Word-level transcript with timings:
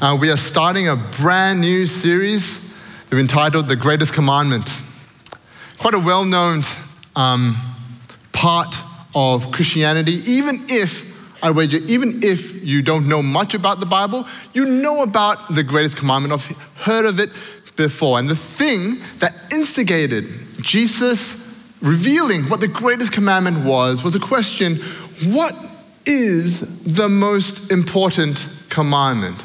Uh, 0.00 0.16
we 0.20 0.30
are 0.30 0.36
starting 0.36 0.86
a 0.86 0.94
brand 0.94 1.60
new 1.60 1.84
series 1.84 2.72
we've 3.10 3.18
entitled 3.18 3.66
The 3.66 3.74
Greatest 3.74 4.14
Commandment. 4.14 4.80
Quite 5.76 5.94
a 5.94 5.98
well 5.98 6.24
known 6.24 6.62
um, 7.16 7.56
part 8.32 8.76
of 9.16 9.50
Christianity, 9.50 10.20
even 10.24 10.54
if, 10.68 11.42
I 11.42 11.50
wager, 11.50 11.78
even 11.78 12.22
if 12.22 12.64
you 12.64 12.80
don't 12.80 13.08
know 13.08 13.22
much 13.22 13.54
about 13.54 13.80
the 13.80 13.86
Bible, 13.86 14.24
you 14.52 14.66
know 14.66 15.02
about 15.02 15.52
the 15.52 15.64
greatest 15.64 15.96
commandment, 15.96 16.32
I've 16.32 16.46
heard 16.76 17.04
of 17.04 17.18
it 17.18 17.30
before. 17.74 18.20
And 18.20 18.28
the 18.28 18.36
thing 18.36 18.98
that 19.18 19.52
instigated 19.52 20.26
Jesus 20.60 21.74
revealing 21.82 22.42
what 22.42 22.60
the 22.60 22.68
greatest 22.68 23.10
commandment 23.10 23.64
was 23.64 24.04
was 24.04 24.14
a 24.14 24.20
question 24.20 24.76
what 25.32 25.54
is 26.06 26.84
the 26.84 27.08
most 27.08 27.72
important 27.72 28.48
commandment? 28.68 29.44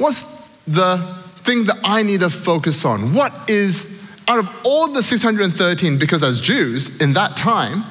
What's 0.00 0.48
the 0.66 0.96
thing 1.42 1.64
that 1.64 1.78
I 1.84 2.02
need 2.02 2.20
to 2.20 2.30
focus 2.30 2.86
on? 2.86 3.12
What 3.12 3.32
is, 3.50 4.02
out 4.26 4.38
of 4.38 4.48
all 4.64 4.90
the 4.90 5.02
613, 5.02 5.98
because 5.98 6.22
as 6.22 6.40
Jews 6.40 7.02
in 7.02 7.12
that 7.12 7.36
time, 7.36 7.84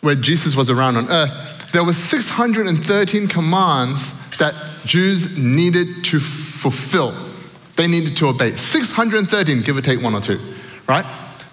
where 0.00 0.14
Jesus 0.14 0.56
was 0.56 0.70
around 0.70 0.96
on 0.96 1.10
earth, 1.10 1.70
there 1.72 1.84
were 1.84 1.92
613 1.92 3.28
commands 3.28 4.30
that 4.38 4.54
Jews 4.86 5.38
needed 5.38 6.02
to 6.04 6.18
fulfill. 6.18 7.12
They 7.76 7.88
needed 7.88 8.16
to 8.16 8.28
obey. 8.28 8.52
613, 8.52 9.60
give 9.60 9.76
or 9.76 9.82
take 9.82 10.02
one 10.02 10.14
or 10.14 10.22
two, 10.22 10.40
right? 10.88 11.04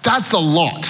That's 0.02 0.32
a 0.32 0.38
lot. 0.38 0.84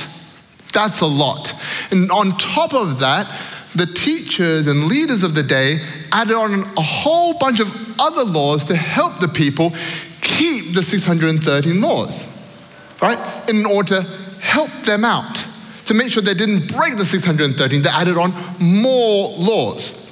That's 0.72 1.00
a 1.00 1.06
lot. 1.06 1.52
And 1.90 2.08
on 2.12 2.38
top 2.38 2.72
of 2.72 3.00
that, 3.00 3.26
the 3.74 3.86
teachers 3.86 4.68
and 4.68 4.84
leaders 4.84 5.24
of 5.24 5.34
the 5.34 5.42
day 5.42 5.78
added 6.16 6.34
on 6.34 6.52
a 6.76 6.82
whole 6.82 7.38
bunch 7.38 7.60
of 7.60 8.00
other 8.00 8.24
laws 8.24 8.64
to 8.64 8.74
help 8.74 9.20
the 9.20 9.28
people 9.28 9.70
keep 10.22 10.72
the 10.72 10.82
613 10.82 11.80
laws, 11.80 12.26
right? 13.02 13.18
In 13.50 13.66
order 13.66 14.00
to 14.00 14.02
help 14.40 14.70
them 14.84 15.04
out, 15.04 15.34
to 15.84 15.94
make 15.94 16.10
sure 16.10 16.22
they 16.22 16.34
didn't 16.34 16.72
break 16.72 16.96
the 16.96 17.04
613, 17.04 17.82
they 17.82 17.90
added 17.90 18.16
on 18.16 18.32
more 18.58 19.28
laws. 19.36 20.04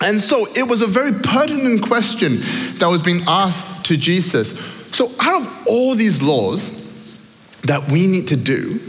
And 0.00 0.20
so 0.20 0.46
it 0.56 0.68
was 0.68 0.80
a 0.80 0.86
very 0.86 1.12
pertinent 1.12 1.82
question 1.82 2.36
that 2.78 2.86
was 2.88 3.02
being 3.02 3.20
asked 3.26 3.86
to 3.86 3.96
Jesus. 3.96 4.58
So, 4.94 5.10
out 5.20 5.42
of 5.42 5.66
all 5.66 5.94
these 5.96 6.22
laws 6.22 6.76
that 7.62 7.90
we 7.90 8.06
need 8.06 8.28
to 8.28 8.36
do, 8.36 8.80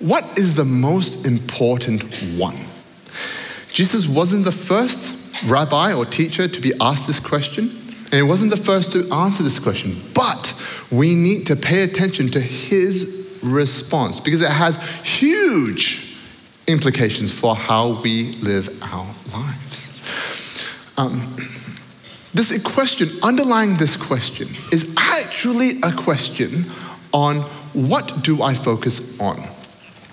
what 0.00 0.38
is 0.38 0.54
the 0.54 0.66
most 0.66 1.26
important 1.26 2.04
one? 2.36 2.56
Jesus 3.72 4.06
wasn't 4.06 4.44
the 4.44 4.52
first 4.52 5.13
rabbi 5.44 5.92
or 5.92 6.04
teacher 6.04 6.48
to 6.48 6.60
be 6.60 6.72
asked 6.80 7.06
this 7.06 7.20
question, 7.20 7.64
and 7.64 8.12
he 8.12 8.22
wasn't 8.22 8.50
the 8.50 8.56
first 8.56 8.92
to 8.92 9.10
answer 9.12 9.42
this 9.42 9.58
question. 9.58 9.96
But 10.14 10.52
we 10.90 11.14
need 11.14 11.46
to 11.48 11.56
pay 11.56 11.82
attention 11.82 12.28
to 12.30 12.40
his 12.40 13.38
response 13.42 14.20
because 14.20 14.42
it 14.42 14.50
has 14.50 14.82
huge 15.04 16.16
implications 16.66 17.38
for 17.38 17.54
how 17.54 18.00
we 18.02 18.32
live 18.42 18.68
our 18.82 19.06
lives. 19.32 20.02
Um, 20.96 21.36
this 22.32 22.62
question, 22.62 23.08
underlying 23.22 23.76
this 23.76 23.96
question, 23.96 24.48
is 24.72 24.94
actually 24.98 25.80
a 25.82 25.92
question 25.92 26.64
on 27.12 27.36
what 27.72 28.22
do 28.22 28.42
I 28.42 28.54
focus 28.54 29.20
on? 29.20 29.36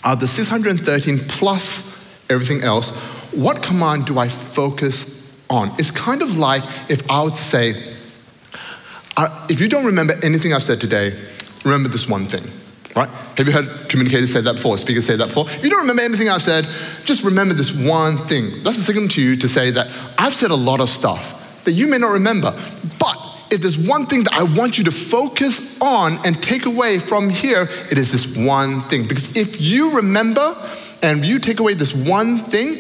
Are 0.04 0.16
the 0.16 0.28
613 0.28 1.20
plus 1.28 1.90
everything 2.30 2.62
else 2.64 3.20
what 3.32 3.64
command 3.64 4.06
do 4.06 4.20
I 4.20 4.28
focus 4.28 5.11
on? 5.52 5.70
It's 5.78 5.92
kind 5.92 6.22
of 6.22 6.38
like 6.38 6.64
if 6.90 7.10
I 7.10 7.22
would 7.24 7.36
say, 7.36 7.74
if 9.50 9.60
you 9.60 9.68
don't 9.68 9.86
remember 9.86 10.14
anything 10.24 10.54
I've 10.54 10.64
said 10.64 10.82
today, 10.82 11.14
remember 11.64 11.90
this 11.90 12.10
one 12.10 12.26
thing, 12.26 12.44
right? 12.96 13.10
Have 13.38 13.48
you 13.48 13.54
heard 13.54 13.90
communicators 13.90 14.32
say 14.32 14.42
that 14.42 14.56
before, 14.56 14.78
speakers 14.78 15.06
say 15.06 15.16
that 15.16 15.28
before? 15.28 15.46
If 15.48 15.64
you 15.64 15.70
don't 15.70 15.82
remember 15.82 16.02
anything 16.02 16.30
I've 16.30 16.42
said, 16.42 16.66
just 17.06 17.24
remember 17.24 17.54
this 17.54 17.76
one 17.76 18.18
thing. 18.18 18.64
That's 18.64 18.78
a 18.78 18.82
signal 18.82 19.08
to 19.10 19.22
you 19.22 19.36
to 19.36 19.48
say 19.48 19.72
that 19.72 19.88
I've 20.18 20.34
said 20.34 20.52
a 20.52 20.56
lot 20.56 20.80
of 20.80 20.90
stuff 20.90 21.64
that 21.66 21.74
you 21.74 21.88
may 21.90 21.98
not 21.98 22.14
remember, 22.14 22.52
but 22.98 23.18
if 23.52 23.62
there's 23.62 23.78
one 23.78 24.06
thing 24.06 24.24
that 24.24 24.34
I 24.34 24.44
want 24.44 24.78
you 24.78 24.86
to 24.86 24.92
focus 24.92 25.80
on 25.82 26.18
and 26.26 26.42
take 26.42 26.66
away 26.66 26.98
from 27.00 27.30
here, 27.30 27.68
it 27.92 27.98
is 27.98 28.12
this 28.12 28.38
one 28.38 28.82
thing. 28.82 29.08
Because 29.08 29.36
if 29.36 29.60
you 29.62 29.98
remember 29.98 30.56
and 31.04 31.26
you 31.26 31.38
take 31.38 31.60
away 31.60 31.74
this 31.74 31.94
one 31.94 32.38
thing, 32.38 32.78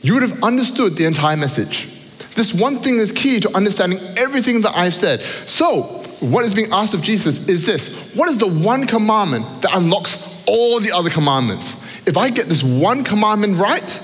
you 0.00 0.14
would 0.14 0.22
have 0.22 0.42
understood 0.42 0.96
the 0.96 1.04
entire 1.04 1.36
message. 1.36 1.93
This 2.34 2.52
one 2.52 2.78
thing 2.80 2.96
is 2.96 3.12
key 3.12 3.40
to 3.40 3.56
understanding 3.56 3.98
everything 4.16 4.62
that 4.62 4.76
I've 4.76 4.94
said. 4.94 5.20
So, 5.20 5.82
what 6.20 6.44
is 6.44 6.54
being 6.54 6.72
asked 6.72 6.94
of 6.94 7.02
Jesus 7.02 7.48
is 7.48 7.66
this 7.66 8.14
What 8.14 8.28
is 8.28 8.38
the 8.38 8.48
one 8.48 8.86
commandment 8.86 9.44
that 9.62 9.76
unlocks 9.76 10.44
all 10.46 10.80
the 10.80 10.92
other 10.92 11.10
commandments? 11.10 12.06
If 12.06 12.16
I 12.16 12.30
get 12.30 12.46
this 12.46 12.62
one 12.62 13.04
commandment 13.04 13.58
right, 13.58 14.00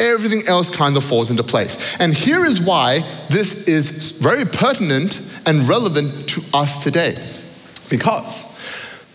everything 0.00 0.42
else 0.48 0.70
kind 0.70 0.96
of 0.96 1.04
falls 1.04 1.30
into 1.30 1.42
place. 1.42 1.98
And 2.00 2.12
here 2.12 2.44
is 2.44 2.60
why 2.60 3.00
this 3.28 3.68
is 3.68 4.12
very 4.12 4.44
pertinent 4.44 5.20
and 5.46 5.68
relevant 5.68 6.28
to 6.30 6.42
us 6.52 6.82
today. 6.82 7.14
Because 7.88 8.52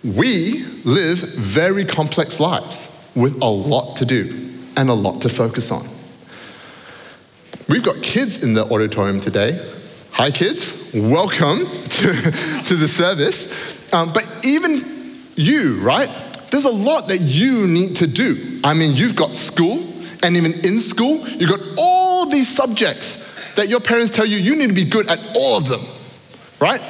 we 0.03 0.63
live 0.85 1.19
very 1.19 1.85
complex 1.85 2.39
lives 2.39 3.11
with 3.15 3.41
a 3.41 3.45
lot 3.49 3.97
to 3.97 4.05
do 4.05 4.51
and 4.77 4.89
a 4.89 4.93
lot 4.93 5.21
to 5.21 5.29
focus 5.29 5.71
on. 5.71 5.85
We've 7.71 7.81
got 7.81 8.03
kids 8.03 8.43
in 8.43 8.53
the 8.53 8.65
auditorium 8.65 9.21
today. 9.21 9.57
Hi, 10.11 10.29
kids. 10.29 10.91
Welcome 10.93 11.59
to, 11.59 12.05
to 12.65 12.75
the 12.75 12.85
service. 12.85 13.93
Um, 13.93 14.11
but 14.11 14.27
even 14.43 14.81
you, 15.37 15.79
right? 15.81 16.09
There's 16.51 16.65
a 16.65 16.69
lot 16.69 17.07
that 17.07 17.21
you 17.21 17.67
need 17.67 17.95
to 17.95 18.07
do. 18.07 18.59
I 18.65 18.73
mean, 18.73 18.93
you've 18.93 19.15
got 19.15 19.31
school, 19.31 19.87
and 20.21 20.35
even 20.35 20.51
in 20.65 20.79
school, 20.79 21.25
you've 21.25 21.49
got 21.49 21.61
all 21.77 22.29
these 22.29 22.53
subjects 22.53 23.55
that 23.55 23.69
your 23.69 23.79
parents 23.79 24.13
tell 24.13 24.25
you 24.25 24.35
you 24.35 24.57
need 24.57 24.67
to 24.67 24.75
be 24.75 24.83
good 24.83 25.07
at 25.07 25.19
all 25.37 25.55
of 25.55 25.69
them, 25.69 25.79
right? 26.59 26.81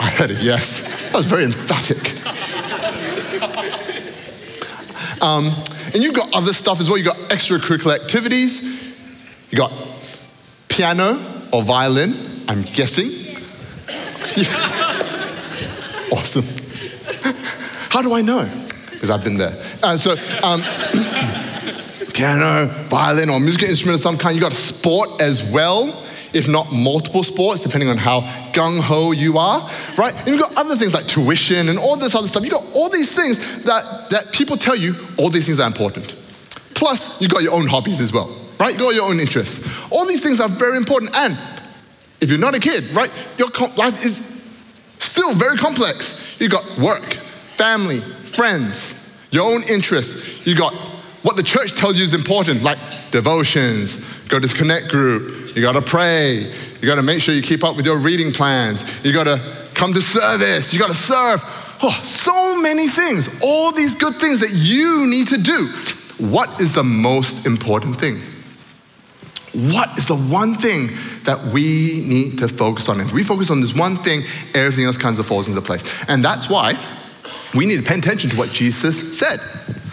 I 0.00 0.08
heard 0.08 0.30
it, 0.30 0.42
yes. 0.42 1.10
That 1.10 1.18
was 1.18 1.26
very 1.26 1.44
emphatic. 1.44 2.00
Um, 5.22 5.52
and 5.92 6.02
you've 6.02 6.14
got 6.14 6.32
other 6.32 6.54
stuff 6.54 6.80
as 6.80 6.88
well. 6.88 6.96
You've 6.96 7.08
got 7.08 7.18
extracurricular 7.28 8.02
activities. 8.02 8.72
You 9.50 9.58
got 9.58 9.70
piano 10.74 11.18
or 11.52 11.62
violin, 11.62 12.12
I'm 12.48 12.62
guessing. 12.62 13.06
awesome. 16.12 16.42
How 17.90 18.02
do 18.02 18.12
I 18.12 18.22
know? 18.22 18.44
Because 18.90 19.08
I've 19.08 19.22
been 19.22 19.38
there. 19.38 19.52
Uh, 19.84 19.96
so, 19.96 20.16
um, 20.42 20.60
piano, 22.12 22.66
violin, 22.88 23.30
or 23.30 23.38
musical 23.38 23.68
instrument 23.68 23.94
of 23.94 24.00
some 24.00 24.18
kind. 24.18 24.34
You 24.34 24.40
got 24.40 24.50
a 24.50 24.56
sport 24.56 25.22
as 25.22 25.48
well, 25.48 25.86
if 26.32 26.48
not 26.48 26.72
multiple 26.72 27.22
sports, 27.22 27.60
depending 27.60 27.88
on 27.88 27.96
how 27.96 28.22
gung 28.52 28.80
ho 28.80 29.12
you 29.12 29.38
are, 29.38 29.60
right? 29.96 30.12
And 30.18 30.26
you've 30.26 30.40
got 30.40 30.58
other 30.58 30.74
things 30.74 30.92
like 30.92 31.06
tuition 31.06 31.68
and 31.68 31.78
all 31.78 31.96
this 31.96 32.16
other 32.16 32.26
stuff. 32.26 32.42
You've 32.42 32.52
got 32.52 32.64
all 32.74 32.88
these 32.88 33.14
things 33.14 33.62
that, 33.62 34.10
that 34.10 34.32
people 34.32 34.56
tell 34.56 34.74
you 34.74 34.96
all 35.18 35.30
these 35.30 35.46
things 35.46 35.60
are 35.60 35.68
important. 35.68 36.16
Plus, 36.74 37.20
you've 37.20 37.30
got 37.30 37.44
your 37.44 37.54
own 37.54 37.68
hobbies 37.68 38.00
as 38.00 38.12
well 38.12 38.40
right? 38.58 38.76
Got 38.76 38.94
your 38.94 39.08
own 39.08 39.20
interests. 39.20 39.90
All 39.90 40.06
these 40.06 40.22
things 40.22 40.40
are 40.40 40.48
very 40.48 40.76
important. 40.76 41.16
And 41.16 41.38
if 42.20 42.30
you're 42.30 42.38
not 42.38 42.54
a 42.54 42.60
kid, 42.60 42.84
right, 42.92 43.10
your 43.38 43.48
life 43.76 44.04
is 44.04 44.16
still 44.98 45.34
very 45.34 45.56
complex. 45.56 46.40
You 46.40 46.48
got 46.48 46.64
work, 46.78 47.02
family, 47.02 48.00
friends, 48.00 49.28
your 49.30 49.44
own 49.44 49.62
interests. 49.70 50.46
You 50.46 50.56
got 50.56 50.72
what 51.22 51.36
the 51.36 51.42
church 51.42 51.74
tells 51.74 51.98
you 51.98 52.04
is 52.04 52.12
important, 52.12 52.62
like 52.62 52.78
devotions, 53.10 53.96
go 54.28 54.36
to 54.36 54.40
this 54.40 54.52
connect 54.52 54.90
group, 54.90 55.56
you 55.56 55.62
gotta 55.62 55.80
pray, 55.80 56.40
you 56.80 56.86
gotta 56.86 57.02
make 57.02 57.22
sure 57.22 57.34
you 57.34 57.40
keep 57.40 57.64
up 57.64 57.76
with 57.76 57.86
your 57.86 57.96
reading 57.96 58.30
plans, 58.30 59.04
you 59.04 59.12
gotta 59.12 59.40
come 59.74 59.94
to 59.94 60.02
service, 60.02 60.74
you 60.74 60.78
gotta 60.78 60.94
serve. 60.94 61.40
Oh, 61.82 61.90
so 62.02 62.60
many 62.60 62.88
things, 62.88 63.40
all 63.42 63.72
these 63.72 63.94
good 63.94 64.14
things 64.16 64.40
that 64.40 64.50
you 64.52 65.06
need 65.06 65.28
to 65.28 65.38
do. 65.38 65.66
What 66.18 66.60
is 66.60 66.74
the 66.74 66.84
most 66.84 67.46
important 67.46 67.98
thing? 67.98 68.16
What 69.54 69.96
is 69.96 70.08
the 70.08 70.16
one 70.16 70.54
thing 70.54 70.88
that 71.24 71.52
we 71.52 72.04
need 72.06 72.38
to 72.38 72.48
focus 72.48 72.88
on? 72.88 73.00
If 73.00 73.12
we 73.12 73.22
focus 73.22 73.50
on 73.50 73.60
this 73.60 73.74
one 73.74 73.96
thing, 73.96 74.22
everything 74.52 74.84
else 74.84 74.96
kind 74.96 75.16
of 75.18 75.26
falls 75.26 75.46
into 75.46 75.60
place. 75.60 76.04
And 76.08 76.24
that's 76.24 76.50
why 76.50 76.74
we 77.54 77.66
need 77.66 77.76
to 77.76 77.82
pay 77.82 77.98
attention 77.98 78.30
to 78.30 78.36
what 78.36 78.50
Jesus 78.50 79.16
said. 79.16 79.38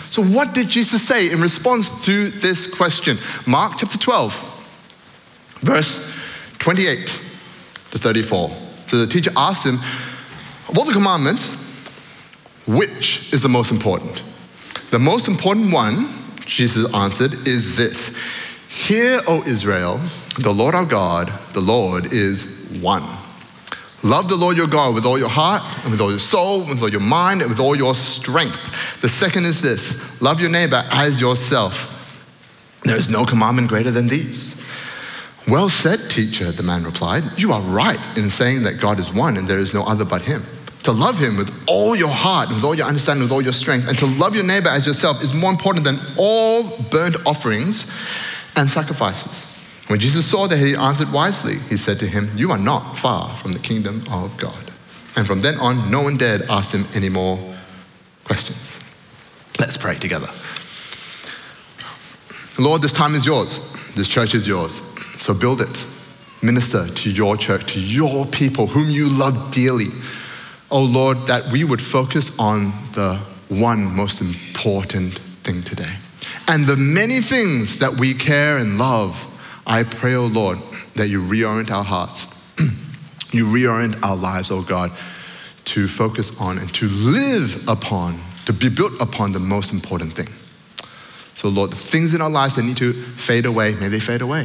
So, 0.08 0.24
what 0.24 0.54
did 0.54 0.68
Jesus 0.68 1.08
say 1.08 1.32
in 1.32 1.40
response 1.40 2.06
to 2.06 2.30
this 2.30 2.68
question? 2.68 3.18
Mark 3.46 3.74
chapter 3.78 3.98
12, 3.98 5.60
verse 5.62 6.12
28 6.60 6.98
to 7.92 7.98
34. 7.98 8.50
So 8.88 8.98
the 8.98 9.08
teacher 9.08 9.32
asked 9.38 9.66
him, 9.66 9.76
Of 9.76 10.78
all 10.78 10.86
the 10.86 10.92
commandments, 10.92 11.54
which 12.68 13.32
is 13.32 13.42
the 13.42 13.50
most 13.50 13.72
important? 13.72 14.22
The 14.90 15.00
most 15.00 15.28
important 15.28 15.72
one, 15.72 16.08
Jesus 16.46 16.94
answered, 16.94 17.34
is 17.48 17.78
this 17.78 18.18
Hear, 18.72 19.20
O 19.28 19.44
Israel, 19.46 20.00
the 20.40 20.54
Lord 20.54 20.76
our 20.76 20.86
God, 20.86 21.28
the 21.52 21.60
Lord 21.60 22.14
is 22.14 22.80
one. 22.82 23.04
Love 24.02 24.30
the 24.30 24.38
Lord 24.38 24.56
your 24.56 24.66
God 24.66 24.96
with 24.96 25.06
all 25.06 25.20
your 25.20 25.30
heart, 25.30 25.62
and 25.84 25.92
with 25.92 26.00
all 26.00 26.10
your 26.10 26.20
soul, 26.20 26.62
with 26.62 26.82
all 26.82 26.90
your 26.90 27.02
mind, 27.02 27.42
and 27.42 27.50
with 27.50 27.60
all 27.60 27.76
your 27.76 27.94
strength. 27.94 29.02
The 29.02 29.10
second 29.10 29.44
is 29.44 29.62
this 29.62 30.22
love 30.22 30.40
your 30.40 30.50
neighbor 30.50 30.82
as 30.94 31.20
yourself. 31.20 31.90
There 32.86 32.96
is 32.96 33.10
no 33.10 33.26
commandment 33.26 33.68
greater 33.68 33.92
than 33.92 34.08
these. 34.08 34.66
Well 35.50 35.68
said, 35.68 36.10
teacher, 36.10 36.50
the 36.52 36.64
man 36.64 36.86
replied. 36.86 37.24
You 37.36 37.52
are 37.52 37.62
right 37.62 38.00
in 38.18 38.30
saying 38.30 38.64
that 38.64 38.80
God 38.80 39.00
is 39.00 39.14
one 39.14 39.36
and 39.36 39.50
there 39.50 39.60
is 39.60 39.74
no 39.74 39.84
other 39.84 40.06
but 40.06 40.22
him. 40.22 40.44
To 40.84 40.94
love 40.94 41.20
him 41.20 41.36
with 41.36 41.52
all 41.68 41.94
your 41.94 42.10
heart, 42.10 42.48
with 42.50 42.64
all 42.64 42.74
your 42.74 42.88
understanding, 42.88 43.24
with 43.24 43.34
all 43.34 43.42
your 43.42 43.54
strength, 43.54 43.90
and 43.90 43.98
to 44.00 44.06
love 44.06 44.34
your 44.34 44.46
neighbor 44.46 44.70
as 44.70 44.88
yourself 44.88 45.22
is 45.22 45.34
more 45.34 45.52
important 45.52 45.84
than 45.84 45.98
all 46.18 46.64
burnt 46.90 47.18
offerings 47.28 47.86
and 48.56 48.70
sacrifices. 48.70 49.46
When 49.88 50.00
Jesus 50.00 50.26
saw 50.26 50.48
that 50.48 50.58
he 50.58 50.76
answered 50.76 51.12
wisely, 51.12 51.56
he 51.70 51.78
said 51.78 52.00
to 52.00 52.08
him, 52.08 52.30
You 52.36 52.52
are 52.52 52.58
not 52.58 52.98
far 52.98 53.36
from 53.36 53.52
the 53.52 53.60
kingdom 53.60 54.04
of 54.10 54.38
God. 54.38 54.72
And 55.16 55.28
from 55.28 55.42
then 55.42 55.56
on, 55.60 55.92
no 55.92 56.04
one 56.04 56.18
dared 56.18 56.44
ask 56.50 56.74
him 56.74 56.86
any 56.96 57.10
more 57.10 57.38
questions. 58.24 58.80
Let's 59.60 59.78
pray 59.78 59.96
together. 59.96 60.28
Lord, 62.60 62.82
this 62.82 62.94
time 62.94 63.16
is 63.16 63.26
yours. 63.26 63.60
This 63.96 64.08
church 64.08 64.34
is 64.34 64.48
yours. 64.48 64.82
So 65.20 65.34
build 65.34 65.62
it. 65.62 65.86
Minister 66.42 66.88
to 66.88 67.12
your 67.12 67.38
church, 67.38 67.74
to 67.74 67.80
your 67.80 68.26
people 68.26 68.68
whom 68.68 68.90
you 68.90 69.10
love 69.10 69.52
dearly. 69.52 69.88
Oh 70.72 70.84
Lord, 70.84 71.18
that 71.28 71.52
we 71.52 71.64
would 71.64 71.82
focus 71.82 72.38
on 72.40 72.72
the 72.94 73.20
one 73.50 73.96
most 73.96 74.22
important 74.22 75.16
thing 75.44 75.62
today. 75.62 75.94
And 76.52 76.66
the 76.66 76.76
many 76.76 77.22
things 77.22 77.80
that 77.80 77.98
we 77.98 78.14
care 78.14 78.58
and 78.58 78.78
love, 78.78 79.16
I 79.66 79.84
pray, 79.84 80.16
oh 80.16 80.26
Lord, 80.26 80.58
that 80.96 81.08
you 81.08 81.22
reorient 81.22 81.72
our 81.72 81.86
hearts. 81.86 82.54
you 83.32 83.46
reorient 83.46 84.04
our 84.04 84.18
lives, 84.18 84.52
oh 84.52 84.62
God, 84.62 84.92
to 85.64 85.88
focus 85.88 86.42
on 86.42 86.58
and 86.58 86.68
to 86.74 86.90
live 86.90 87.70
upon, 87.70 88.20
to 88.48 88.52
be 88.52 88.68
built 88.68 88.92
upon 89.00 89.32
the 89.32 89.40
most 89.40 89.72
important 89.72 90.12
thing. 90.12 90.28
So, 91.36 91.48
Lord, 91.48 91.72
the 91.72 91.78
things 91.78 92.14
in 92.14 92.20
our 92.20 92.30
lives 92.30 92.58
that 92.58 92.64
need 92.64 92.76
to 92.78 92.92
fade 92.92 93.46
away, 93.46 93.74
may 93.76 93.88
they 93.88 94.02
fade 94.02 94.22
away. 94.22 94.44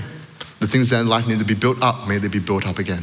The 0.61 0.69
things 0.69 0.91
that 0.91 1.01
in 1.01 1.09
life 1.09 1.27
need 1.27 1.41
to 1.41 1.45
be 1.45 1.55
built 1.55 1.83
up, 1.83 2.07
may 2.07 2.19
they 2.19 2.29
be 2.29 2.39
built 2.39 2.69
up 2.69 2.79
again. 2.79 3.03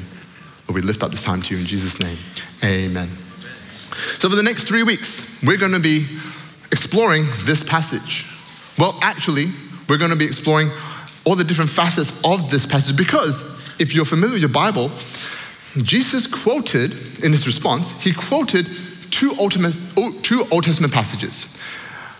Lord, 0.69 0.75
we 0.75 0.81
lift 0.81 1.03
up 1.03 1.11
this 1.11 1.23
time 1.23 1.41
to 1.41 1.53
you 1.53 1.59
in 1.59 1.67
Jesus' 1.67 1.99
name. 1.99 2.17
Amen. 2.63 3.09
So, 3.09 4.29
for 4.29 4.37
the 4.37 4.43
next 4.43 4.63
three 4.63 4.83
weeks, 4.83 5.43
we're 5.45 5.57
going 5.57 5.73
to 5.73 5.81
be 5.81 6.07
exploring 6.71 7.25
this 7.43 7.65
passage. 7.67 8.29
Well, 8.77 8.97
actually, 9.01 9.45
we're 9.87 9.97
going 9.97 10.11
to 10.11 10.17
be 10.17 10.25
exploring 10.25 10.69
all 11.25 11.35
the 11.35 11.43
different 11.43 11.69
facets 11.69 12.23
of 12.25 12.49
this 12.49 12.65
passage 12.65 12.97
because 12.97 13.61
if 13.79 13.95
you're 13.95 14.05
familiar 14.05 14.33
with 14.33 14.41
your 14.41 14.49
Bible, 14.49 14.89
Jesus 15.77 16.27
quoted 16.27 16.91
in 17.23 17.31
his 17.31 17.45
response, 17.45 18.03
he 18.03 18.13
quoted 18.13 18.67
two 19.09 19.31
Old 19.39 19.51
Testament, 19.51 19.77
oh, 19.97 20.17
two 20.21 20.43
Old 20.51 20.63
Testament 20.63 20.93
passages 20.93 21.57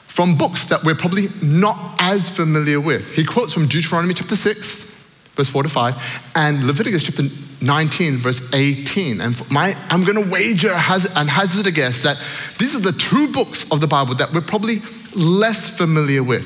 from 0.07 0.37
books 0.37 0.65
that 0.65 0.83
we're 0.83 0.95
probably 0.95 1.25
not 1.41 1.75
as 1.99 2.29
familiar 2.29 2.79
with. 2.79 3.15
He 3.15 3.25
quotes 3.25 3.53
from 3.53 3.67
Deuteronomy 3.67 4.13
chapter 4.13 4.35
6, 4.35 5.33
verse 5.35 5.49
4 5.49 5.63
to 5.63 5.69
5, 5.69 6.31
and 6.35 6.63
Leviticus 6.65 7.03
chapter 7.03 7.23
19, 7.65 8.17
verse 8.17 8.53
18. 8.53 9.21
And 9.21 9.51
my, 9.51 9.73
I'm 9.89 10.03
going 10.03 10.23
to 10.23 10.29
wager 10.29 10.69
and 10.69 11.29
hazard 11.29 11.65
a 11.65 11.71
guess 11.71 12.03
that 12.03 12.17
these 12.59 12.75
are 12.75 12.79
the 12.79 12.91
two 12.91 13.31
books 13.31 13.71
of 13.71 13.81
the 13.81 13.87
Bible 13.87 14.13
that 14.15 14.31
we're 14.31 14.41
probably 14.41 14.77
less 15.15 15.77
familiar 15.77 16.23
with. 16.23 16.45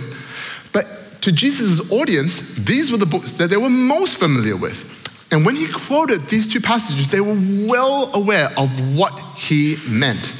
But 0.74 0.86
to 1.22 1.32
Jesus' 1.32 1.92
audience, 1.92 2.56
these 2.56 2.92
were 2.92 2.98
the 2.98 3.06
books 3.06 3.34
that 3.34 3.50
they 3.50 3.58
were 3.58 3.70
most 3.70 4.20
familiar 4.20 4.56
with. 4.56 4.96
And 5.32 5.46
when 5.46 5.56
he 5.56 5.68
quoted 5.72 6.22
these 6.22 6.52
two 6.52 6.62
passages, 6.62 7.12
they 7.12 7.20
were 7.20 7.38
well 7.68 8.12
aware 8.14 8.50
of 8.58 8.96
what 8.98 9.14
he 9.36 9.76
meant. 9.90 10.34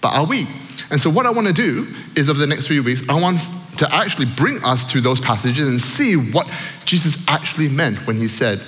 But 0.00 0.14
are 0.14 0.26
we? 0.26 0.40
And 0.90 1.00
so, 1.00 1.08
what 1.08 1.24
I 1.24 1.30
want 1.30 1.46
to 1.46 1.52
do 1.52 1.86
is 2.14 2.28
over 2.28 2.38
the 2.38 2.46
next 2.46 2.66
three 2.66 2.80
weeks, 2.80 3.08
I 3.08 3.20
want 3.20 3.38
to 3.78 3.88
actually 3.92 4.26
bring 4.36 4.58
us 4.62 4.92
to 4.92 5.00
those 5.00 5.20
passages 5.20 5.66
and 5.66 5.80
see 5.80 6.14
what 6.14 6.46
Jesus 6.84 7.26
actually 7.28 7.68
meant 7.68 8.06
when 8.06 8.16
he 8.16 8.28
said, 8.28 8.58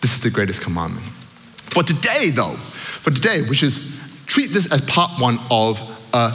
This 0.00 0.14
is 0.16 0.20
the 0.20 0.30
greatest 0.30 0.62
commandment. 0.62 1.06
For 1.06 1.82
today, 1.82 2.30
though, 2.30 2.54
for 2.54 3.10
today, 3.10 3.42
which 3.48 3.62
is 3.62 3.96
treat 4.26 4.50
this 4.50 4.72
as 4.72 4.80
part 4.90 5.20
one 5.20 5.38
of 5.50 5.80
a 6.12 6.30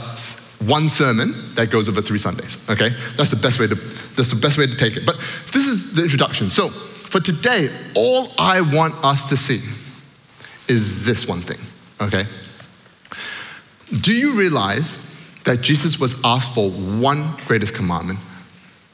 one 0.60 0.88
sermon 0.88 1.32
that 1.54 1.70
goes 1.70 1.88
over 1.88 2.02
three 2.02 2.18
Sundays. 2.18 2.68
Okay, 2.68 2.88
that's 3.16 3.30
the 3.30 3.36
best 3.36 3.60
way 3.60 3.66
to 3.66 3.74
that's 3.74 4.28
the 4.28 4.40
best 4.40 4.58
way 4.58 4.66
to 4.66 4.76
take 4.76 4.96
it. 4.96 5.06
But 5.06 5.16
this 5.16 5.66
is 5.66 5.94
the 5.94 6.02
introduction. 6.02 6.50
So 6.50 6.68
for 6.68 7.20
today, 7.20 7.68
all 7.94 8.26
I 8.38 8.60
want 8.60 8.94
us 9.04 9.28
to 9.28 9.36
see 9.36 9.60
is 10.72 11.04
this 11.04 11.28
one 11.28 11.40
thing. 11.40 11.58
Okay, 12.00 12.24
do 14.02 14.12
you 14.12 14.38
realize 14.38 15.06
that 15.44 15.62
Jesus 15.62 15.98
was 15.98 16.20
asked 16.24 16.54
for 16.54 16.70
one 16.70 17.24
greatest 17.46 17.74
commandment, 17.74 18.18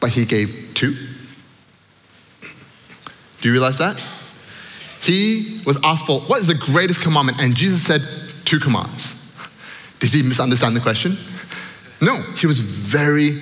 but 0.01 0.11
he 0.11 0.25
gave 0.25 0.73
two? 0.75 0.95
Do 3.41 3.49
you 3.49 3.53
realize 3.53 3.79
that? 3.79 3.97
He 5.03 5.61
was 5.67 5.83
asked 5.85 6.07
for 6.07 6.21
what 6.21 6.41
is 6.41 6.47
the 6.47 6.55
greatest 6.55 7.03
commandment, 7.03 7.41
and 7.41 7.55
Jesus 7.55 7.85
said 7.85 8.01
two 8.45 8.59
commands. 8.59 9.13
Did 10.01 10.11
he 10.11 10.23
misunderstand 10.23 10.77
the 10.77 10.81
question? 10.81 11.17
No, 12.05 12.17
he 12.37 12.47
was 12.47 12.61
very 12.61 13.41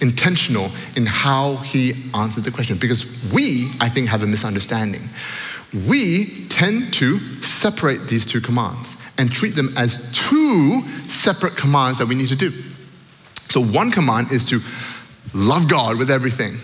intentional 0.00 0.70
in 0.96 1.06
how 1.06 1.56
he 1.56 1.94
answered 2.14 2.44
the 2.44 2.50
question 2.50 2.76
because 2.76 3.32
we, 3.32 3.70
I 3.80 3.88
think, 3.88 4.08
have 4.08 4.22
a 4.22 4.26
misunderstanding. 4.26 5.00
We 5.88 6.46
tend 6.50 6.92
to 6.94 7.18
separate 7.42 8.06
these 8.08 8.26
two 8.26 8.40
commands 8.40 9.02
and 9.18 9.32
treat 9.32 9.54
them 9.54 9.72
as 9.76 10.12
two 10.12 10.82
separate 11.08 11.56
commands 11.56 11.98
that 11.98 12.06
we 12.06 12.14
need 12.14 12.28
to 12.28 12.36
do. 12.36 12.50
So, 13.38 13.62
one 13.62 13.90
command 13.90 14.30
is 14.30 14.44
to 14.50 14.60
love 15.32 15.68
God 15.68 15.98
with 15.98 16.10
everything. 16.10 16.58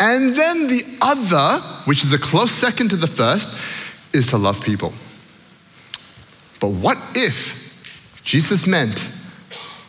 And 0.00 0.34
then 0.34 0.66
the 0.66 0.82
other, 1.02 1.62
which 1.84 2.02
is 2.04 2.14
a 2.14 2.18
close 2.18 2.50
second 2.50 2.88
to 2.90 2.96
the 2.96 3.06
first, 3.06 4.14
is 4.14 4.28
to 4.28 4.38
love 4.38 4.64
people. 4.64 4.94
But 6.58 6.68
what 6.68 6.96
if 7.14 7.60
Jesus 8.24 8.66
meant, 8.66 8.98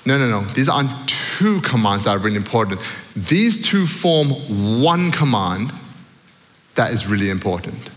no, 0.06 0.18
no, 0.18 0.27
no, 0.27 0.42
these 0.53 0.68
aren't 0.68 0.89
two 1.07 1.62
commands 1.62 2.06
that 2.06 2.12
are 2.12 2.19
really 2.19 2.36
important. 2.36 2.80
These 3.15 3.68
two 3.69 3.86
form 3.86 4.30
one 4.81 5.12
command 5.12 5.71
that 6.75 6.92
is 6.92 7.07
really 7.07 7.30
important. 7.30 7.89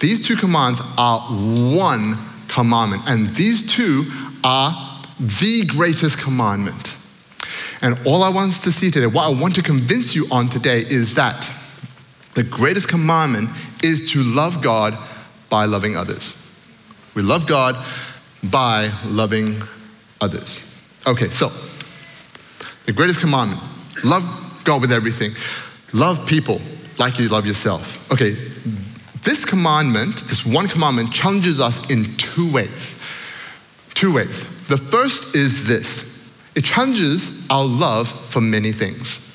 These 0.00 0.26
two 0.26 0.36
commands 0.36 0.80
are 0.98 1.20
one 1.20 2.16
commandment, 2.48 3.02
and 3.06 3.28
these 3.34 3.72
two 3.72 4.04
are 4.42 4.72
the 5.18 5.64
greatest 5.66 6.20
commandment. 6.20 6.96
And 7.80 8.00
all 8.06 8.22
I 8.22 8.28
want 8.28 8.52
to 8.52 8.72
see 8.72 8.90
today, 8.90 9.06
what 9.06 9.24
I 9.24 9.40
want 9.40 9.54
to 9.56 9.62
convince 9.62 10.14
you 10.14 10.26
on 10.32 10.48
today 10.48 10.78
is 10.78 11.14
that 11.14 11.50
the 12.34 12.42
greatest 12.42 12.88
commandment 12.88 13.50
is 13.82 14.12
to 14.12 14.22
love 14.22 14.62
God 14.62 14.96
by 15.50 15.66
loving 15.66 15.96
others. 15.96 16.40
We 17.14 17.22
love 17.22 17.46
God 17.46 17.76
by 18.42 18.90
loving 19.06 19.56
others. 20.20 20.73
Okay, 21.06 21.28
so 21.28 21.48
the 22.84 22.92
greatest 22.92 23.20
commandment 23.20 23.60
love 24.04 24.24
God 24.64 24.80
with 24.80 24.92
everything, 24.92 25.32
love 25.92 26.26
people 26.26 26.60
like 26.98 27.18
you 27.18 27.28
love 27.28 27.46
yourself. 27.46 28.10
Okay, 28.12 28.30
this 29.22 29.44
commandment, 29.44 30.16
this 30.28 30.46
one 30.46 30.68
commandment, 30.68 31.12
challenges 31.12 31.60
us 31.60 31.90
in 31.90 32.04
two 32.16 32.52
ways. 32.52 33.00
Two 33.94 34.14
ways. 34.14 34.66
The 34.66 34.76
first 34.76 35.34
is 35.34 35.66
this 35.68 36.14
it 36.54 36.64
challenges 36.64 37.46
our 37.50 37.64
love 37.64 38.08
for 38.08 38.40
many 38.40 38.72
things. 38.72 39.30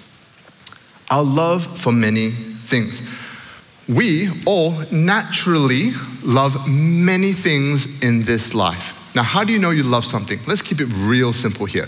Our 1.12 1.24
love 1.24 1.66
for 1.66 1.92
many 1.92 2.30
things. 2.30 3.18
We 3.88 4.30
all 4.46 4.74
naturally 4.92 5.90
love 6.24 6.70
many 6.70 7.34
things 7.34 8.04
in 8.04 8.24
this 8.24 8.54
life. 8.54 8.99
Now, 9.20 9.24
how 9.24 9.44
do 9.44 9.52
you 9.52 9.60
know 9.60 9.72
you 9.72 9.84
love 9.84 10.06
something? 10.06 10.40
Let's 10.48 10.62
keep 10.62 10.80
it 10.80 10.88
real 10.96 11.34
simple 11.34 11.66
here. 11.66 11.88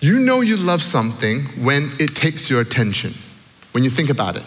You 0.00 0.20
know 0.20 0.40
you 0.40 0.56
love 0.56 0.80
something 0.80 1.40
when 1.64 1.90
it 1.98 2.14
takes 2.14 2.48
your 2.48 2.60
attention, 2.60 3.12
when 3.72 3.82
you 3.82 3.90
think 3.90 4.08
about 4.08 4.36
it. 4.36 4.44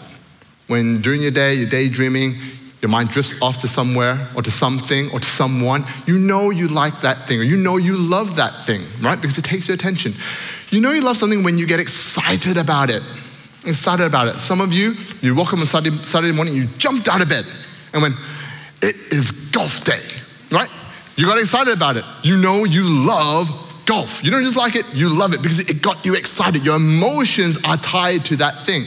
When 0.66 1.02
during 1.02 1.20
your 1.20 1.32
day, 1.32 1.52
you're 1.52 1.68
daydreaming, 1.68 2.32
your 2.80 2.88
mind 2.88 3.10
drifts 3.10 3.42
off 3.42 3.60
to 3.60 3.68
somewhere 3.68 4.26
or 4.34 4.40
to 4.40 4.50
something 4.50 5.10
or 5.10 5.20
to 5.20 5.26
someone, 5.26 5.84
you 6.06 6.16
know 6.16 6.48
you 6.48 6.66
like 6.68 6.98
that 7.02 7.28
thing 7.28 7.40
or 7.40 7.42
you 7.42 7.58
know 7.58 7.76
you 7.76 7.94
love 7.94 8.36
that 8.36 8.62
thing, 8.62 8.80
right? 9.02 9.20
Because 9.20 9.36
it 9.36 9.44
takes 9.44 9.68
your 9.68 9.74
attention. 9.74 10.14
You 10.70 10.80
know 10.80 10.92
you 10.92 11.02
love 11.02 11.18
something 11.18 11.42
when 11.42 11.58
you 11.58 11.66
get 11.66 11.78
excited 11.78 12.56
about 12.56 12.88
it. 12.88 13.02
Excited 13.66 14.06
about 14.06 14.28
it. 14.28 14.36
Some 14.36 14.62
of 14.62 14.72
you, 14.72 14.94
you 15.20 15.34
woke 15.34 15.52
up 15.52 15.58
on 15.58 15.66
Saturday, 15.66 15.94
Saturday 16.06 16.32
morning, 16.32 16.54
you 16.54 16.68
jumped 16.78 17.06
out 17.06 17.20
of 17.20 17.28
bed 17.28 17.44
and 17.92 18.00
went, 18.00 18.14
it 18.80 18.96
is 19.12 19.50
golf 19.52 19.84
day, 19.84 20.00
right? 20.50 20.70
You 21.16 21.26
got 21.26 21.38
excited 21.38 21.74
about 21.74 21.96
it. 21.96 22.04
You 22.22 22.36
know 22.36 22.64
you 22.64 22.84
love 23.06 23.48
golf. 23.86 24.24
You 24.24 24.30
don't 24.30 24.44
just 24.44 24.56
like 24.56 24.76
it, 24.76 24.86
you 24.94 25.08
love 25.08 25.32
it 25.34 25.42
because 25.42 25.60
it 25.60 25.82
got 25.82 26.04
you 26.04 26.14
excited. 26.14 26.64
Your 26.64 26.76
emotions 26.76 27.62
are 27.64 27.76
tied 27.76 28.24
to 28.26 28.36
that 28.36 28.58
thing. 28.60 28.82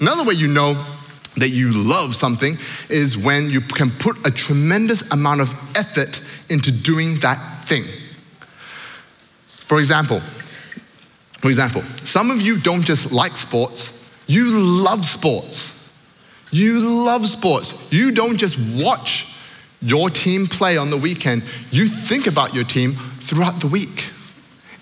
Another 0.00 0.24
way 0.24 0.34
you 0.34 0.48
know 0.48 0.74
that 1.36 1.50
you 1.50 1.72
love 1.72 2.14
something 2.14 2.54
is 2.88 3.18
when 3.18 3.50
you 3.50 3.60
can 3.60 3.90
put 3.90 4.26
a 4.26 4.30
tremendous 4.30 5.10
amount 5.12 5.40
of 5.40 5.48
effort 5.76 6.20
into 6.50 6.70
doing 6.70 7.16
that 7.16 7.38
thing. 7.64 7.82
For 9.66 9.78
example, 9.78 10.20
for 11.40 11.48
example, 11.48 11.82
some 12.04 12.30
of 12.30 12.40
you 12.40 12.58
don't 12.60 12.84
just 12.84 13.12
like 13.12 13.36
sports, 13.36 13.92
you 14.26 14.50
love 14.84 15.04
sports. 15.04 15.76
You 16.52 17.04
love 17.04 17.26
sports. 17.26 17.92
You 17.92 18.12
don't 18.12 18.36
just 18.36 18.58
watch 18.82 19.35
your 19.80 20.10
team 20.10 20.46
play 20.46 20.76
on 20.76 20.90
the 20.90 20.96
weekend, 20.96 21.42
you 21.70 21.86
think 21.86 22.26
about 22.26 22.54
your 22.54 22.64
team 22.64 22.92
throughout 22.92 23.60
the 23.60 23.66
week. 23.66 24.10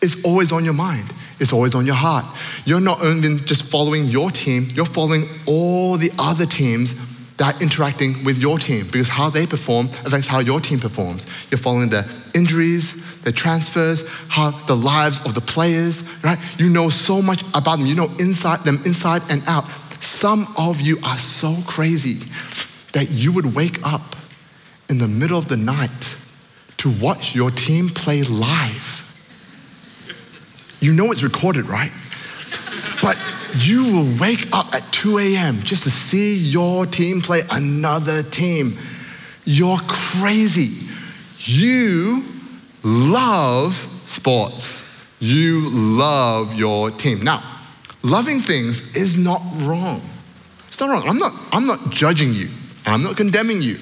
It's 0.01 0.25
always 0.25 0.53
on 0.53 0.65
your 0.65 0.75
mind, 0.75 1.11
it's 1.41 1.53
always 1.53 1.75
on 1.75 1.87
your 1.87 1.95
heart. 1.95 2.25
You're 2.65 2.81
not 2.81 3.03
only 3.03 3.39
just 3.39 3.71
following 3.71 4.05
your 4.07 4.31
team, 4.31 4.67
you're 4.73 4.85
following 4.85 5.25
all 5.47 5.97
the 5.97 6.11
other 6.19 6.47
teams 6.47 7.15
that 7.37 7.57
are 7.57 7.63
interacting 7.63 8.23
with 8.25 8.39
your 8.39 8.59
team 8.59 8.85
because 8.87 9.09
how 9.09 9.29
they 9.29 9.47
perform 9.47 9.87
affects 9.87 10.29
how 10.29 10.39
your 10.39 10.61
team 10.61 10.79
performs. 10.79 11.27
You're 11.51 11.59
following 11.59 11.89
their 11.89 12.05
injuries, 12.35 13.23
their 13.23 13.33
transfers, 13.33 14.09
how 14.29 14.53
the 14.67 14.77
lives 14.77 15.25
of 15.27 15.35
the 15.35 15.41
players, 15.41 16.23
right? 16.23 16.39
You 16.59 16.71
know 16.71 16.91
so 16.91 17.21
much 17.21 17.43
about 17.55 17.79
them. 17.79 17.87
You 17.87 17.97
know 17.97 18.09
inside 18.21 18.61
them 18.61 18.77
inside 18.85 19.23
and 19.31 19.43
out. 19.49 19.65
Some 20.01 20.47
of 20.57 20.81
you 20.81 20.99
are 21.05 21.19
so 21.19 21.57
crazy 21.67 22.21
that 22.93 23.09
you 23.11 23.33
would 23.33 23.55
wake 23.57 23.85
up 23.85 24.03
in 24.89 24.99
the 24.99 25.09
middle 25.09 25.39
of 25.39 25.49
the 25.49 25.57
night 25.57 26.17
to 26.79 26.91
watch 27.01 27.35
your 27.35 27.51
team 27.51 27.89
play 27.89 28.23
live. 28.23 29.01
You 30.81 30.93
know 30.93 31.11
it's 31.11 31.23
recorded, 31.23 31.67
right? 31.67 31.91
But 33.01 33.17
you 33.57 33.85
will 33.93 34.21
wake 34.21 34.47
up 34.53 34.75
at 34.75 34.83
2 34.93 35.19
a.m. 35.19 35.57
just 35.63 35.85
to 35.85 35.91
see 35.91 36.37
your 36.37 36.87
team 36.87 37.21
play 37.21 37.43
another 37.51 38.23
team. 38.23 38.73
You're 39.45 39.79
crazy. 39.89 40.87
You 41.39 42.25
love 42.83 43.73
sports. 43.73 45.15
You 45.21 45.71
love 45.71 46.55
your 46.55 46.91
team. 46.91 47.23
Now, 47.23 47.43
loving 48.03 48.41
things 48.41 48.97
is 48.97 49.17
not 49.17 49.41
wrong. 49.59 50.01
It's 50.69 50.81
not 50.81 50.91
wrong. 50.91 51.03
I'm 51.07 51.19
not, 51.19 51.33
I'm 51.53 51.67
not 51.67 51.79
judging 51.91 52.35
you. 52.35 52.49
I'm 52.85 53.03
not 53.03 53.17
condemning 53.17 53.63
you. 53.63 53.79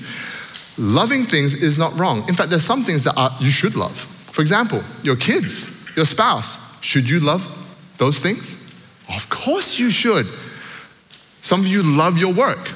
Loving 0.82 1.22
things 1.22 1.54
is 1.54 1.78
not 1.78 1.96
wrong. 1.96 2.28
In 2.28 2.34
fact, 2.34 2.50
there's 2.50 2.64
some 2.64 2.82
things 2.82 3.04
that 3.04 3.16
are, 3.16 3.30
you 3.38 3.52
should 3.52 3.76
love. 3.76 3.96
For 3.96 4.42
example, 4.42 4.82
your 5.04 5.14
kids, 5.14 5.94
your 5.96 6.04
spouse. 6.04 6.82
Should 6.82 7.08
you 7.08 7.20
love 7.20 7.46
those 7.98 8.18
things? 8.18 8.54
Of 9.08 9.30
course 9.30 9.78
you 9.78 9.92
should. 9.92 10.26
Some 11.42 11.60
of 11.60 11.68
you 11.68 11.84
love 11.84 12.18
your 12.18 12.34
work. 12.34 12.66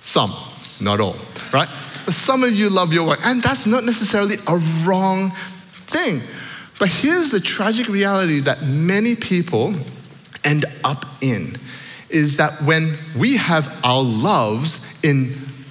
Some, 0.00 0.32
not 0.80 1.00
all, 1.00 1.16
right? 1.52 1.68
But 2.06 2.14
some 2.14 2.42
of 2.44 2.54
you 2.54 2.70
love 2.70 2.94
your 2.94 3.06
work. 3.06 3.18
And 3.22 3.42
that's 3.42 3.66
not 3.66 3.84
necessarily 3.84 4.36
a 4.46 4.56
wrong 4.86 5.28
thing. 5.28 6.20
But 6.78 6.88
here's 6.88 7.30
the 7.30 7.40
tragic 7.40 7.88
reality 7.88 8.40
that 8.40 8.62
many 8.62 9.16
people 9.16 9.74
end 10.44 10.64
up 10.82 11.04
in 11.20 11.56
is 12.08 12.38
that 12.38 12.52
when 12.62 12.94
we 13.18 13.36
have 13.36 13.68
our 13.84 14.02
loves 14.02 15.04
in 15.04 15.26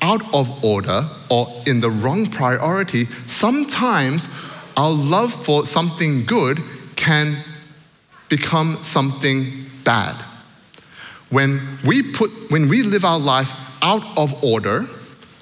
out 0.07 0.23
of 0.33 0.63
order 0.63 1.03
or 1.29 1.47
in 1.67 1.81
the 1.81 1.89
wrong 1.89 2.25
priority, 2.25 3.03
sometimes 3.05 4.29
our 4.77 4.91
love 4.91 5.33
for 5.33 5.65
something 5.65 6.23
good 6.23 6.57
can 6.95 7.35
become 8.29 8.77
something 8.77 9.45
bad. 9.83 10.15
When 11.29 11.59
we 11.85 12.03
put 12.13 12.31
when 12.49 12.69
we 12.69 12.83
live 12.83 13.03
our 13.03 13.19
life 13.19 13.51
out 13.81 14.03
of 14.17 14.43
order, 14.43 14.85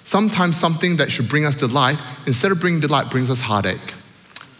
sometimes 0.03 0.57
something 0.57 0.97
that 0.97 1.11
should 1.11 1.29
bring 1.29 1.45
us 1.45 1.55
delight, 1.55 1.99
instead 2.25 2.51
of 2.51 2.59
bringing 2.59 2.79
delight, 2.79 3.11
brings 3.11 3.29
us 3.29 3.41
heartache. 3.41 3.91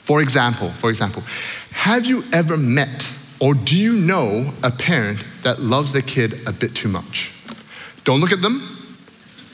For 0.05 0.21
example, 0.21 0.69
for 0.69 0.89
example, 0.89 1.23
have 1.71 2.05
you 2.05 2.23
ever 2.31 2.57
met 2.57 3.11
or 3.39 3.55
do 3.55 3.75
you 3.75 3.93
know 3.93 4.51
a 4.61 4.69
parent 4.69 5.23
that 5.43 5.59
loves 5.59 5.93
their 5.93 6.03
kid 6.03 6.47
a 6.47 6.53
bit 6.53 6.75
too 6.75 6.89
much? 6.89 7.31
Don't 8.03 8.21
look 8.21 8.31
at 8.31 8.41
them, 8.43 8.61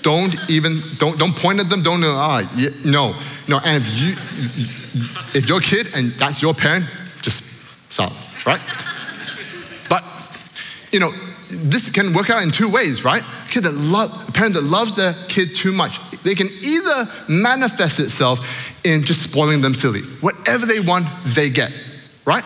don't 0.02 0.34
even, 0.50 0.78
don't, 0.98 1.18
don't 1.18 1.36
point 1.36 1.60
at 1.60 1.70
them. 1.70 1.82
Don't, 1.84 2.04
ah, 2.04 2.42
no. 2.86 3.16
No, 3.48 3.60
and 3.66 3.84
if 3.86 4.00
you, 4.00 4.12
if 5.40 5.50
your 5.50 5.60
kid 5.60 5.88
and 5.96 6.12
that's 6.14 6.42
your 6.42 6.54
parent, 6.54 6.86
just 7.22 7.44
silence, 7.92 8.46
right? 8.46 8.62
but, 9.90 10.04
you 10.92 11.00
know, 11.00 11.12
this 11.50 11.90
can 11.92 12.14
work 12.14 12.30
out 12.30 12.44
in 12.44 12.52
two 12.52 12.70
ways, 12.70 13.04
right? 13.04 13.24
Kid 13.50 13.64
that 13.64 13.74
love, 13.74 14.30
a 14.30 14.32
parent 14.32 14.54
that 14.54 14.64
loves 14.64 14.96
their 14.96 15.14
kid 15.28 15.56
too 15.56 15.74
much, 15.74 16.00
they 16.24 16.36
can 16.36 16.48
either 16.48 17.06
manifest 17.28 18.00
itself 18.00 18.86
in 18.86 19.04
just 19.04 19.22
spoiling 19.22 19.62
them 19.62 19.76
silly. 19.76 20.02
Whatever 20.22 20.66
they 20.66 20.80
want, 20.80 21.06
they 21.26 21.50
get, 21.50 21.72
right? 22.26 22.44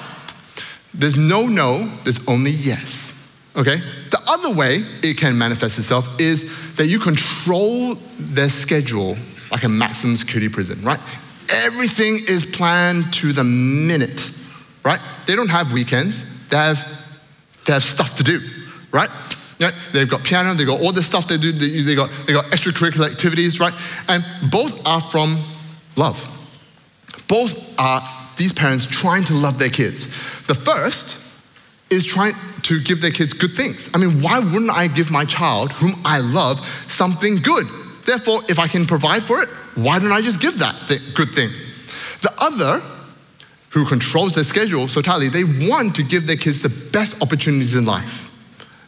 There's 0.94 1.18
no 1.18 1.46
no, 1.46 1.88
there's 2.04 2.28
only 2.28 2.52
yes. 2.52 3.12
Okay? 3.56 3.76
The 4.10 4.22
other 4.28 4.58
way 4.58 4.82
it 5.04 5.18
can 5.18 5.38
manifest 5.38 5.78
itself 5.78 6.20
is 6.20 6.65
that 6.78 6.88
you 6.88 7.00
control 7.00 7.96
their 8.20 8.50
schedule 8.50 9.18
like 9.52 9.64
a 9.64 9.70
maximum 9.70 10.16
security 10.16 10.50
prison, 10.50 10.82
right? 10.84 11.00
Everything 11.52 12.20
is 12.28 12.46
planned 12.46 13.14
to 13.14 13.32
the 13.32 13.44
minute, 13.44 14.32
right? 14.84 15.00
They 15.28 15.36
don't 15.36 15.50
have 15.50 15.72
weekends, 15.72 16.48
they 16.50 16.58
have, 16.58 16.80
they 17.66 17.74
have 17.74 17.84
stuff 17.84 18.16
to 18.18 18.24
do, 18.24 18.40
right? 18.92 19.10
They've 19.94 20.10
got 20.10 20.24
piano, 20.24 20.54
they've 20.54 20.68
got 20.68 20.82
all 20.82 20.92
the 20.92 21.02
stuff 21.02 21.28
they 21.28 21.38
do, 21.38 21.52
they 21.52 21.96
got, 21.96 22.10
they 22.28 22.34
got 22.34 22.46
extracurricular 22.46 23.10
activities, 23.10 23.60
right? 23.60 23.74
And 24.10 24.24
both 24.52 24.86
are 24.86 25.00
from 25.00 25.38
love. 25.96 26.32
Both 27.28 27.80
are 27.80 28.02
these 28.38 28.52
parents 28.52 28.86
trying 28.86 29.24
to 29.26 29.34
love 29.34 29.58
their 29.58 29.70
kids. 29.70 30.46
The 30.48 30.54
first 30.54 31.25
is 31.90 32.06
trying 32.06 32.34
to 32.64 32.80
give 32.82 33.02
their 33.02 33.12
kids 33.12 33.34
good 33.34 33.52
things. 33.52 33.92
I 33.94 33.98
mean, 33.98 34.22
why 34.22 34.40
wouldn't 34.40 34.72
I 34.72 34.88
give 34.88 35.12
my 35.12 35.26
child, 35.26 35.72
whom 35.74 35.94
I 36.04 36.20
love, 36.20 36.60
something 36.60 37.38
good? 37.38 37.66
Therefore, 38.06 38.42
if 38.50 38.60
I 38.60 38.68
can 38.68 38.86
provide 38.86 39.24
for 39.24 39.42
it, 39.42 39.50
why 39.76 40.00
don't 40.00 40.12
I 40.12 40.22
just 40.22 40.42
give 40.42 40.58
that 40.60 40.76
good 41.16 41.30
thing? 41.30 41.50
The 42.22 42.32
other, 42.40 42.82
who 43.70 43.86
controls 43.86 44.36
their 44.36 44.44
schedule 44.44 44.88
so 44.88 45.02
tightly, 45.02 45.30
they 45.30 45.44
want 45.44 45.96
to 45.96 46.04
give 46.04 46.28
their 46.28 46.38
kids 46.38 46.62
the 46.62 46.90
best 46.92 47.22
opportunities 47.22 47.76
in 47.76 47.86
life. 47.86 48.32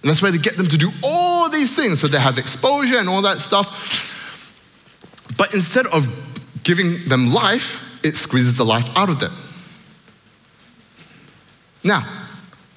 And 0.01 0.09
that's 0.09 0.21
why 0.21 0.31
they 0.31 0.37
get 0.37 0.55
them 0.57 0.67
to 0.67 0.77
do 0.77 0.89
all 1.03 1.49
these 1.49 1.75
things 1.75 1.99
so 1.99 2.07
they 2.07 2.19
have 2.19 2.37
exposure 2.37 2.97
and 2.97 3.09
all 3.09 3.21
that 3.23 3.37
stuff. 3.37 5.33
But 5.37 5.53
instead 5.53 5.85
of 5.87 6.07
giving 6.63 6.97
them 7.07 7.33
life, 7.33 8.03
it 8.05 8.15
squeezes 8.15 8.57
the 8.57 8.63
life 8.63 8.87
out 8.95 9.09
of 9.09 9.19
them. 9.19 9.33
Now, 11.83 12.01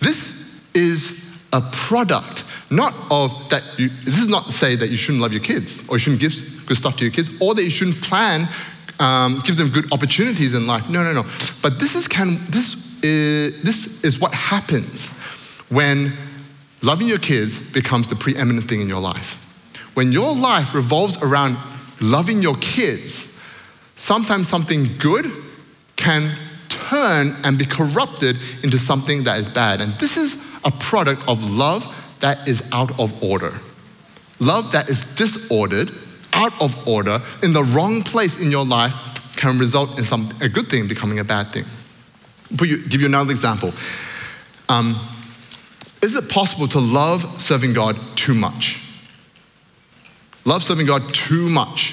this 0.00 0.68
is 0.74 1.44
a 1.52 1.60
product, 1.60 2.44
not 2.70 2.94
of 3.10 3.30
that 3.50 3.62
you, 3.78 3.88
this 3.88 4.18
is 4.18 4.28
not 4.28 4.44
to 4.44 4.52
say 4.52 4.76
that 4.76 4.88
you 4.88 4.96
shouldn't 4.96 5.22
love 5.22 5.32
your 5.32 5.42
kids 5.42 5.88
or 5.88 5.96
you 5.96 5.98
shouldn't 6.00 6.20
give 6.20 6.32
good 6.66 6.76
stuff 6.76 6.96
to 6.96 7.04
your 7.04 7.12
kids 7.12 7.30
or 7.40 7.54
that 7.54 7.62
you 7.62 7.70
shouldn't 7.70 8.00
plan, 8.02 8.46
um, 8.98 9.40
give 9.44 9.56
them 9.56 9.68
good 9.68 9.92
opportunities 9.92 10.54
in 10.54 10.66
life. 10.66 10.88
No, 10.88 11.02
no, 11.02 11.12
no. 11.12 11.22
But 11.62 11.78
this 11.78 11.94
is, 11.94 12.08
can, 12.08 12.38
this 12.48 13.02
is, 13.02 13.62
this 13.62 14.04
is 14.04 14.20
what 14.20 14.32
happens 14.32 15.18
when 15.68 16.12
loving 16.82 17.06
your 17.06 17.18
kids 17.18 17.72
becomes 17.72 18.08
the 18.08 18.16
preeminent 18.16 18.68
thing 18.68 18.80
in 18.80 18.88
your 18.88 19.00
life. 19.00 19.36
When 19.94 20.12
your 20.12 20.34
life 20.34 20.74
revolves 20.74 21.22
around 21.22 21.56
loving 22.00 22.40
your 22.40 22.56
kids, 22.56 23.42
sometimes 23.96 24.48
something 24.48 24.86
good 24.98 25.26
can 25.96 26.30
turn 26.90 27.32
and 27.44 27.56
be 27.56 27.64
corrupted 27.64 28.36
into 28.62 28.76
something 28.76 29.22
that 29.24 29.38
is 29.38 29.48
bad. 29.48 29.80
And 29.80 29.92
this 29.94 30.16
is 30.16 30.60
a 30.64 30.70
product 30.70 31.22
of 31.28 31.50
love 31.52 31.86
that 32.20 32.48
is 32.48 32.68
out 32.72 32.98
of 32.98 33.22
order. 33.22 33.52
Love 34.40 34.72
that 34.72 34.88
is 34.88 35.14
disordered, 35.14 35.90
out 36.32 36.60
of 36.60 36.86
order, 36.88 37.20
in 37.42 37.52
the 37.52 37.62
wrong 37.74 38.02
place 38.02 38.42
in 38.42 38.50
your 38.50 38.64
life 38.64 38.94
can 39.36 39.58
result 39.58 39.98
in 39.98 40.04
some, 40.04 40.28
a 40.40 40.48
good 40.48 40.66
thing 40.66 40.88
becoming 40.88 41.18
a 41.18 41.24
bad 41.24 41.46
thing. 41.48 41.64
You, 42.66 42.86
give 42.88 43.00
you 43.00 43.06
another 43.06 43.30
example. 43.30 43.72
Um, 44.68 44.96
is 46.02 46.14
it 46.14 46.28
possible 46.30 46.66
to 46.68 46.78
love 46.78 47.22
serving 47.40 47.72
God 47.72 47.96
too 48.16 48.34
much? 48.34 48.80
Love 50.44 50.62
serving 50.62 50.86
God 50.86 51.02
too 51.12 51.48
much? 51.48 51.92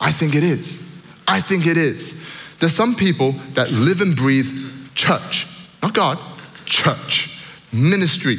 I 0.00 0.12
think 0.12 0.34
it 0.34 0.44
is. 0.44 1.02
I 1.26 1.40
think 1.40 1.66
it 1.66 1.76
is. 1.76 2.37
There's 2.60 2.74
some 2.74 2.94
people 2.94 3.32
that 3.54 3.70
live 3.70 4.00
and 4.00 4.16
breathe 4.16 4.48
church, 4.94 5.46
not 5.82 5.94
God, 5.94 6.18
church, 6.64 7.42
ministry. 7.72 8.36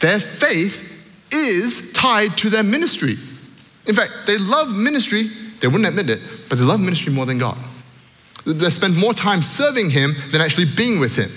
Their 0.00 0.18
faith 0.18 0.88
is 1.32 1.92
tied 1.92 2.36
to 2.38 2.50
their 2.50 2.62
ministry. 2.62 3.14
In 3.86 3.94
fact, 3.94 4.12
they 4.26 4.38
love 4.38 4.74
ministry, 4.74 5.24
they 5.60 5.68
wouldn't 5.68 5.86
admit 5.86 6.08
it, 6.08 6.20
but 6.48 6.58
they 6.58 6.64
love 6.64 6.80
ministry 6.80 7.12
more 7.12 7.26
than 7.26 7.38
God. 7.38 7.56
They 8.46 8.70
spend 8.70 8.96
more 8.96 9.12
time 9.12 9.42
serving 9.42 9.90
Him 9.90 10.12
than 10.32 10.40
actually 10.40 10.66
being 10.76 11.00
with 11.00 11.16
Him. 11.16 11.30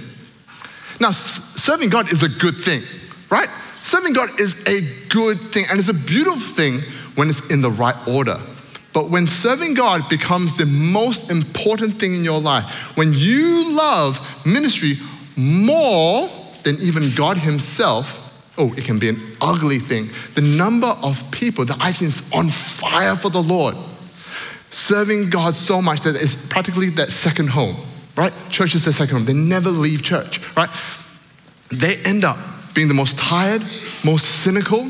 Now, 1.01 1.12
serving 1.12 1.89
God 1.89 2.12
is 2.12 2.24
a 2.24 2.30
good 2.30 2.56
thing, 2.56 2.82
right? 3.30 3.50
Serving 3.74 4.13
God 4.13 4.30
is 4.39 4.65
a 4.65 5.10
good 5.10 5.38
thing, 5.38 5.65
and 5.70 5.77
it's 5.77 5.89
a 5.89 5.94
beautiful 5.94 6.39
thing 6.39 6.80
when 7.15 7.30
it's 7.30 7.51
in 7.51 7.62
the 7.62 7.70
right 7.70 7.96
order. 8.08 8.39
But 8.94 9.10
when 9.10 9.26
serving 9.26 9.74
God 9.74 10.08
becomes 10.08 10.56
the 10.56 10.66
most 10.66 11.32
important 11.32 11.96
thing 11.96 12.14
in 12.14 12.24
your 12.24 12.40
life, 12.40 12.96
when 12.96 13.12
you 13.14 13.76
love 13.76 14.46
ministry 14.46 14.94
more 15.36 16.30
than 16.64 16.76
even 16.76 17.12
God 17.16 17.38
Himself, 17.38 18.20
oh, 18.58 18.72
it 18.74 18.86
can 18.86 19.00
be 19.00 19.10
an 19.10 19.18
ugly 19.42 19.80
thing. 19.80 20.06
The 20.36 20.58
number 20.58 20.94
of 21.02 21.32
people 21.32 21.66
that 21.66 21.78
I've 21.82 21.96
seen 21.96 22.10
is 22.10 22.32
on 22.32 22.50
fire 22.50 23.16
for 23.16 23.30
the 23.30 23.42
Lord, 23.42 23.76
serving 24.70 25.32
God 25.32 25.56
so 25.56 25.82
much 25.82 26.02
that 26.02 26.16
it's 26.16 26.48
practically 26.48 26.90
that 26.92 27.10
second 27.10 27.50
home, 27.50 27.76
right? 28.16 28.32
Church 28.52 28.76
is 28.76 28.86
their 28.86 28.94
second 28.94 29.18
home. 29.18 29.26
They 29.26 29.34
never 29.34 29.70
leave 29.70 30.04
church, 30.04 30.40
right? 30.56 30.70
They 31.70 31.96
end 32.06 32.24
up 32.24 32.38
being 32.76 32.88
the 32.88 32.94
most 32.94 33.18
tired, 33.18 33.64
most 34.04 34.44
cynical, 34.44 34.88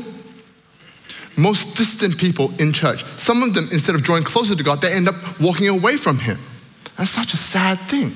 most 1.36 1.76
distant 1.76 2.18
people 2.18 2.52
in 2.58 2.72
church. 2.72 3.04
Some 3.16 3.42
of 3.42 3.54
them, 3.54 3.68
instead 3.72 3.94
of 3.94 4.02
drawing 4.02 4.24
closer 4.24 4.54
to 4.54 4.62
God, 4.62 4.80
they 4.80 4.92
end 4.92 5.08
up 5.08 5.14
walking 5.40 5.68
away 5.68 5.96
from 5.96 6.18
Him. 6.18 6.38
That's 6.96 7.10
such 7.10 7.34
a 7.34 7.36
sad 7.36 7.78
thing. 7.78 8.12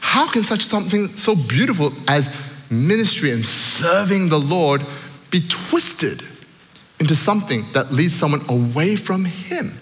How 0.00 0.30
can 0.30 0.42
such 0.42 0.62
something 0.62 1.08
so 1.08 1.34
beautiful 1.34 1.92
as 2.08 2.50
ministry 2.70 3.30
and 3.30 3.44
serving 3.44 4.28
the 4.28 4.38
Lord 4.38 4.82
be 5.30 5.40
twisted 5.48 6.22
into 6.98 7.14
something 7.14 7.64
that 7.72 7.92
leads 7.92 8.14
someone 8.14 8.40
away 8.48 8.96
from 8.96 9.24
Him? 9.24 9.72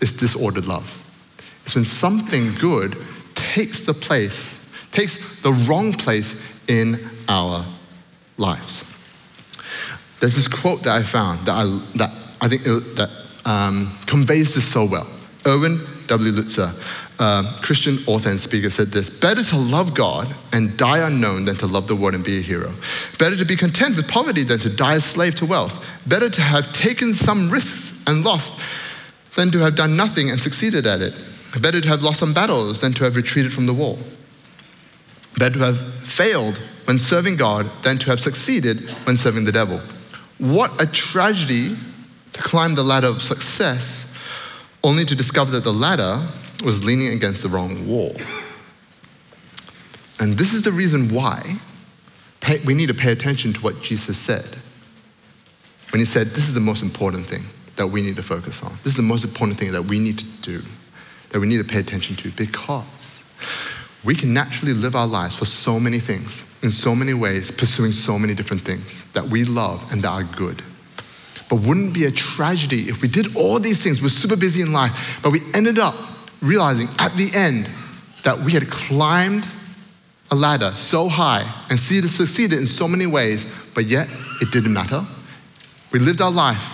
It's 0.00 0.16
disordered 0.16 0.66
love. 0.66 1.00
It's 1.62 1.74
when 1.74 1.84
something 1.84 2.54
good 2.56 2.94
takes 3.34 3.80
the 3.80 3.94
place, 3.94 4.70
takes 4.90 5.40
the 5.40 5.52
wrong 5.66 5.92
place 5.92 6.60
in 6.68 6.96
our 7.28 7.64
lives. 8.36 8.93
There's 10.24 10.36
this 10.36 10.48
quote 10.48 10.84
that 10.84 10.96
I 10.96 11.02
found 11.02 11.44
that 11.44 11.52
I, 11.52 11.64
that 11.98 12.10
I 12.40 12.48
think 12.48 12.62
it, 12.64 12.96
that 12.96 13.10
um, 13.44 13.92
conveys 14.06 14.54
this 14.54 14.66
so 14.66 14.86
well. 14.86 15.06
Erwin 15.46 15.78
W. 16.06 16.32
Lutzer, 16.32 16.72
uh, 17.20 17.60
Christian 17.60 17.98
author 18.06 18.30
and 18.30 18.40
speaker, 18.40 18.70
said 18.70 18.86
this 18.86 19.10
Better 19.20 19.42
to 19.42 19.58
love 19.58 19.94
God 19.94 20.34
and 20.54 20.74
die 20.78 21.06
unknown 21.06 21.44
than 21.44 21.56
to 21.56 21.66
love 21.66 21.88
the 21.88 21.94
world 21.94 22.14
and 22.14 22.24
be 22.24 22.38
a 22.38 22.40
hero. 22.40 22.72
Better 23.18 23.36
to 23.36 23.44
be 23.44 23.54
content 23.54 23.96
with 23.96 24.08
poverty 24.08 24.44
than 24.44 24.58
to 24.60 24.74
die 24.74 24.94
a 24.94 25.00
slave 25.00 25.34
to 25.34 25.44
wealth. 25.44 25.76
Better 26.08 26.30
to 26.30 26.40
have 26.40 26.72
taken 26.72 27.12
some 27.12 27.50
risks 27.50 28.02
and 28.08 28.24
lost 28.24 28.62
than 29.36 29.50
to 29.50 29.58
have 29.58 29.76
done 29.76 29.94
nothing 29.94 30.30
and 30.30 30.40
succeeded 30.40 30.86
at 30.86 31.02
it. 31.02 31.12
Better 31.60 31.82
to 31.82 31.88
have 31.88 32.02
lost 32.02 32.20
some 32.20 32.32
battles 32.32 32.80
than 32.80 32.94
to 32.94 33.04
have 33.04 33.16
retreated 33.16 33.52
from 33.52 33.66
the 33.66 33.74
war. 33.74 33.98
Better 35.36 35.58
to 35.58 35.64
have 35.66 35.94
failed 36.02 36.56
when 36.86 36.98
serving 36.98 37.36
God 37.36 37.66
than 37.82 37.98
to 37.98 38.08
have 38.08 38.20
succeeded 38.20 38.80
when 39.04 39.18
serving 39.18 39.44
the 39.44 39.52
devil. 39.52 39.82
What 40.38 40.82
a 40.82 40.90
tragedy 40.90 41.76
to 42.32 42.42
climb 42.42 42.74
the 42.74 42.82
ladder 42.82 43.06
of 43.06 43.22
success 43.22 44.16
only 44.82 45.04
to 45.04 45.14
discover 45.14 45.52
that 45.52 45.64
the 45.64 45.72
ladder 45.72 46.20
was 46.64 46.84
leaning 46.84 47.12
against 47.12 47.42
the 47.42 47.48
wrong 47.48 47.86
wall. 47.86 48.14
And 50.20 50.34
this 50.34 50.54
is 50.54 50.62
the 50.62 50.72
reason 50.72 51.12
why 51.14 51.56
we 52.66 52.74
need 52.74 52.88
to 52.88 52.94
pay 52.94 53.12
attention 53.12 53.52
to 53.54 53.60
what 53.60 53.80
Jesus 53.82 54.18
said. 54.18 54.56
When 55.90 56.00
he 56.00 56.04
said, 56.04 56.28
This 56.28 56.48
is 56.48 56.54
the 56.54 56.60
most 56.60 56.82
important 56.82 57.26
thing 57.26 57.42
that 57.76 57.86
we 57.86 58.02
need 58.02 58.16
to 58.16 58.22
focus 58.22 58.62
on. 58.62 58.72
This 58.82 58.92
is 58.92 58.96
the 58.96 59.02
most 59.02 59.24
important 59.24 59.58
thing 59.58 59.72
that 59.72 59.84
we 59.84 59.98
need 59.98 60.18
to 60.18 60.42
do, 60.42 60.62
that 61.30 61.40
we 61.40 61.46
need 61.46 61.58
to 61.58 61.64
pay 61.64 61.80
attention 61.80 62.16
to, 62.16 62.30
because 62.32 63.22
we 64.04 64.14
can 64.14 64.32
naturally 64.32 64.74
live 64.74 64.94
our 64.94 65.06
lives 65.06 65.38
for 65.38 65.44
so 65.44 65.80
many 65.80 65.98
things, 65.98 66.53
in 66.64 66.70
so 66.70 66.96
many 66.96 67.12
ways, 67.12 67.50
pursuing 67.50 67.92
so 67.92 68.18
many 68.18 68.34
different 68.34 68.62
things 68.62 69.12
that 69.12 69.24
we 69.24 69.44
love 69.44 69.86
and 69.92 70.02
that 70.02 70.08
are 70.08 70.24
good. 70.24 70.62
But 71.50 71.56
wouldn't 71.56 71.92
be 71.92 72.06
a 72.06 72.10
tragedy 72.10 72.88
if 72.88 73.02
we 73.02 73.08
did 73.08 73.36
all 73.36 73.60
these 73.60 73.84
things, 73.84 74.02
we're 74.02 74.08
super 74.08 74.34
busy 74.34 74.62
in 74.62 74.72
life, 74.72 75.20
but 75.22 75.30
we 75.30 75.40
ended 75.52 75.78
up 75.78 75.94
realizing 76.40 76.88
at 76.98 77.12
the 77.12 77.30
end 77.34 77.68
that 78.22 78.40
we 78.40 78.52
had 78.52 78.68
climbed 78.70 79.46
a 80.30 80.34
ladder 80.34 80.70
so 80.70 81.06
high 81.06 81.44
and 81.68 81.78
succeeded 81.78 82.58
in 82.58 82.66
so 82.66 82.88
many 82.88 83.06
ways, 83.06 83.70
but 83.74 83.84
yet 83.84 84.08
it 84.40 84.50
didn't 84.50 84.72
matter. 84.72 85.04
We 85.92 85.98
lived 85.98 86.22
our 86.22 86.32
life 86.32 86.70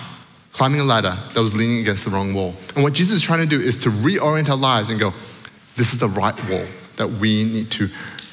climbing 0.53 0.79
a 0.79 0.85
ladder 0.85 1.17
that 1.33 1.41
was 1.41 1.53
leaning 1.53 1.81
against 1.81 2.05
the 2.05 2.11
wrong 2.11 2.33
wall. 2.33 2.55
And 2.75 2.83
what 2.83 2.93
Jesus 2.93 3.17
is 3.17 3.23
trying 3.23 3.41
to 3.41 3.45
do 3.45 3.61
is 3.61 3.77
to 3.83 3.89
reorient 3.89 4.49
our 4.49 4.55
lives 4.55 4.89
and 4.89 4.97
go, 4.97 5.09
this 5.75 5.93
is 5.93 5.99
the 5.99 6.07
right 6.07 6.35
wall 6.49 6.65
that 6.95 7.09
we 7.09 7.43
need 7.43 7.69
to 7.71 7.89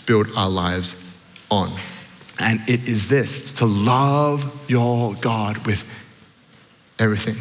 build 0.06 0.28
our 0.37 0.48
lives 0.48 1.08
on. 1.50 1.70
And 2.38 2.61
it 2.68 2.88
is 2.88 3.08
this 3.08 3.54
to 3.56 3.66
love 3.66 4.66
your 4.68 5.14
God 5.14 5.66
with 5.66 5.82
everything. 6.98 7.37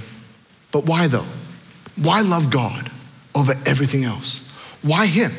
But 0.71 0.85
why 0.85 1.07
though? 1.07 1.25
Why 1.95 2.21
love 2.21 2.51
God 2.51 2.91
over 3.35 3.53
everything 3.65 4.03
else? 4.03 4.51
Why 4.81 5.05
Him? 5.05 5.31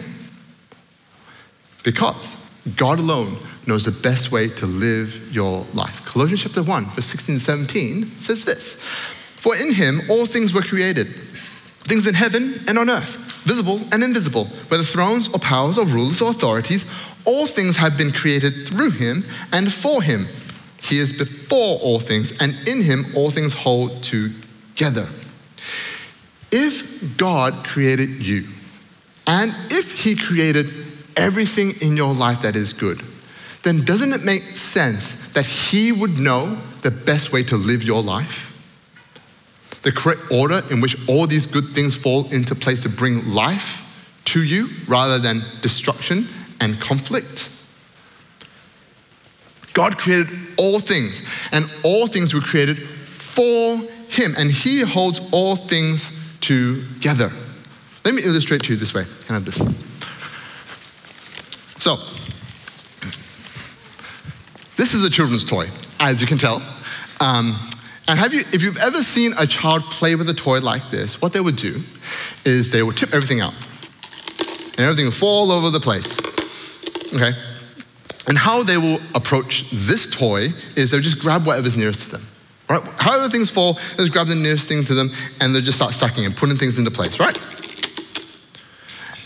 Because 1.84 2.52
God 2.76 2.98
alone 2.98 3.36
knows 3.66 3.84
the 3.84 4.02
best 4.02 4.32
way 4.32 4.48
to 4.48 4.66
live 4.66 5.32
your 5.32 5.64
life. 5.74 6.04
Colossians 6.04 6.42
chapter 6.42 6.62
1, 6.62 6.84
verse 6.86 7.06
16 7.06 7.34
and 7.34 7.42
17 7.42 8.04
says 8.20 8.44
this 8.44 8.82
For 8.82 9.56
in 9.56 9.72
Him 9.72 10.00
all 10.08 10.26
things 10.26 10.54
were 10.54 10.62
created, 10.62 11.06
things 11.06 12.06
in 12.06 12.14
heaven 12.14 12.54
and 12.68 12.78
on 12.78 12.90
earth 12.90 13.28
visible 13.48 13.80
and 13.92 14.04
invisible, 14.04 14.44
whether 14.68 14.82
thrones 14.82 15.32
or 15.32 15.38
powers 15.38 15.78
or 15.78 15.86
rulers 15.86 16.20
or 16.20 16.30
authorities, 16.30 16.84
all 17.24 17.46
things 17.46 17.76
have 17.76 17.96
been 17.98 18.10
created 18.10 18.66
through 18.66 18.90
him 18.90 19.24
and 19.52 19.72
for 19.72 20.02
him. 20.02 20.26
He 20.80 20.98
is 20.98 21.18
before 21.18 21.78
all 21.80 21.98
things, 21.98 22.40
and 22.40 22.54
in 22.68 22.82
him 22.82 23.04
all 23.16 23.30
things 23.30 23.52
hold 23.52 24.02
together. 24.02 25.06
If 26.50 27.16
God 27.16 27.66
created 27.66 28.10
you, 28.24 28.44
and 29.26 29.52
if 29.70 30.04
he 30.04 30.16
created 30.16 30.66
everything 31.16 31.72
in 31.82 31.96
your 31.96 32.14
life 32.14 32.42
that 32.42 32.56
is 32.56 32.72
good, 32.72 33.02
then 33.64 33.84
doesn't 33.84 34.12
it 34.12 34.24
make 34.24 34.42
sense 34.42 35.32
that 35.32 35.44
he 35.44 35.92
would 35.92 36.18
know 36.18 36.56
the 36.82 36.90
best 36.90 37.32
way 37.32 37.42
to 37.42 37.56
live 37.56 37.82
your 37.82 38.02
life? 38.02 38.48
the 39.82 39.92
correct 39.92 40.20
order 40.30 40.60
in 40.70 40.80
which 40.80 40.96
all 41.08 41.26
these 41.26 41.46
good 41.46 41.64
things 41.64 41.96
fall 41.96 42.30
into 42.32 42.54
place 42.54 42.82
to 42.82 42.88
bring 42.88 43.26
life 43.32 44.20
to 44.24 44.42
you 44.42 44.68
rather 44.86 45.18
than 45.18 45.40
destruction 45.62 46.26
and 46.60 46.80
conflict. 46.80 47.50
God 49.74 49.96
created 49.96 50.28
all 50.56 50.80
things, 50.80 51.26
and 51.52 51.70
all 51.84 52.06
things 52.06 52.34
were 52.34 52.40
created 52.40 52.78
for 52.78 53.76
Him, 54.08 54.34
and 54.36 54.50
He 54.50 54.80
holds 54.80 55.30
all 55.32 55.54
things 55.54 56.38
together. 56.40 57.30
Let 58.04 58.14
me 58.14 58.22
illustrate 58.24 58.64
to 58.64 58.72
you 58.72 58.78
this 58.78 58.94
way. 58.94 59.04
Can 59.26 59.30
I 59.30 59.34
have 59.34 59.44
this? 59.44 59.58
So, 61.78 61.96
this 64.76 64.94
is 64.94 65.04
a 65.04 65.10
children's 65.10 65.44
toy, 65.44 65.68
as 66.00 66.20
you 66.20 66.26
can 66.26 66.38
tell. 66.38 66.56
Um, 67.20 67.54
and 68.08 68.18
have 68.18 68.32
you, 68.32 68.40
if 68.52 68.62
you've 68.62 68.78
ever 68.78 68.98
seen 68.98 69.32
a 69.38 69.46
child 69.46 69.82
play 69.84 70.14
with 70.14 70.28
a 70.30 70.34
toy 70.34 70.60
like 70.60 70.90
this, 70.90 71.20
what 71.20 71.32
they 71.32 71.40
would 71.40 71.56
do 71.56 71.80
is 72.44 72.72
they 72.72 72.82
would 72.82 72.96
tip 72.96 73.12
everything 73.12 73.40
out. 73.40 73.54
And 74.78 74.86
everything 74.86 75.04
would 75.04 75.14
fall 75.14 75.52
over 75.52 75.70
the 75.70 75.80
place. 75.80 76.18
Okay? 77.14 77.32
And 78.28 78.36
how 78.36 78.62
they 78.62 78.76
will 78.76 79.00
approach 79.14 79.70
this 79.70 80.14
toy 80.14 80.48
is 80.76 80.90
they'll 80.90 81.00
just 81.00 81.20
grab 81.20 81.46
whatever's 81.46 81.76
nearest 81.76 82.02
to 82.02 82.10
them. 82.12 82.22
Right? 82.68 82.82
However 82.98 83.28
things 83.30 83.50
fall, 83.50 83.72
they 83.72 84.04
just 84.04 84.12
grab 84.12 84.26
the 84.26 84.34
nearest 84.34 84.68
thing 84.68 84.84
to 84.84 84.94
them 84.94 85.10
and 85.40 85.54
they'll 85.54 85.62
just 85.62 85.78
start 85.78 85.94
stacking 85.94 86.26
and 86.26 86.36
putting 86.36 86.56
things 86.56 86.78
into 86.78 86.90
place, 86.90 87.18
right? 87.18 87.36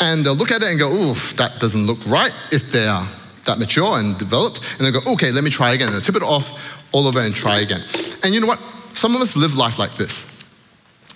And 0.00 0.24
they'll 0.24 0.34
look 0.34 0.52
at 0.52 0.62
it 0.62 0.70
and 0.70 0.78
go, 0.78 0.92
oof, 0.92 1.36
that 1.36 1.58
doesn't 1.58 1.86
look 1.86 2.06
right 2.06 2.32
if 2.52 2.70
they 2.70 2.86
are 2.86 3.06
that 3.46 3.58
mature 3.58 3.98
and 3.98 4.16
developed. 4.18 4.76
And 4.78 4.86
they'll 4.86 5.00
go, 5.00 5.12
okay, 5.12 5.32
let 5.32 5.42
me 5.42 5.50
try 5.50 5.72
again. 5.72 5.88
And 5.88 5.94
they'll 5.94 6.02
tip 6.02 6.16
it 6.16 6.22
off 6.22 6.88
all 6.92 7.08
over 7.08 7.20
and 7.20 7.34
try 7.34 7.60
again. 7.60 7.82
And 8.22 8.32
you 8.32 8.40
know 8.40 8.46
what? 8.46 8.60
Some 8.94 9.16
of 9.16 9.20
us 9.20 9.36
live 9.36 9.56
life 9.56 9.78
like 9.78 9.94
this. 9.94 10.48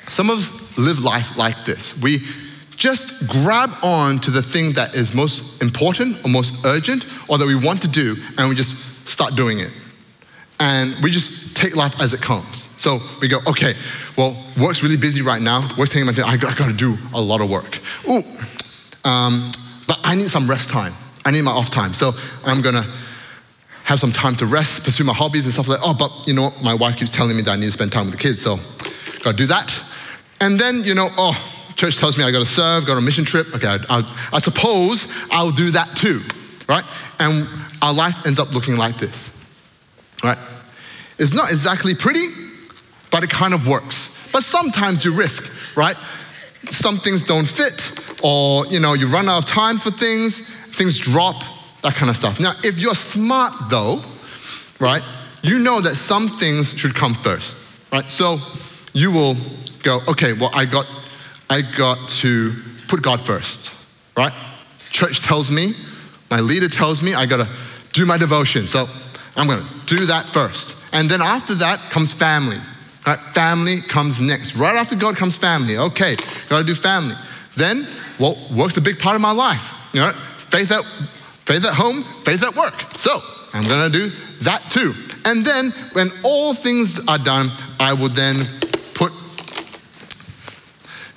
Some 0.09 0.31
of 0.31 0.39
us 0.39 0.79
live 0.79 1.01
life 1.01 1.37
like 1.37 1.65
this. 1.65 2.01
We 2.03 2.19
just 2.77 3.29
grab 3.29 3.71
on 3.83 4.19
to 4.19 4.31
the 4.31 4.43
thing 4.43 4.73
that 4.73 4.95
is 4.95 5.15
most 5.15 5.63
important 5.63 6.23
or 6.25 6.29
most 6.29 6.65
urgent 6.65 7.05
or 7.29 7.39
that 7.39 7.47
we 7.47 7.55
want 7.55 7.83
to 7.83 7.89
do 7.89 8.17
and 8.37 8.49
we 8.49 8.55
just 8.55 9.09
start 9.09 9.35
doing 9.35 9.59
it. 9.59 9.71
And 10.59 10.95
we 11.03 11.11
just 11.11 11.57
take 11.57 11.77
life 11.77 12.01
as 12.01 12.15
it 12.15 12.21
comes. 12.21 12.57
So 12.57 12.99
we 13.21 13.29
go, 13.29 13.39
okay, 13.47 13.75
well, 14.17 14.37
work's 14.59 14.83
really 14.83 14.97
busy 14.97 15.23
right 15.23 15.41
now. 15.41 15.61
Work's 15.77 15.91
taking 15.91 16.07
my 16.07 16.13
time. 16.13 16.27
I 16.27 16.37
got, 16.37 16.57
to 16.57 16.73
do 16.73 16.97
a 17.15 17.21
lot 17.21 17.41
of 17.41 17.51
work. 17.51 17.79
Ooh, 18.09 18.23
um, 19.05 19.53
but 19.87 19.99
I 20.05 20.15
need 20.15 20.29
some 20.29 20.49
rest 20.49 20.71
time. 20.71 20.93
I 21.25 21.31
need 21.31 21.43
my 21.43 21.51
off 21.51 21.71
time. 21.71 21.93
So 21.93 22.13
I'm 22.45 22.63
gonna 22.63 22.85
have 23.85 24.01
some 24.01 24.13
time 24.13 24.35
to 24.37 24.47
rest, 24.47 24.85
pursue 24.85 25.05
my 25.05 25.13
hobbies 25.13 25.45
and 25.45 25.53
stuff 25.53 25.69
like 25.69 25.81
that. 25.81 25.87
Oh, 25.87 25.95
but 25.99 26.27
you 26.27 26.35
know? 26.35 26.51
My 26.65 26.75
wife 26.75 26.97
keeps 26.97 27.11
telling 27.11 27.37
me 27.37 27.43
that 27.43 27.53
I 27.53 27.57
need 27.57 27.67
to 27.67 27.73
spend 27.73 27.93
time 27.93 28.07
with 28.07 28.15
the 28.15 28.21
kids, 28.21 28.41
so 28.41 28.59
gotta 29.23 29.37
do 29.37 29.47
that. 29.47 29.83
And 30.41 30.59
then, 30.59 30.83
you 30.85 30.95
know, 30.95 31.09
oh, 31.17 31.56
church 31.77 31.99
tells 31.99 32.19
me 32.19 32.25
I 32.25 32.31
gotta 32.31 32.45
serve, 32.45 32.87
go 32.87 32.93
on 32.93 32.99
a 32.99 33.03
mission 33.03 33.25
trip. 33.25 33.47
Okay, 33.55 33.67
I, 33.67 33.79
I, 33.89 34.31
I 34.33 34.39
suppose 34.39 35.29
I'll 35.31 35.51
do 35.51 35.71
that 35.71 35.95
too, 35.95 36.21
right? 36.69 36.85
And 37.21 37.47
our 37.83 37.95
life 37.95 38.27
ends 38.27 38.39
up 38.39 38.53
looking 38.53 38.77
like 38.77 38.97
this, 38.97 39.49
right? 40.25 40.39
It's 41.19 41.33
not 41.33 41.51
exactly 41.51 41.95
pretty, 41.95 42.27
but 43.11 43.23
it 43.23 43.31
kind 43.31 43.55
of 43.55 43.69
works. 43.69 44.31
But 44.33 44.43
sometimes 44.43 45.05
you 45.05 45.13
risk, 45.13 45.77
right? 45.77 45.97
Some 46.65 46.97
things 46.97 47.23
don't 47.25 47.47
fit, 47.47 48.21
or 48.23 48.67
you 48.67 48.81
know, 48.81 48.95
you 48.95 49.07
run 49.07 49.29
out 49.29 49.45
of 49.45 49.47
time 49.47 49.79
for 49.79 49.91
things, 49.91 50.49
things 50.77 50.99
drop, 50.99 51.37
that 51.83 51.95
kind 51.95 52.11
of 52.11 52.17
stuff. 52.17 52.41
Now, 52.41 52.53
if 52.65 52.81
you're 52.81 52.95
smart 52.95 53.53
though, 53.71 54.03
right, 54.81 55.03
you 55.43 55.61
know 55.61 55.81
that 55.81 55.95
some 55.95 56.29
things 56.29 56.77
should 56.77 56.95
come 56.95 57.15
first, 57.15 57.57
right? 57.93 58.05
So 58.11 58.39
you 58.93 59.11
will 59.11 59.37
go, 59.83 60.01
okay, 60.09 60.33
well, 60.33 60.51
I 60.53 60.65
got, 60.65 60.87
I 61.49 61.63
got 61.77 62.09
to 62.21 62.53
put 62.89 63.03
God 63.03 63.21
first, 63.21 63.75
right? 64.17 64.33
Church 64.91 65.21
tells 65.25 65.51
me, 65.51 65.73
my 66.31 66.41
leader 66.41 66.69
tells 66.69 67.03
me 67.03 67.15
I 67.15 67.27
gotta 67.27 67.49
do 67.93 68.07
my 68.07 68.17
devotion. 68.17 68.67
So 68.67 68.87
I'm 69.37 69.47
gonna 69.47 69.63
do 69.87 70.07
that 70.07 70.25
first. 70.27 70.95
And 70.95 71.09
then 71.09 71.21
after 71.21 71.55
that 71.57 71.79
comes 71.91 72.13
family. 72.13 72.59
Right? 73.07 73.19
Family 73.19 73.81
comes 73.81 74.21
next. 74.21 74.57
Right 74.57 74.75
after 74.75 74.97
God 74.97 75.17
comes 75.17 75.37
family. 75.37 75.79
Okay, 75.79 76.17
gotta 76.49 76.65
do 76.65 76.75
family. 76.75 77.15
Then 77.57 77.85
what 78.19 78.37
work's 78.51 78.77
a 78.77 78.81
big 78.81 78.99
part 78.99 79.15
of 79.15 79.23
my 79.23 79.31
life. 79.31 79.91
You 79.93 80.01
know, 80.01 80.13
faith 80.13 80.73
at 80.73 80.85
faith 81.47 81.65
at 81.65 81.75
home, 81.75 82.03
faith 82.25 82.43
at 82.43 82.57
work. 82.57 82.75
So 82.99 83.21
I'm 83.53 83.65
gonna 83.65 83.91
do 83.91 84.09
that 84.43 84.63
too. 84.71 84.93
And 85.25 85.45
then 85.45 85.71
when 85.93 86.09
all 86.25 86.55
things 86.55 87.07
are 87.09 87.19
done, 87.19 87.49
I 87.79 87.93
will 87.93 88.09
then 88.09 88.47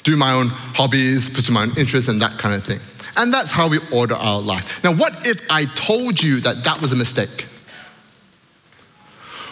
do 0.04 0.18
my 0.18 0.32
own 0.32 0.48
hobbies, 0.50 1.34
pursue 1.34 1.54
my 1.54 1.64
own 1.64 1.78
interests, 1.78 2.10
and 2.10 2.22
that 2.22 2.38
kind 2.38 2.56
of 2.56 2.64
thing. 2.64 2.80
And 3.18 3.34
that's 3.34 3.52
how 3.52 3.68
we 3.68 3.80
order 3.92 4.16
our 4.16 4.40
life. 4.40 4.84
Now, 4.84 4.94
what 4.94 5.28
if 5.28 5.42
I 5.52 5.66
told 5.76 6.22
you 6.22 6.40
that 6.42 6.64
that 6.64 6.82
was 6.82 6.92
a 6.92 6.96
mistake? 6.96 7.48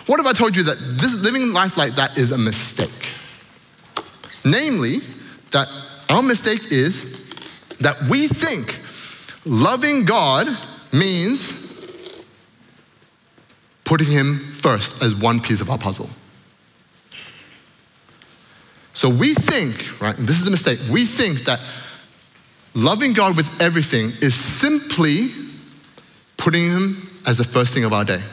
What 0.08 0.22
if 0.22 0.26
I 0.26 0.32
told 0.34 0.56
you 0.56 0.64
that 0.64 0.78
this 1.02 1.22
living 1.22 1.52
life 1.52 1.76
like 1.76 1.96
that 1.96 2.18
is 2.18 2.32
a 2.32 2.38
mistake? 2.38 3.14
Namely, 4.46 5.00
that 5.52 5.68
our 6.10 6.24
mistake 6.24 6.72
is 6.72 7.30
that 7.80 8.02
we 8.10 8.28
think 8.28 8.80
loving 9.46 10.06
God 10.06 10.48
means 10.94 11.66
putting 13.84 14.08
Him 14.08 14.36
first 14.36 15.04
as 15.04 15.14
one 15.16 15.42
piece 15.42 15.60
of 15.60 15.70
our 15.70 15.78
puzzle. 15.78 16.10
So 18.98 19.10
we 19.10 19.36
think, 19.36 20.02
right, 20.02 20.18
and 20.18 20.28
this 20.28 20.42
is 20.42 20.48
a 20.48 20.50
mistake, 20.50 20.80
we 20.90 21.06
think 21.06 21.42
that 21.42 21.60
loving 22.74 23.14
God 23.14 23.38
with 23.38 23.62
everything 23.62 24.06
is 24.24 24.34
simply 24.34 25.28
putting 26.36 26.64
Him 26.64 27.08
as 27.24 27.38
the 27.38 27.44
first 27.44 27.76
thing 27.76 27.84
of 27.84 27.94
our 27.94 28.04
day. 28.04 28.24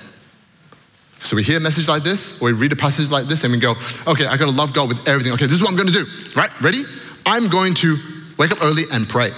So 1.20 1.36
we 1.36 1.42
hear 1.42 1.58
a 1.58 1.60
message 1.60 1.86
like 1.86 2.02
this, 2.02 2.40
or 2.40 2.46
we 2.46 2.52
read 2.54 2.72
a 2.72 2.76
passage 2.76 3.10
like 3.10 3.26
this, 3.26 3.44
and 3.44 3.52
we 3.52 3.60
go, 3.60 3.74
okay, 4.06 4.24
I 4.24 4.38
gotta 4.38 4.52
love 4.52 4.72
God 4.72 4.88
with 4.88 5.06
everything. 5.06 5.34
Okay, 5.34 5.44
this 5.44 5.56
is 5.56 5.60
what 5.60 5.70
I'm 5.70 5.76
gonna 5.76 5.90
do, 5.90 6.06
right? 6.34 6.50
Ready? 6.62 6.82
I'm 7.26 7.50
going 7.50 7.74
to 7.74 7.98
wake 8.38 8.52
up 8.52 8.64
early 8.64 8.84
and 8.90 9.06
pray. 9.06 9.32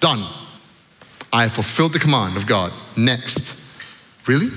Done. 0.00 0.26
I 1.32 1.42
have 1.42 1.52
fulfilled 1.52 1.92
the 1.92 2.00
command 2.00 2.36
of 2.36 2.48
God. 2.48 2.72
Next. 2.96 3.78
Really? 4.26 4.48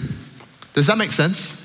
Does 0.74 0.88
that 0.88 0.98
make 0.98 1.12
sense? 1.12 1.65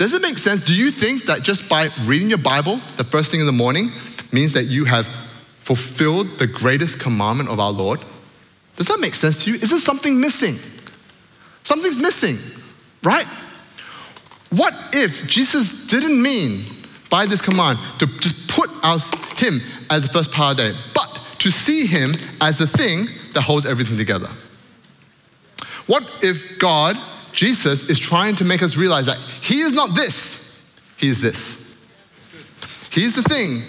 Does 0.00 0.14
it 0.14 0.22
make 0.22 0.38
sense? 0.38 0.64
Do 0.64 0.74
you 0.74 0.90
think 0.90 1.24
that 1.24 1.42
just 1.42 1.68
by 1.68 1.90
reading 2.06 2.30
your 2.30 2.38
Bible 2.38 2.76
the 2.96 3.04
first 3.04 3.30
thing 3.30 3.40
in 3.40 3.44
the 3.44 3.52
morning 3.52 3.90
means 4.32 4.54
that 4.54 4.64
you 4.64 4.86
have 4.86 5.06
fulfilled 5.06 6.26
the 6.38 6.46
greatest 6.46 7.00
commandment 7.00 7.50
of 7.50 7.60
our 7.60 7.70
Lord? 7.70 8.00
Does 8.76 8.86
that 8.86 8.98
make 8.98 9.12
sense 9.12 9.44
to 9.44 9.50
you? 9.50 9.56
Is 9.56 9.68
there 9.68 9.78
something 9.78 10.18
missing? 10.18 10.54
Something's 11.64 12.00
missing 12.00 12.36
right? 13.02 13.26
What 14.50 14.74
if 14.92 15.28
Jesus 15.28 15.86
didn't 15.86 16.20
mean 16.20 16.64
by 17.10 17.26
this 17.26 17.42
command 17.42 17.78
to 17.98 18.06
just 18.06 18.50
put 18.50 18.70
us, 18.82 19.10
him 19.38 19.60
as 19.90 20.02
the 20.02 20.08
first 20.12 20.32
power 20.32 20.54
day, 20.54 20.72
but 20.94 21.36
to 21.40 21.50
see 21.50 21.86
him 21.86 22.12
as 22.40 22.58
the 22.58 22.66
thing 22.66 23.04
that 23.34 23.42
holds 23.42 23.66
everything 23.66 23.96
together? 23.96 24.28
What 25.86 26.02
if 26.22 26.58
God, 26.58 26.96
Jesus, 27.40 27.88
is 27.88 27.98
trying 27.98 28.36
to 28.36 28.44
make 28.44 28.62
us 28.62 28.76
realize 28.76 29.06
that 29.06 29.16
he 29.16 29.60
is 29.60 29.72
not 29.72 29.94
this, 29.94 30.70
he 30.98 31.08
is 31.08 31.22
this? 31.22 31.74
He's 32.92 33.16
the 33.16 33.22
thing 33.22 33.62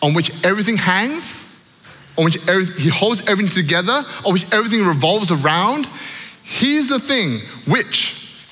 on 0.00 0.14
which 0.14 0.30
everything 0.42 0.78
hangs, 0.78 1.62
on 2.16 2.24
which 2.24 2.38
he 2.78 2.88
holds 2.88 3.28
everything 3.28 3.52
together, 3.52 4.02
on 4.24 4.32
which 4.32 4.50
everything 4.54 4.86
revolves 4.86 5.30
around. 5.30 5.84
He's 6.42 6.88
the 6.88 6.98
thing 6.98 7.40
which 7.70 8.42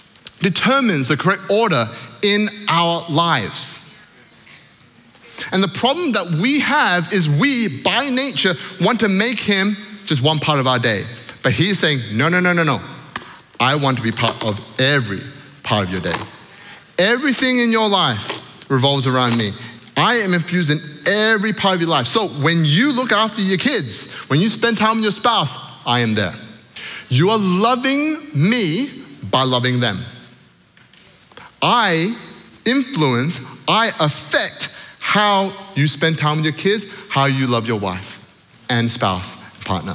determines 0.42 1.08
the 1.08 1.16
correct 1.16 1.50
order 1.50 1.88
in 2.20 2.50
our 2.68 3.06
lives. 3.08 4.06
And 5.50 5.62
the 5.62 5.68
problem 5.68 6.12
that 6.12 6.40
we 6.42 6.60
have 6.60 7.10
is 7.10 7.26
we, 7.26 7.80
by 7.82 8.10
nature, 8.10 8.52
want 8.82 9.00
to 9.00 9.08
make 9.08 9.38
him 9.38 9.76
just 10.04 10.22
one 10.22 10.40
part 10.40 10.58
of 10.58 10.66
our 10.66 10.78
day. 10.78 11.04
But 11.42 11.52
he's 11.52 11.78
saying, 11.78 12.00
no, 12.12 12.28
no, 12.28 12.38
no, 12.38 12.52
no, 12.52 12.64
no. 12.64 12.82
I 13.60 13.76
want 13.76 13.96
to 13.98 14.02
be 14.02 14.12
part 14.12 14.44
of 14.44 14.60
every 14.80 15.20
part 15.62 15.86
of 15.86 15.92
your 15.92 16.00
day. 16.00 16.18
Everything 16.98 17.58
in 17.58 17.70
your 17.70 17.88
life 17.88 18.70
revolves 18.70 19.06
around 19.06 19.36
me. 19.36 19.50
I 19.96 20.16
am 20.16 20.34
infused 20.34 20.70
in 20.70 20.78
every 21.12 21.52
part 21.52 21.76
of 21.76 21.80
your 21.80 21.90
life. 21.90 22.06
So 22.06 22.28
when 22.28 22.64
you 22.64 22.92
look 22.92 23.12
after 23.12 23.40
your 23.40 23.58
kids, 23.58 24.12
when 24.28 24.40
you 24.40 24.48
spend 24.48 24.76
time 24.76 24.96
with 24.96 25.04
your 25.04 25.12
spouse, 25.12 25.56
I 25.86 26.00
am 26.00 26.14
there. 26.14 26.34
You 27.08 27.30
are 27.30 27.38
loving 27.38 28.16
me 28.34 28.88
by 29.30 29.42
loving 29.42 29.80
them. 29.80 29.98
I 31.62 32.14
influence, 32.64 33.40
I 33.68 33.88
affect 34.00 34.74
how 35.00 35.52
you 35.74 35.86
spend 35.86 36.18
time 36.18 36.36
with 36.36 36.44
your 36.44 36.54
kids, 36.54 37.08
how 37.08 37.26
you 37.26 37.46
love 37.46 37.66
your 37.66 37.78
wife 37.78 38.66
and 38.68 38.90
spouse, 38.90 39.62
partner. 39.64 39.94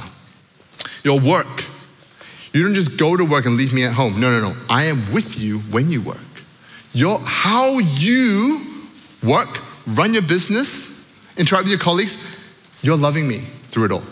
Your 1.04 1.20
work. 1.20 1.64
You 2.52 2.62
don't 2.64 2.74
just 2.74 2.98
go 2.98 3.16
to 3.16 3.24
work 3.24 3.46
and 3.46 3.56
leave 3.56 3.72
me 3.72 3.84
at 3.84 3.92
home. 3.92 4.20
No, 4.20 4.30
no, 4.30 4.50
no. 4.50 4.56
I 4.68 4.84
am 4.84 5.12
with 5.12 5.40
you 5.40 5.58
when 5.70 5.90
you 5.90 6.02
work. 6.02 6.18
Your, 6.92 7.18
how 7.24 7.78
you 7.78 8.60
work, 9.22 9.48
run 9.86 10.12
your 10.12 10.22
business, 10.22 11.08
interact 11.36 11.64
with 11.64 11.70
your 11.70 11.80
colleagues, 11.80 12.38
you're 12.82 12.96
loving 12.96 13.26
me 13.26 13.38
through 13.38 13.86
it 13.86 13.92
all. 13.92 14.02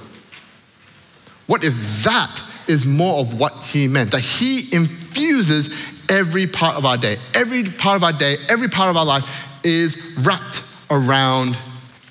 What 1.46 1.64
if 1.64 1.74
that 2.05 2.44
is 2.68 2.87
more 2.87 3.20
of 3.20 3.38
what 3.38 3.53
he 3.64 3.88
meant? 3.88 4.12
That 4.12 4.20
he 4.20 4.74
infuses 4.74 6.09
every 6.11 6.46
part 6.46 6.76
of 6.76 6.85
our 6.85 6.96
day. 6.96 7.16
Every 7.35 7.64
part 7.64 7.96
of 7.96 8.05
our 8.05 8.12
day, 8.12 8.37
every 8.48 8.68
part 8.68 8.90
of 8.90 8.96
our 8.96 9.05
life 9.05 9.64
is 9.64 10.16
wrapped 10.24 10.62
around 10.90 11.57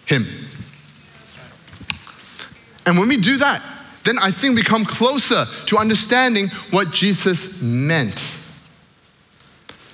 Him. 0.06 0.26
And 2.86 2.98
when 2.98 3.08
we 3.10 3.18
do 3.18 3.38
that, 3.38 3.62
then 4.10 4.17
I 4.24 4.32
think 4.32 4.56
we 4.56 4.63
come 4.63 4.86
closer 4.86 5.45
to 5.67 5.78
understanding 5.78 6.48
what 6.72 6.91
Jesus 6.91 7.62
meant. 7.62 8.38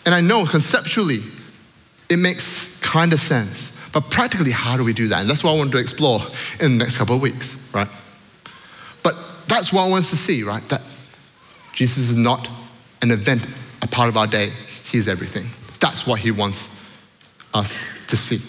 And 0.05 0.15
I 0.15 0.21
know 0.21 0.45
conceptually 0.45 1.17
it 2.09 2.17
makes 2.17 2.79
kind 2.79 3.11
of 3.11 3.19
sense. 3.19 3.73
But 3.91 4.09
practically, 4.09 4.51
how 4.51 4.77
do 4.77 4.85
we 4.85 4.93
do 4.93 5.09
that? 5.09 5.19
And 5.19 5.29
that's 5.29 5.43
what 5.43 5.53
I 5.53 5.57
want 5.57 5.73
to 5.73 5.79
explore 5.79 6.21
in 6.61 6.77
the 6.77 6.83
next 6.85 6.97
couple 6.97 7.15
of 7.15 7.21
weeks, 7.21 7.73
right? 7.73 7.89
But 9.03 9.15
that's 9.47 9.73
what 9.73 9.85
I 9.85 9.89
want 9.89 10.05
us 10.05 10.11
to 10.11 10.15
see, 10.15 10.43
right? 10.43 10.63
That 10.69 10.81
Jesus 11.73 12.09
is 12.09 12.15
not 12.15 12.49
an 13.01 13.11
event 13.11 13.45
a 13.81 13.87
part 13.87 14.07
of 14.07 14.15
our 14.15 14.27
day. 14.27 14.49
He's 14.85 15.09
everything. 15.09 15.47
That's 15.81 16.07
what 16.07 16.21
He 16.21 16.31
wants 16.31 16.69
us 17.53 18.05
to 18.07 18.15
see 18.15 18.39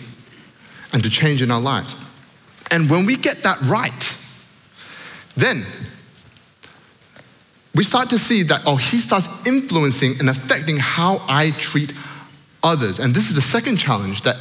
and 0.92 1.02
to 1.02 1.10
change 1.10 1.42
in 1.42 1.50
our 1.50 1.60
lives. 1.60 1.96
And 2.70 2.88
when 2.88 3.04
we 3.04 3.16
get 3.16 3.38
that 3.38 3.60
right, 3.62 4.15
then 5.36 5.64
we 7.74 7.84
start 7.84 8.08
to 8.10 8.18
see 8.18 8.42
that, 8.44 8.62
oh, 8.66 8.76
He 8.76 8.96
starts 8.96 9.46
influencing 9.46 10.14
and 10.18 10.30
affecting 10.30 10.78
how 10.78 11.22
I 11.28 11.50
treat 11.50 11.92
others. 12.62 12.98
And 12.98 13.14
this 13.14 13.28
is 13.28 13.34
the 13.34 13.42
second 13.42 13.76
challenge 13.76 14.22
that 14.22 14.36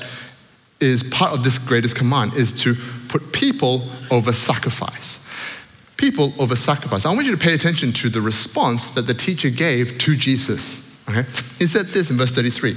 is 0.79 1.03
part 1.03 1.33
of 1.33 1.43
this 1.43 1.57
greatest 1.57 1.95
command 1.95 2.33
is 2.33 2.63
to 2.63 2.75
put 3.09 3.33
people 3.33 3.87
over 4.09 4.33
sacrifice 4.33 5.25
people 5.97 6.33
over 6.39 6.55
sacrifice. 6.55 7.05
I 7.05 7.13
want 7.13 7.25
you 7.25 7.35
to 7.35 7.43
pay 7.43 7.53
attention 7.53 7.91
to 7.93 8.09
the 8.09 8.21
response 8.21 8.91
that 8.91 9.03
the 9.03 9.13
teacher 9.13 9.49
gave 9.49 9.97
to 9.99 10.15
Jesus. 10.15 11.01
Okay? 11.09 11.23
He 11.57 11.65
said 11.67 11.87
this 11.87 12.11
in 12.11 12.17
verse 12.17 12.31
33 12.31 12.73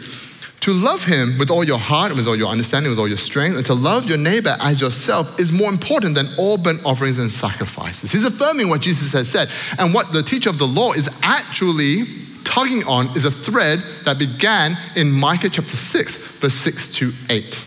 To 0.61 0.73
love 0.73 1.05
him 1.05 1.39
with 1.39 1.51
all 1.51 1.63
your 1.63 1.79
heart 1.79 2.15
with 2.15 2.27
all 2.27 2.37
your 2.37 2.49
understanding, 2.49 2.91
with 2.91 2.99
all 2.99 3.09
your 3.09 3.17
strength, 3.17 3.57
and 3.57 3.67
to 3.67 3.75
love 3.75 4.07
your 4.07 4.19
neighbor 4.19 4.57
as 4.61 4.81
yourself 4.81 5.39
is 5.39 5.53
more 5.53 5.71
important 5.71 6.15
than 6.15 6.27
all 6.37 6.59
burnt 6.59 6.85
offerings 6.85 7.19
and 7.19 7.31
sacrifices. 7.31 8.11
He's 8.13 8.25
affirming 8.25 8.69
what 8.69 8.81
Jesus 8.81 9.13
has 9.13 9.29
said. 9.29 9.49
And 9.79 9.95
what 9.95 10.13
the 10.13 10.23
teacher 10.23 10.51
of 10.51 10.59
the 10.59 10.67
law 10.67 10.93
is 10.93 11.09
actually 11.23 12.03
tugging 12.45 12.83
on 12.85 13.07
is 13.09 13.25
a 13.25 13.31
thread 13.31 13.79
that 14.05 14.19
began 14.19 14.77
in 14.97 15.13
Micah 15.13 15.49
chapter 15.49 15.77
6, 15.77 16.17
verse 16.39 16.55
6 16.55 16.95
to 16.97 17.13
8, 17.31 17.65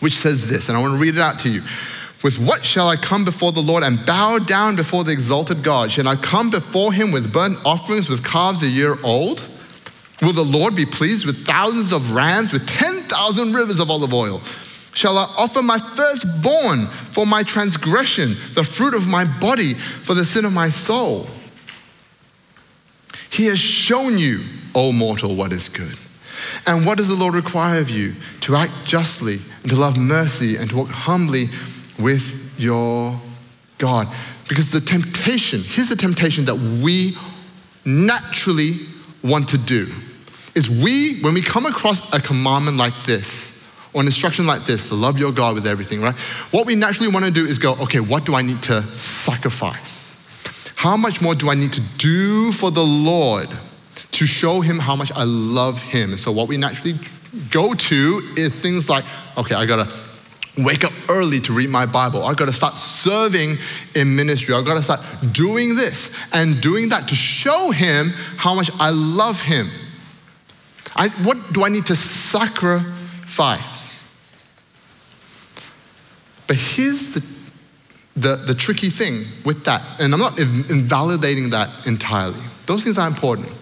which 0.00 0.14
says 0.14 0.50
this, 0.50 0.68
and 0.68 0.76
I 0.76 0.80
want 0.82 0.94
to 0.94 1.00
read 1.00 1.14
it 1.14 1.20
out 1.20 1.38
to 1.40 1.50
you. 1.50 1.62
With 2.22 2.38
what 2.38 2.62
shall 2.62 2.88
I 2.88 2.96
come 2.96 3.24
before 3.24 3.52
the 3.52 3.62
Lord 3.62 3.82
and 3.82 4.04
bow 4.04 4.38
down 4.38 4.76
before 4.76 5.04
the 5.04 5.12
exalted 5.12 5.62
God? 5.62 5.90
Shall 5.90 6.06
I 6.06 6.16
come 6.16 6.50
before 6.50 6.92
him 6.92 7.12
with 7.12 7.32
burnt 7.32 7.56
offerings, 7.64 8.10
with 8.10 8.22
calves 8.22 8.62
a 8.62 8.68
year 8.68 8.98
old? 9.02 9.40
Will 10.22 10.32
the 10.32 10.42
Lord 10.44 10.76
be 10.76 10.84
pleased 10.84 11.26
with 11.26 11.46
thousands 11.46 11.92
of 11.92 12.12
rams, 12.12 12.52
with 12.52 12.66
10,000 12.66 13.54
rivers 13.54 13.80
of 13.80 13.90
olive 13.90 14.12
oil? 14.12 14.40
Shall 14.92 15.16
I 15.16 15.32
offer 15.38 15.62
my 15.62 15.78
firstborn 15.78 16.86
for 17.12 17.24
my 17.24 17.42
transgression, 17.42 18.30
the 18.54 18.64
fruit 18.64 18.94
of 18.94 19.08
my 19.08 19.24
body 19.40 19.72
for 19.74 20.14
the 20.14 20.24
sin 20.24 20.44
of 20.44 20.52
my 20.52 20.68
soul? 20.68 21.26
He 23.30 23.46
has 23.46 23.58
shown 23.58 24.18
you, 24.18 24.40
O 24.74 24.92
mortal, 24.92 25.36
what 25.36 25.52
is 25.52 25.68
good. 25.68 25.96
And 26.66 26.84
what 26.84 26.98
does 26.98 27.08
the 27.08 27.14
Lord 27.14 27.34
require 27.34 27.80
of 27.80 27.88
you? 27.88 28.14
To 28.42 28.56
act 28.56 28.72
justly 28.84 29.38
and 29.62 29.70
to 29.70 29.80
love 29.80 29.96
mercy 29.96 30.56
and 30.56 30.68
to 30.70 30.76
walk 30.76 30.88
humbly 30.88 31.46
with 31.98 32.54
your 32.58 33.18
God. 33.78 34.08
Because 34.48 34.70
the 34.72 34.80
temptation, 34.80 35.60
here's 35.62 35.88
the 35.88 35.96
temptation 35.96 36.44
that 36.46 36.56
we 36.56 37.16
naturally 37.84 38.72
want 39.22 39.48
to 39.50 39.58
do 39.58 39.86
is 40.54 40.68
we, 40.68 41.20
when 41.20 41.34
we 41.34 41.42
come 41.42 41.66
across 41.66 42.12
a 42.12 42.20
commandment 42.20 42.76
like 42.76 42.94
this, 43.04 43.50
or 43.92 44.00
an 44.00 44.06
instruction 44.06 44.46
like 44.46 44.64
this, 44.64 44.88
to 44.88 44.94
love 44.94 45.18
your 45.18 45.32
God 45.32 45.54
with 45.54 45.66
everything, 45.66 46.00
right? 46.00 46.14
What 46.52 46.66
we 46.66 46.74
naturally 46.74 47.12
want 47.12 47.24
to 47.24 47.30
do 47.30 47.44
is 47.44 47.58
go, 47.58 47.74
okay, 47.82 48.00
what 48.00 48.24
do 48.24 48.34
I 48.34 48.42
need 48.42 48.62
to 48.64 48.82
sacrifice? 48.82 50.10
How 50.76 50.96
much 50.96 51.20
more 51.20 51.34
do 51.34 51.50
I 51.50 51.54
need 51.54 51.72
to 51.74 51.98
do 51.98 52.52
for 52.52 52.70
the 52.70 52.82
Lord 52.82 53.48
to 54.12 54.26
show 54.26 54.60
him 54.60 54.78
how 54.78 54.96
much 54.96 55.12
I 55.12 55.24
love 55.24 55.80
him? 55.80 56.10
And 56.10 56.20
so 56.20 56.32
what 56.32 56.48
we 56.48 56.56
naturally 56.56 56.94
go 57.50 57.74
to 57.74 58.22
is 58.36 58.58
things 58.60 58.88
like, 58.88 59.04
okay, 59.36 59.54
I 59.54 59.66
gotta 59.66 59.92
wake 60.58 60.84
up 60.84 60.92
early 61.08 61.40
to 61.40 61.52
read 61.52 61.70
my 61.70 61.86
Bible. 61.86 62.22
I 62.22 62.34
gotta 62.34 62.52
start 62.52 62.74
serving 62.74 63.56
in 63.94 64.16
ministry. 64.16 64.54
I 64.54 64.62
gotta 64.62 64.82
start 64.82 65.00
doing 65.32 65.76
this 65.76 66.32
and 66.32 66.60
doing 66.60 66.88
that 66.90 67.08
to 67.08 67.14
show 67.14 67.70
him 67.70 68.08
how 68.36 68.54
much 68.54 68.70
I 68.78 68.90
love 68.90 69.40
him. 69.42 69.68
I, 70.96 71.08
what 71.22 71.52
do 71.52 71.64
I 71.64 71.68
need 71.68 71.86
to 71.86 71.96
sacrifice? 71.96 72.90
But 76.46 76.56
here's 76.56 77.14
the, 77.14 77.20
the, 78.20 78.36
the 78.36 78.54
tricky 78.54 78.90
thing 78.90 79.24
with 79.44 79.64
that, 79.64 79.82
and 80.00 80.12
I'm 80.12 80.18
not 80.18 80.38
invalidating 80.38 81.50
that 81.50 81.86
entirely. 81.86 82.40
Those 82.66 82.82
things 82.84 82.98
are 82.98 83.06
important. 83.06 83.52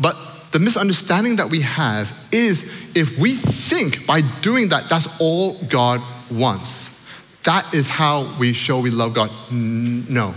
But 0.00 0.16
the 0.52 0.58
misunderstanding 0.58 1.36
that 1.36 1.48
we 1.48 1.62
have 1.62 2.28
is 2.30 2.94
if 2.94 3.18
we 3.18 3.32
think 3.32 4.06
by 4.06 4.20
doing 4.42 4.68
that, 4.68 4.88
that's 4.88 5.18
all 5.20 5.54
God 5.64 6.00
wants. 6.30 7.08
That 7.44 7.74
is 7.74 7.88
how 7.88 8.32
we 8.38 8.52
show 8.52 8.80
we 8.80 8.90
love 8.90 9.14
God. 9.14 9.30
No. 9.50 10.34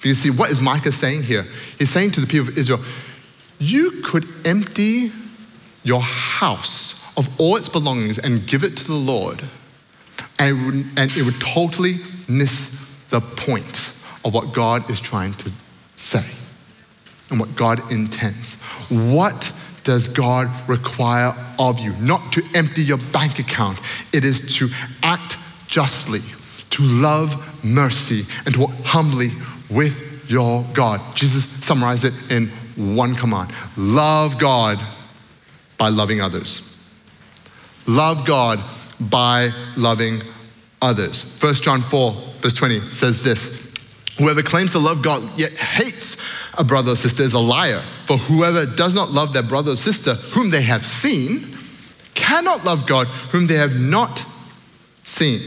Because 0.00 0.18
see, 0.18 0.30
what 0.30 0.50
is 0.50 0.60
Micah 0.60 0.92
saying 0.92 1.24
here? 1.24 1.44
He's 1.78 1.90
saying 1.90 2.12
to 2.12 2.20
the 2.20 2.26
people 2.26 2.48
of 2.48 2.56
Israel, 2.56 2.80
you 3.58 4.02
could 4.04 4.24
empty 4.44 5.10
your 5.84 6.02
house 6.02 7.16
of 7.16 7.40
all 7.40 7.56
its 7.56 7.68
belongings 7.68 8.18
and 8.18 8.46
give 8.46 8.62
it 8.62 8.76
to 8.76 8.86
the 8.86 8.94
Lord, 8.94 9.42
and 10.38 10.50
it 10.50 10.64
would, 10.64 10.74
and 10.96 11.16
it 11.16 11.22
would 11.24 11.40
totally 11.40 11.96
miss 12.28 13.04
the 13.10 13.20
point 13.20 13.94
of 14.24 14.34
what 14.34 14.52
God 14.52 14.88
is 14.90 15.00
trying 15.00 15.32
to 15.34 15.52
say 15.96 16.24
and 17.30 17.40
what 17.40 17.54
God 17.56 17.80
intends. 17.90 18.62
What 18.88 19.52
does 19.84 20.08
God 20.08 20.48
require 20.68 21.34
of 21.58 21.80
you? 21.80 21.92
Not 22.00 22.32
to 22.34 22.42
empty 22.54 22.82
your 22.82 22.98
bank 22.98 23.38
account, 23.38 23.80
it 24.12 24.24
is 24.24 24.56
to 24.58 24.68
act 25.02 25.36
justly, 25.66 26.20
to 26.70 26.82
love 26.82 27.64
mercy, 27.64 28.22
and 28.44 28.54
to 28.54 28.60
walk 28.60 28.70
humbly 28.84 29.30
with 29.70 30.30
your 30.30 30.64
God. 30.74 31.00
Jesus 31.14 31.44
summarized 31.44 32.04
it 32.04 32.14
in 32.30 32.50
one 32.78 33.14
command 33.14 33.50
love 33.76 34.38
God 34.38 34.78
by 35.76 35.88
loving 35.88 36.20
others. 36.20 36.64
Love 37.86 38.26
God 38.26 38.60
by 39.00 39.50
loving 39.76 40.20
others. 40.82 41.40
1 41.40 41.54
John 41.54 41.80
4, 41.80 42.12
verse 42.40 42.54
20 42.54 42.80
says 42.80 43.22
this 43.22 43.74
Whoever 44.18 44.42
claims 44.42 44.72
to 44.72 44.78
love 44.78 45.02
God 45.02 45.22
yet 45.38 45.52
hates 45.52 46.16
a 46.58 46.64
brother 46.64 46.92
or 46.92 46.96
sister 46.96 47.22
is 47.22 47.34
a 47.34 47.38
liar. 47.38 47.80
For 48.04 48.16
whoever 48.16 48.66
does 48.66 48.94
not 48.94 49.10
love 49.10 49.32
their 49.32 49.44
brother 49.44 49.72
or 49.72 49.76
sister 49.76 50.14
whom 50.14 50.50
they 50.50 50.62
have 50.62 50.84
seen 50.84 51.40
cannot 52.14 52.64
love 52.64 52.86
God 52.86 53.06
whom 53.06 53.46
they 53.46 53.54
have 53.54 53.78
not 53.78 54.18
seen. 55.04 55.38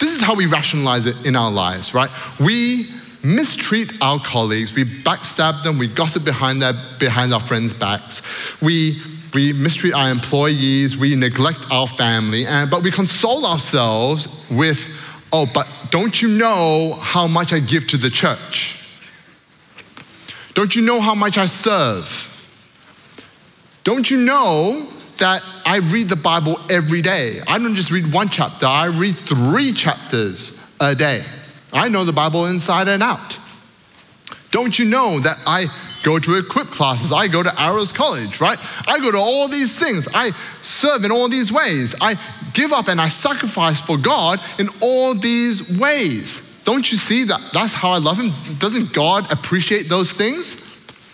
This 0.00 0.14
is 0.14 0.20
how 0.20 0.34
we 0.34 0.46
rationalize 0.46 1.06
it 1.06 1.26
in 1.26 1.36
our 1.36 1.50
lives, 1.50 1.94
right? 1.94 2.10
We 2.40 2.86
mistreat 3.24 3.90
our 4.02 4.20
colleagues, 4.20 4.74
we 4.74 4.84
backstab 4.84 5.62
them, 5.64 5.78
we 5.78 5.88
gossip 5.88 6.24
behind, 6.24 6.60
their, 6.60 6.74
behind 6.98 7.32
our 7.32 7.40
friends' 7.40 7.72
backs, 7.72 8.60
we, 8.60 9.00
we 9.32 9.52
mistreat 9.54 9.94
our 9.94 10.10
employees, 10.10 10.96
we 10.96 11.16
neglect 11.16 11.60
our 11.70 11.86
family, 11.86 12.44
and, 12.46 12.70
but 12.70 12.82
we 12.82 12.90
console 12.90 13.46
ourselves 13.46 14.46
with, 14.50 15.26
oh, 15.32 15.50
but 15.54 15.66
don't 15.90 16.20
you 16.20 16.28
know 16.28 16.98
how 17.00 17.26
much 17.26 17.52
I 17.52 17.60
give 17.60 17.88
to 17.88 17.96
the 17.96 18.10
church? 18.10 18.80
Don't 20.52 20.76
you 20.76 20.82
know 20.82 21.00
how 21.00 21.14
much 21.14 21.38
I 21.38 21.46
serve? 21.46 22.30
Don't 23.82 24.10
you 24.10 24.18
know 24.18 24.86
that 25.18 25.42
I 25.66 25.78
read 25.78 26.08
the 26.08 26.16
Bible 26.16 26.58
every 26.70 27.02
day? 27.02 27.40
I 27.48 27.58
don't 27.58 27.74
just 27.74 27.90
read 27.90 28.12
one 28.12 28.28
chapter, 28.28 28.66
I 28.66 28.86
read 28.86 29.16
three 29.16 29.72
chapters 29.72 30.60
a 30.78 30.94
day. 30.94 31.22
I 31.74 31.88
know 31.88 32.04
the 32.04 32.12
Bible 32.12 32.46
inside 32.46 32.88
and 32.88 33.02
out. 33.02 33.38
Don't 34.52 34.78
you 34.78 34.84
know 34.84 35.18
that 35.18 35.36
I 35.46 35.66
go 36.04 36.18
to 36.18 36.38
equip 36.38 36.68
classes, 36.68 37.10
I 37.10 37.26
go 37.26 37.42
to 37.42 37.52
Arrows 37.60 37.90
College, 37.90 38.40
right? 38.40 38.58
I 38.86 38.98
go 39.00 39.10
to 39.10 39.18
all 39.18 39.48
these 39.48 39.76
things. 39.78 40.06
I 40.14 40.30
serve 40.62 41.04
in 41.04 41.10
all 41.10 41.28
these 41.28 41.50
ways. 41.50 41.94
I 42.00 42.14
give 42.52 42.72
up 42.72 42.88
and 42.88 43.00
I 43.00 43.08
sacrifice 43.08 43.80
for 43.80 43.96
God 43.98 44.38
in 44.60 44.68
all 44.80 45.14
these 45.14 45.78
ways. 45.78 46.62
Don't 46.64 46.90
you 46.90 46.96
see 46.96 47.24
that 47.24 47.40
that's 47.52 47.74
how 47.74 47.90
I 47.90 47.98
love 47.98 48.18
him? 48.18 48.30
Doesn't 48.58 48.92
God 48.92 49.30
appreciate 49.32 49.88
those 49.88 50.12
things? 50.12 50.60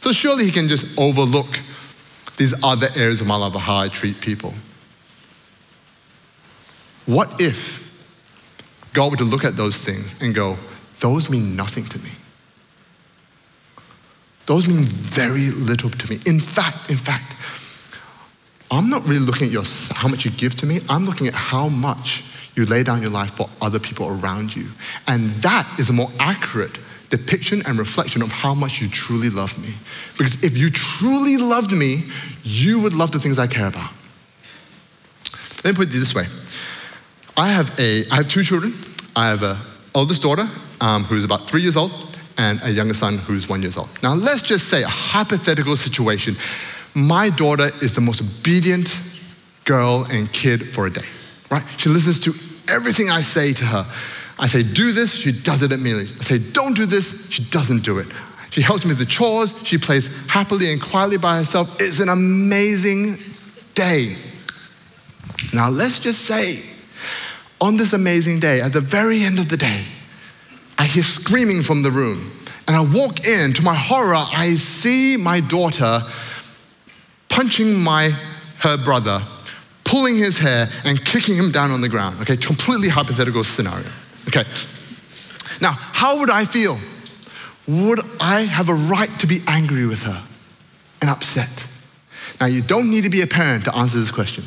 So 0.03 0.13
surely 0.13 0.45
he 0.45 0.51
can 0.51 0.69
just 0.69 0.99
overlook 0.99 1.49
these 2.37 2.63
other 2.65 2.89
areas 2.97 3.21
of 3.21 3.27
my 3.27 3.37
life 3.37 3.55
of 3.55 3.61
how 3.61 3.77
I 3.79 3.89
treat 3.89 4.21
people. 4.21 4.55
What 7.07 7.41
if 7.41 7.90
God 8.93 9.11
would 9.11 9.21
look 9.21 9.45
at 9.45 9.57
those 9.57 9.79
things 9.79 10.21
and 10.21 10.35
go, 10.35 10.57
those 10.99 11.31
mean 11.31 11.57
nothing 11.57 11.85
to 11.85 11.99
me. 11.99 12.11
Those 14.47 14.67
mean 14.67 14.83
very 14.83 15.51
little 15.51 15.91
to 15.91 16.11
me. 16.11 16.19
In 16.27 16.41
fact, 16.41 16.91
in 16.91 16.97
fact, 16.97 17.37
I'm 18.71 18.89
not 18.89 19.07
really 19.07 19.21
looking 19.21 19.47
at 19.47 19.53
your, 19.53 19.65
how 19.95 20.09
much 20.09 20.25
you 20.25 20.31
give 20.31 20.55
to 20.57 20.67
me. 20.67 20.81
I'm 20.89 21.05
looking 21.05 21.27
at 21.27 21.35
how 21.35 21.69
much 21.69 22.25
you 22.57 22.67
lay 22.67 22.83
down 22.83 23.01
your 23.01 23.11
life 23.11 23.33
for 23.33 23.49
other 23.61 23.79
people 23.79 24.09
around 24.09 24.55
you. 24.55 24.67
And 25.07 25.31
that 25.43 25.69
is 25.79 25.89
a 25.89 25.93
more 25.93 26.11
accurate 26.19 26.79
depiction 27.11 27.63
and 27.67 27.79
reflection 27.79 28.23
of 28.23 28.31
how 28.31 28.55
much 28.55 28.81
you 28.81 28.89
truly 28.89 29.31
love 29.31 29.57
me. 29.63 29.75
Because 30.17 30.45
if 30.45 30.57
you 30.57 30.71
truly 30.71 31.37
loved 31.37 31.73
me, 31.73 32.05
you 32.43 32.81
would 32.81 32.95
love 32.95 33.11
the 33.11 33.19
things 33.19 33.39
I 33.39 33.47
care 33.47 33.67
about. 33.67 33.91
Let 35.65 35.73
me 35.73 35.85
put 35.85 35.89
it 35.89 35.99
this 35.99 36.15
way 36.15 36.27
I 37.41 37.49
have, 37.49 37.81
a, 37.81 38.05
I 38.13 38.17
have 38.17 38.29
two 38.29 38.43
children. 38.43 38.75
I 39.17 39.29
have 39.29 39.43
an 39.43 39.57
oldest 39.95 40.21
daughter 40.21 40.47
um, 40.83 41.05
who's 41.05 41.25
about 41.25 41.49
three 41.49 41.63
years 41.63 41.75
old 41.75 41.91
and 42.37 42.61
a 42.63 42.71
younger 42.71 42.93
son 42.93 43.17
who's 43.17 43.49
one 43.49 43.63
years 43.63 43.79
old. 43.79 43.89
Now, 44.03 44.13
let's 44.13 44.43
just 44.43 44.69
say 44.69 44.83
a 44.83 44.89
hypothetical 44.89 45.75
situation. 45.77 46.37
My 46.95 47.31
daughter 47.31 47.71
is 47.81 47.95
the 47.95 48.03
most 48.03 48.21
obedient 48.21 48.95
girl 49.65 50.07
and 50.11 50.31
kid 50.35 50.75
for 50.75 50.87
a 50.87 50.91
day, 50.91 51.07
right? 51.51 51.63
She 51.79 51.89
listens 51.89 52.21
to 52.21 52.35
everything 52.71 53.09
I 53.09 53.23
say 53.23 53.55
to 53.55 53.65
her. 53.65 53.87
I 54.39 54.47
say, 54.47 54.63
do 54.63 54.93
this, 54.93 55.15
she 55.15 55.33
does 55.33 55.63
it 55.63 55.73
immediately. 55.73 56.15
I 56.19 56.23
say, 56.23 56.53
don't 56.53 56.77
do 56.77 56.85
this, 56.85 57.31
she 57.31 57.45
doesn't 57.45 57.85
do 57.85 58.01
it. 58.01 58.07
She 58.51 58.61
helps 58.61 58.85
me 58.85 58.91
with 58.91 58.99
the 58.99 59.07
chores, 59.07 59.67
she 59.67 59.79
plays 59.79 60.27
happily 60.29 60.71
and 60.73 60.83
quietly 60.83 61.17
by 61.17 61.39
herself. 61.39 61.81
It's 61.81 62.01
an 62.01 62.11
amazing 62.11 63.15
day. 63.73 64.15
Now, 65.55 65.71
let's 65.71 65.99
just 65.99 66.27
say 66.27 66.70
on 67.61 67.77
this 67.77 67.93
amazing 67.93 68.41
day, 68.41 68.61
at 68.61 68.73
the 68.73 68.81
very 68.81 69.23
end 69.23 69.39
of 69.39 69.49
the 69.49 69.57
day, 69.57 69.85
I 70.79 70.85
hear 70.85 71.03
screaming 71.03 71.63
from 71.63 71.83
the 71.83 71.91
room. 71.91 72.31
And 72.67 72.77
I 72.77 72.81
walk 72.81 73.27
in, 73.27 73.53
to 73.55 73.63
my 73.63 73.75
horror, 73.75 74.15
I 74.15 74.51
see 74.51 75.17
my 75.17 75.41
daughter 75.41 76.01
punching 77.29 77.75
my, 77.75 78.11
her 78.61 78.77
brother, 78.83 79.21
pulling 79.85 80.17
his 80.17 80.39
hair, 80.39 80.69
and 80.85 81.05
kicking 81.05 81.37
him 81.37 81.51
down 81.51 81.71
on 81.71 81.81
the 81.81 81.89
ground. 81.89 82.21
Okay, 82.23 82.37
completely 82.37 82.89
hypothetical 82.89 83.45
scenario. 83.45 83.89
Okay. 84.29 84.45
Now, 85.61 85.73
how 85.73 86.19
would 86.21 86.31
I 86.31 86.45
feel? 86.45 86.79
Would 87.67 88.01
I 88.21 88.43
have 88.43 88.69
a 88.69 88.75
right 88.75 89.11
to 89.19 89.27
be 89.27 89.41
angry 89.47 89.87
with 89.87 90.05
her 90.05 90.23
and 91.01 91.11
upset? 91.11 91.67
Now, 92.41 92.47
you 92.47 92.63
don't 92.63 92.91
need 92.91 93.05
to 93.05 93.11
be 93.11 93.23
a 93.23 93.27
parent 93.27 93.65
to 93.65 93.77
answer 93.77 93.99
this 93.99 94.11
question, 94.11 94.45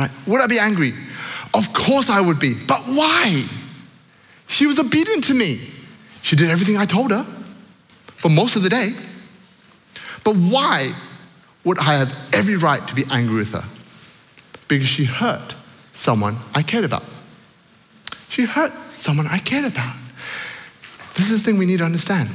right? 0.00 0.10
Would 0.26 0.40
I 0.40 0.46
be 0.46 0.58
angry? 0.58 0.92
Of 1.54 1.72
course 1.72 2.10
I 2.10 2.20
would 2.20 2.38
be. 2.38 2.54
But 2.66 2.80
why? 2.86 3.44
She 4.46 4.66
was 4.66 4.78
obedient 4.78 5.24
to 5.24 5.34
me. 5.34 5.56
She 6.22 6.36
did 6.36 6.50
everything 6.50 6.76
I 6.76 6.84
told 6.84 7.10
her 7.10 7.22
for 7.22 8.28
most 8.28 8.56
of 8.56 8.62
the 8.62 8.68
day. 8.68 8.90
But 10.24 10.34
why 10.36 10.90
would 11.64 11.78
I 11.78 11.94
have 11.94 12.12
every 12.32 12.56
right 12.56 12.86
to 12.88 12.94
be 12.94 13.04
angry 13.10 13.36
with 13.36 13.52
her 13.52 13.64
because 14.68 14.88
she 14.88 15.04
hurt 15.04 15.54
someone 15.92 16.36
I 16.54 16.62
cared 16.62 16.84
about. 16.84 17.04
She 18.28 18.44
hurt 18.44 18.72
someone 18.90 19.26
I 19.26 19.38
cared 19.38 19.64
about. 19.64 19.96
This 21.14 21.30
is 21.30 21.42
the 21.42 21.50
thing 21.50 21.58
we 21.58 21.66
need 21.66 21.78
to 21.78 21.84
understand. 21.84 22.30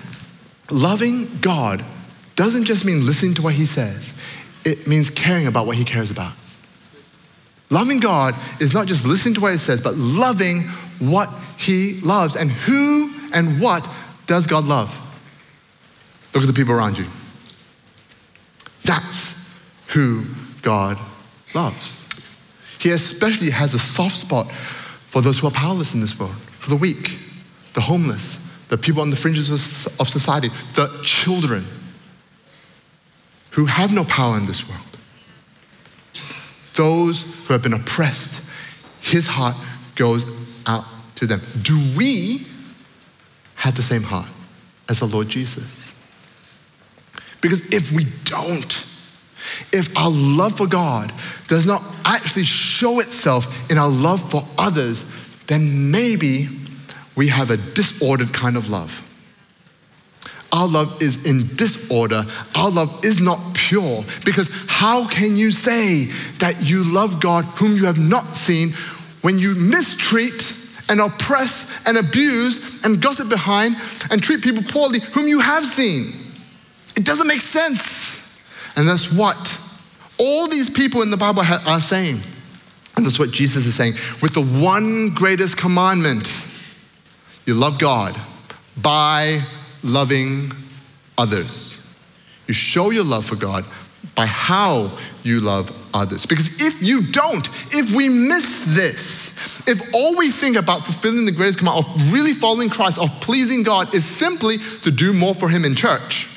Loving 0.70 1.28
God 1.42 1.84
doesn't 2.36 2.66
just 2.66 2.86
mean 2.86 3.06
listening 3.06 3.34
to 3.36 3.42
what 3.42 3.54
He 3.54 3.66
says, 3.66 4.22
it 4.66 4.88
means 4.88 5.10
caring 5.10 5.48
about 5.48 5.66
what 5.66 5.78
He 5.78 5.86
cares 5.86 6.12
about. 6.12 6.34
Loving 7.70 8.00
God 8.00 8.36
is 8.60 8.74
not 8.74 8.88
just 8.88 9.06
listening 9.06 9.34
to 9.36 9.42
what 9.42 9.52
He 9.52 9.58
says, 9.58 9.82
but 9.82 9.96
loving 9.96 10.62
what 11.00 11.30
He 11.58 12.00
loves. 12.02 12.36
And 12.36 12.52
who 12.52 13.14
and 13.34 13.60
what 13.60 13.88
does 14.28 14.48
God 14.48 14.66
love? 14.66 15.02
Look 16.34 16.44
at 16.44 16.48
the 16.48 16.54
people 16.54 16.74
around 16.74 16.98
you. 16.98 17.06
That's 18.84 19.64
who 19.88 20.26
God 20.62 20.98
loves. 21.54 22.04
He 22.80 22.92
especially 22.92 23.50
has 23.50 23.74
a 23.74 23.80
soft 23.80 24.16
spot 24.16 24.52
for 24.52 25.22
those 25.22 25.40
who 25.40 25.48
are 25.48 25.52
powerless 25.52 25.94
in 25.96 26.02
this 26.02 26.20
world, 26.20 26.36
for 26.36 26.70
the 26.70 26.76
weak, 26.76 27.18
the 27.74 27.82
homeless, 27.82 28.66
the 28.68 28.78
people 28.78 29.02
on 29.02 29.10
the 29.10 29.16
fringes 29.16 29.50
of 29.50 30.08
society, 30.08 30.50
the 30.76 30.88
children 31.04 31.64
who 33.52 33.66
have 33.66 33.94
no 33.94 34.04
power 34.04 34.38
in 34.38 34.46
this 34.46 34.70
world. 34.70 34.85
Those 36.76 37.46
who 37.46 37.54
have 37.54 37.64
been 37.64 37.74
oppressed, 37.74 38.52
his 39.02 39.28
heart 39.28 39.56
goes 39.96 40.26
out 40.68 40.84
to 41.16 41.26
them. 41.26 41.40
Do 41.62 41.80
we 41.98 42.42
have 43.56 43.76
the 43.76 43.84
same 43.84 44.04
heart 44.04 44.28
as 44.90 45.00
the 45.00 45.06
Lord 45.06 45.30
Jesus? 45.30 45.64
Because 47.42 47.74
if 47.74 47.92
we 47.92 48.06
don't, 48.24 48.72
if 49.72 49.96
our 49.98 50.10
love 50.12 50.58
for 50.58 50.68
God 50.68 51.12
does 51.48 51.66
not 51.66 51.84
actually 52.04 52.44
show 52.44 53.00
itself 53.00 53.70
in 53.72 53.78
our 53.78 53.90
love 53.90 54.20
for 54.20 54.44
others, 54.58 55.12
then 55.46 55.92
maybe 55.92 56.48
we 57.16 57.28
have 57.28 57.52
a 57.52 57.58
disordered 57.58 58.34
kind 58.34 58.58
of 58.58 58.70
love. 58.70 59.05
Our 60.56 60.70
love 60.70 61.02
is 61.02 61.26
in 61.26 61.54
disorder. 61.58 62.24
Our 62.56 62.72
love 62.72 63.04
is 63.04 63.20
not 63.20 63.40
pure. 63.54 64.06
Because 64.24 64.50
how 64.70 65.06
can 65.06 65.36
you 65.36 65.52
say 65.52 66.06
that 66.40 66.56
you 66.64 66.86
love 66.94 67.20
God 67.20 67.44
whom 67.60 67.76
you 67.76 67.84
have 67.86 68.00
not 68.00 68.24
seen 68.38 68.70
when 69.22 69.38
you 69.38 69.54
mistreat 69.56 70.56
and 70.88 71.02
oppress 71.02 71.86
and 71.86 71.98
abuse 71.98 72.86
and 72.86 73.02
gossip 73.02 73.28
behind 73.28 73.76
and 74.10 74.24
treat 74.24 74.42
people 74.42 74.64
poorly 74.64 75.00
whom 75.14 75.28
you 75.28 75.42
have 75.42 75.66
seen? 75.66 76.06
It 76.96 77.04
doesn't 77.04 77.28
make 77.28 77.42
sense. 77.42 78.42
And 78.78 78.88
that's 78.88 79.12
what 79.12 79.60
all 80.18 80.48
these 80.48 80.70
people 80.70 81.02
in 81.02 81.10
the 81.10 81.18
Bible 81.18 81.42
are 81.42 81.82
saying. 81.82 82.16
And 82.96 83.06
that's 83.06 83.20
what 83.20 83.32
Jesus 83.32 83.66
is 83.66 83.76
saying. 83.76 83.96
With 84.22 84.34
the 84.34 84.64
one 84.64 85.10
greatest 85.14 85.58
commandment, 85.58 86.30
you 87.46 87.56
love 87.56 87.78
God 87.78 88.16
by 88.82 89.42
loving 89.86 90.52
others. 91.18 91.82
You 92.48 92.54
show 92.54 92.90
your 92.92 93.04
love 93.04 93.26
for 93.26 93.36
God 93.36 93.66
by 94.16 94.26
how 94.26 94.92
you 95.24 95.40
love 95.40 95.72
others. 95.94 96.26
Because 96.26 96.62
if 96.62 96.82
you 96.82 97.02
don't, 97.12 97.48
if 97.74 97.96
we 97.96 98.10
miss 98.10 98.66
this, 98.76 99.68
if 99.68 99.94
all 99.94 100.16
we 100.18 100.30
think 100.30 100.58
about 100.58 100.84
fulfilling 100.84 101.26
the 101.26 101.32
greatest 101.32 101.60
command 101.60 101.86
of 101.86 102.14
really 102.14 102.34
following 102.34 102.70
Christ, 102.70 103.00
of 103.00 103.10
pleasing 103.22 103.64
God, 103.64 103.94
is 103.96 104.06
simply 104.06 104.58
to 104.84 104.92
do 104.92 105.14
more 105.14 105.34
for 105.34 105.50
Him 105.50 105.66
in 105.66 105.76
church, 105.76 106.30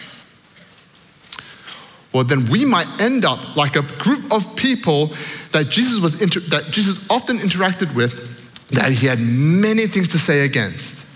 well, 2.12 2.24
then 2.24 2.46
we 2.46 2.64
might 2.64 2.88
end 3.00 3.24
up 3.24 3.56
like 3.56 3.76
a 3.76 3.82
group 3.82 4.32
of 4.32 4.56
people 4.56 5.06
that 5.52 5.66
Jesus 5.68 6.00
was 6.00 6.22
inter- 6.22 6.40
that 6.40 6.64
Jesus 6.70 7.08
often 7.10 7.36
interacted 7.38 7.94
with, 7.94 8.68
that 8.70 8.90
he 8.92 9.06
had 9.06 9.18
many 9.20 9.86
things 9.86 10.08
to 10.08 10.18
say 10.18 10.44
against. 10.44 11.07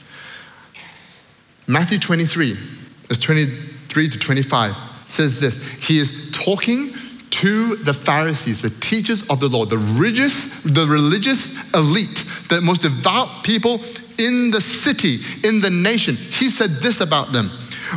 Matthew 1.73 1.99
23, 1.99 2.53
verse 2.53 3.19
23 3.19 4.09
to 4.11 4.19
25 4.19 4.77
says 5.09 5.41
this. 5.41 5.87
He 5.89 5.97
is 5.97 6.31
talking 6.31 6.91
to 7.31 7.77
the 7.77 7.95
Pharisees, 7.95 8.61
the 8.61 8.69
teachers 8.69 9.27
of 9.31 9.41
the 9.41 9.49
law, 9.49 9.65
the 9.65 9.79
religious, 9.79 10.63
the 10.65 10.85
religious 10.85 11.73
elite, 11.73 12.25
the 12.51 12.61
most 12.61 12.83
devout 12.83 13.43
people 13.43 13.81
in 14.19 14.51
the 14.51 14.61
city, 14.61 15.17
in 15.49 15.63
the 15.63 15.71
nation. 15.71 16.15
He 16.15 16.51
said 16.51 16.69
this 16.83 17.01
about 17.01 17.33
them 17.33 17.49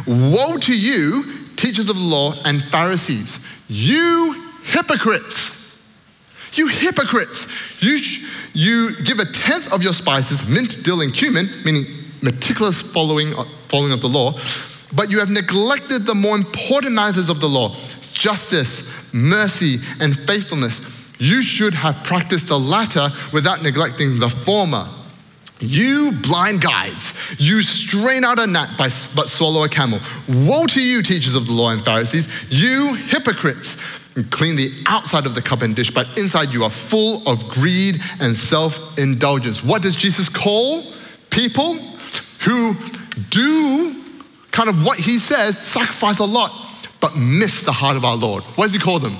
Woe 0.07 0.55
to 0.55 0.73
you, 0.73 1.23
teachers 1.57 1.89
of 1.89 1.97
the 1.97 2.01
law 2.01 2.31
and 2.45 2.63
Pharisees, 2.63 3.65
you 3.67 4.41
hypocrites! 4.63 5.83
You 6.53 6.69
hypocrites! 6.69 7.83
You, 7.83 7.99
you 8.53 9.03
give 9.03 9.19
a 9.19 9.25
tenth 9.25 9.73
of 9.73 9.83
your 9.83 9.91
spices, 9.91 10.47
mint, 10.47 10.85
dill, 10.85 11.01
and 11.01 11.13
cumin, 11.13 11.49
meaning 11.65 11.83
meticulous 12.21 12.81
following, 12.81 13.33
uh, 13.33 13.43
following 13.67 13.93
of 13.93 14.01
the 14.01 14.09
law, 14.09 14.33
but 14.95 15.11
you 15.11 15.19
have 15.19 15.29
neglected 15.29 16.05
the 16.05 16.15
more 16.15 16.35
important 16.35 16.93
matters 16.93 17.29
of 17.29 17.39
the 17.39 17.49
law 17.49 17.75
justice, 18.13 19.13
mercy, 19.13 19.75
and 19.99 20.17
faithfulness. 20.17 21.13
You 21.19 21.41
should 21.41 21.73
have 21.73 22.03
practiced 22.03 22.47
the 22.47 22.57
latter 22.57 23.07
without 23.33 23.61
neglecting 23.61 24.19
the 24.19 24.29
former. 24.29 24.87
You 25.59 26.11
blind 26.21 26.61
guides, 26.61 27.35
you 27.39 27.61
strain 27.61 28.23
out 28.23 28.39
a 28.39 28.47
gnat 28.47 28.69
but 28.77 28.89
swallow 28.91 29.63
a 29.63 29.69
camel. 29.69 29.99
Woe 30.27 30.65
to 30.67 30.81
you, 30.81 31.01
teachers 31.01 31.35
of 31.35 31.45
the 31.45 31.53
law 31.53 31.71
and 31.71 31.83
Pharisees, 31.83 32.27
you 32.49 32.93
hypocrites! 32.95 34.03
Clean 34.29 34.55
the 34.55 34.71
outside 34.85 35.25
of 35.25 35.35
the 35.35 35.41
cup 35.41 35.61
and 35.61 35.75
dish, 35.75 35.91
but 35.91 36.07
inside 36.17 36.53
you 36.53 36.63
are 36.63 36.69
full 36.69 37.27
of 37.27 37.49
greed 37.49 37.97
and 38.21 38.35
self 38.35 38.97
indulgence. 38.97 39.61
What 39.61 39.81
does 39.81 39.95
Jesus 39.95 40.29
call 40.29 40.83
people 41.29 41.75
who 42.45 42.75
do 43.29 43.95
kind 44.51 44.69
of 44.69 44.85
what 44.85 44.97
he 44.97 45.17
says, 45.17 45.57
sacrifice 45.57 46.19
a 46.19 46.25
lot, 46.25 46.51
but 47.01 47.15
miss 47.17 47.63
the 47.63 47.71
heart 47.71 47.97
of 47.97 48.05
our 48.05 48.15
Lord? 48.15 48.43
What 48.55 48.65
does 48.65 48.73
he 48.73 48.79
call 48.79 48.99
them? 48.99 49.15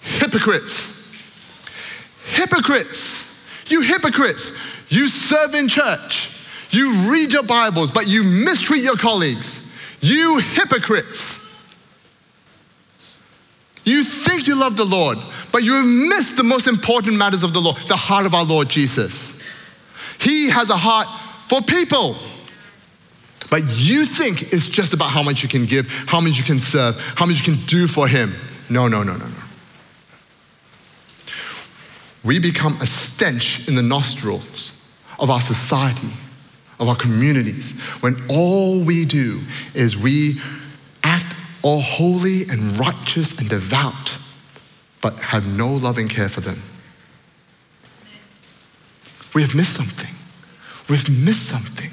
Hypocrites. 0.00 0.96
Hypocrites. 2.26 3.70
You 3.70 3.82
hypocrites. 3.82 4.52
You 4.90 5.08
serve 5.08 5.54
in 5.54 5.68
church. 5.68 6.32
You 6.70 7.10
read 7.10 7.32
your 7.32 7.42
Bibles, 7.44 7.90
but 7.90 8.06
you 8.06 8.24
mistreat 8.24 8.82
your 8.82 8.96
colleagues. 8.96 9.62
You 10.00 10.38
hypocrites. 10.38 11.44
You 13.84 14.02
think 14.02 14.48
you 14.48 14.58
love 14.58 14.76
the 14.76 14.84
Lord, 14.84 15.18
but 15.52 15.62
you 15.62 15.82
miss 16.08 16.32
the 16.32 16.42
most 16.42 16.66
important 16.66 17.16
matters 17.16 17.44
of 17.44 17.52
the 17.52 17.60
Lord, 17.60 17.76
the 17.76 17.96
heart 17.96 18.26
of 18.26 18.34
our 18.34 18.44
Lord 18.44 18.68
Jesus. 18.68 19.40
He 20.20 20.50
has 20.50 20.70
a 20.70 20.76
heart 20.76 21.06
for 21.48 21.60
people. 21.62 22.16
But 23.50 23.62
you 23.76 24.04
think 24.04 24.52
it's 24.52 24.68
just 24.68 24.92
about 24.92 25.10
how 25.10 25.22
much 25.22 25.42
you 25.42 25.48
can 25.48 25.66
give, 25.66 26.04
how 26.08 26.20
much 26.20 26.36
you 26.36 26.44
can 26.44 26.58
serve, 26.58 26.96
how 27.16 27.26
much 27.26 27.38
you 27.38 27.54
can 27.54 27.64
do 27.66 27.86
for 27.86 28.08
Him. 28.08 28.32
No, 28.68 28.88
no, 28.88 29.02
no, 29.02 29.12
no, 29.12 29.26
no. 29.26 29.32
We 32.24 32.40
become 32.40 32.74
a 32.80 32.86
stench 32.86 33.68
in 33.68 33.76
the 33.76 33.82
nostrils 33.82 34.72
of 35.20 35.30
our 35.30 35.40
society, 35.40 36.12
of 36.80 36.88
our 36.88 36.96
communities, 36.96 37.80
when 38.00 38.16
all 38.28 38.80
we 38.80 39.04
do 39.04 39.40
is 39.74 39.96
we 39.96 40.40
act 41.04 41.36
all 41.62 41.80
holy 41.80 42.42
and 42.50 42.76
righteous 42.78 43.38
and 43.38 43.48
devout, 43.48 44.18
but 45.00 45.14
have 45.20 45.46
no 45.46 45.68
loving 45.68 46.08
care 46.08 46.28
for 46.28 46.40
them. 46.40 46.60
We 49.32 49.42
have 49.42 49.54
missed 49.54 49.74
something. 49.74 50.15
We've 50.88 51.08
missed 51.24 51.48
something. 51.48 51.90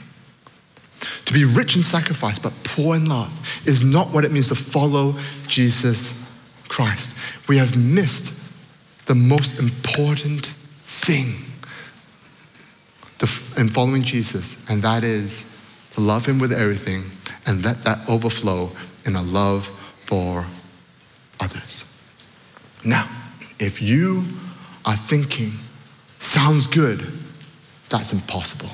To 1.25 1.33
be 1.33 1.45
rich 1.45 1.75
in 1.75 1.81
sacrifice 1.81 2.39
but 2.39 2.53
poor 2.63 2.95
in 2.95 3.07
love 3.07 3.31
is 3.65 3.83
not 3.83 4.07
what 4.07 4.25
it 4.25 4.31
means 4.31 4.49
to 4.49 4.55
follow 4.55 5.15
Jesus 5.47 6.29
Christ. 6.67 7.47
We 7.47 7.57
have 7.57 7.75
missed 7.77 8.41
the 9.05 9.15
most 9.15 9.59
important 9.59 10.45
thing 10.47 11.33
in 13.57 13.69
following 13.69 14.01
Jesus, 14.01 14.69
and 14.69 14.81
that 14.81 15.03
is 15.03 15.61
to 15.93 16.01
love 16.01 16.25
Him 16.25 16.39
with 16.39 16.51
everything 16.51 17.03
and 17.45 17.63
let 17.63 17.83
that 17.83 18.07
overflow 18.09 18.71
in 19.05 19.15
a 19.15 19.21
love 19.21 19.67
for 20.05 20.45
others. 21.39 21.85
Now, 22.83 23.07
if 23.59 23.81
you 23.81 24.23
are 24.85 24.95
thinking, 24.95 25.51
sounds 26.19 26.67
good, 26.67 27.05
that's 27.89 28.11
impossible. 28.11 28.69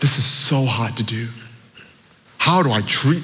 This 0.00 0.18
is 0.18 0.24
so 0.24 0.64
hard 0.64 0.96
to 0.96 1.04
do. 1.04 1.28
How 2.38 2.62
do 2.62 2.70
I 2.70 2.80
treat? 2.82 3.22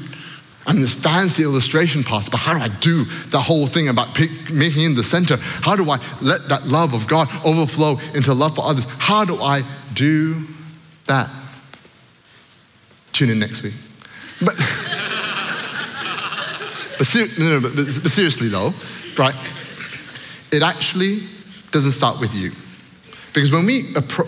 I'm 0.66 0.80
this 0.80 0.94
fancy 0.94 1.42
illustration 1.42 2.02
pastor, 2.02 2.30
but 2.30 2.38
how 2.38 2.54
do 2.54 2.60
I 2.60 2.68
do 2.68 3.04
the 3.04 3.40
whole 3.40 3.66
thing 3.66 3.88
about 3.88 4.14
pick, 4.14 4.30
making 4.50 4.82
him 4.82 4.94
the 4.94 5.04
center? 5.04 5.36
How 5.38 5.76
do 5.76 5.90
I 5.90 5.98
let 6.22 6.48
that 6.48 6.66
love 6.68 6.94
of 6.94 7.06
God 7.06 7.28
overflow 7.44 7.98
into 8.14 8.32
love 8.32 8.56
for 8.56 8.64
others? 8.64 8.86
How 8.98 9.24
do 9.24 9.36
I 9.40 9.62
do 9.92 10.42
that? 11.06 11.30
Tune 13.12 13.30
in 13.30 13.38
next 13.38 13.62
week. 13.62 13.74
But 14.42 14.54
But, 16.98 17.06
ser- 17.06 17.26
no, 17.38 17.58
no, 17.58 17.60
but, 17.60 17.74
but 17.74 17.86
seriously 17.86 18.48
though, 18.48 18.72
right? 19.18 19.34
It 20.52 20.62
actually 20.62 21.18
doesn't 21.70 21.92
start 21.92 22.20
with 22.20 22.34
you. 22.34 22.52
Because 23.34 23.50
when 23.50 23.66
we, 23.66 23.82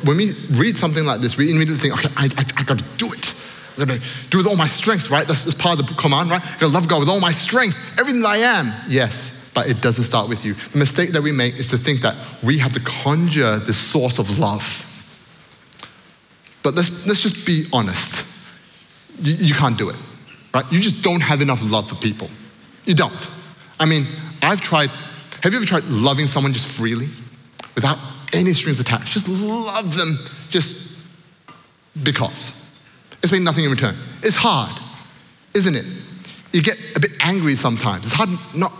when 0.05 0.17
we 0.17 0.33
read 0.51 0.77
something 0.77 1.07
like 1.07 1.21
this, 1.21 1.37
we 1.39 1.51
immediately 1.51 1.77
think, 1.77 1.95
okay, 1.95 2.13
I, 2.17 2.25
I, 2.25 2.45
I 2.59 2.65
got 2.65 2.79
to 2.79 2.85
do 2.99 3.13
it. 3.13 3.33
Going 3.77 3.89
to 3.89 3.99
do 4.31 4.39
it 4.39 4.41
with 4.41 4.47
all 4.47 4.57
my 4.57 4.67
strength, 4.67 5.11
right? 5.11 5.27
That's, 5.27 5.45
that's 5.45 5.61
part 5.61 5.79
of 5.79 5.87
the 5.87 5.95
command, 5.95 6.31
right? 6.31 6.41
I 6.41 6.51
got 6.53 6.59
to 6.61 6.69
love 6.69 6.89
God 6.89 6.99
with 6.99 7.09
all 7.09 7.21
my 7.21 7.31
strength, 7.31 8.01
everything 8.01 8.23
that 8.23 8.29
I 8.29 8.39
am. 8.39 8.73
Yes, 8.89 9.51
but 9.55 9.69
it 9.69 9.83
doesn't 9.83 10.05
start 10.05 10.31
with 10.31 10.45
you. 10.45 10.55
The 10.55 10.79
mistake 10.79 11.13
that 11.13 11.23
we 11.23 11.31
make 11.31 11.59
is 11.59 11.69
to 11.69 11.79
think 11.79 12.01
that 12.01 12.17
we 12.43 12.59
have 12.59 12.73
to 12.73 12.81
conjure 12.81 13.59
this 13.59 13.77
source 13.77 14.19
of 14.19 14.39
love. 14.39 14.83
But 16.63 16.75
let's, 16.75 17.07
let's 17.07 17.21
just 17.21 17.47
be 17.47 17.67
honest. 17.73 18.25
You, 19.21 19.35
you 19.35 19.55
can't 19.55 19.77
do 19.77 19.91
it, 19.91 19.97
right? 20.55 20.65
You 20.73 20.81
just 20.81 21.05
don't 21.05 21.21
have 21.21 21.43
enough 21.43 21.61
love 21.71 21.89
for 21.89 21.97
people. 21.97 22.31
You 22.87 22.95
don't. 22.95 23.29
I 23.79 23.85
mean, 23.85 24.05
I've 24.43 24.63
tried, 24.63 24.89
have 25.43 25.53
you 25.53 25.59
ever 25.59 25.67
tried 25.67 25.85
loving 25.85 26.27
someone 26.27 26.55
just 26.55 26.79
freely 26.79 27.09
without 27.75 27.99
any 28.33 28.53
strings 28.53 28.81
attached? 28.81 29.13
Just 29.13 29.29
love 29.29 29.95
them 29.95 30.17
just 30.51 31.07
because. 32.03 32.53
Expect 33.23 33.43
nothing 33.43 33.65
in 33.65 33.71
return. 33.71 33.95
It's 34.23 34.37
hard, 34.37 34.77
isn't 35.55 35.75
it? 35.75 35.85
You 36.53 36.63
get 36.63 36.77
a 36.97 37.01
bit 37.01 37.11
angry 37.25 37.55
sometimes. 37.55 38.05
It's 38.05 38.15
hard 38.15 38.29
not 38.55 38.73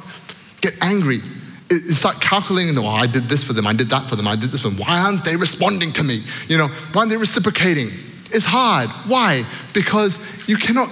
get 0.61 0.75
angry. 0.83 1.21
It's 1.69 2.05
like 2.05 2.21
calculating, 2.21 2.77
well, 2.77 2.87
oh, 2.87 2.91
I 2.91 3.07
did 3.07 3.25
this 3.25 3.43
for 3.45 3.53
them, 3.53 3.67
I 3.67 3.73
did 3.73 3.89
that 3.89 4.09
for 4.09 4.15
them, 4.15 4.29
I 4.29 4.37
did 4.37 4.51
this 4.51 4.63
for 4.63 4.69
them. 4.69 4.79
Why 4.79 5.01
aren't 5.01 5.25
they 5.25 5.35
responding 5.35 5.93
to 5.95 6.05
me? 6.05 6.21
You 6.47 6.59
know, 6.59 6.69
why 6.69 7.01
aren't 7.01 7.11
they 7.11 7.17
reciprocating? 7.17 7.89
It's 8.31 8.45
hard. 8.45 8.89
Why? 9.09 9.45
Because 9.73 10.49
you 10.49 10.57
cannot 10.57 10.89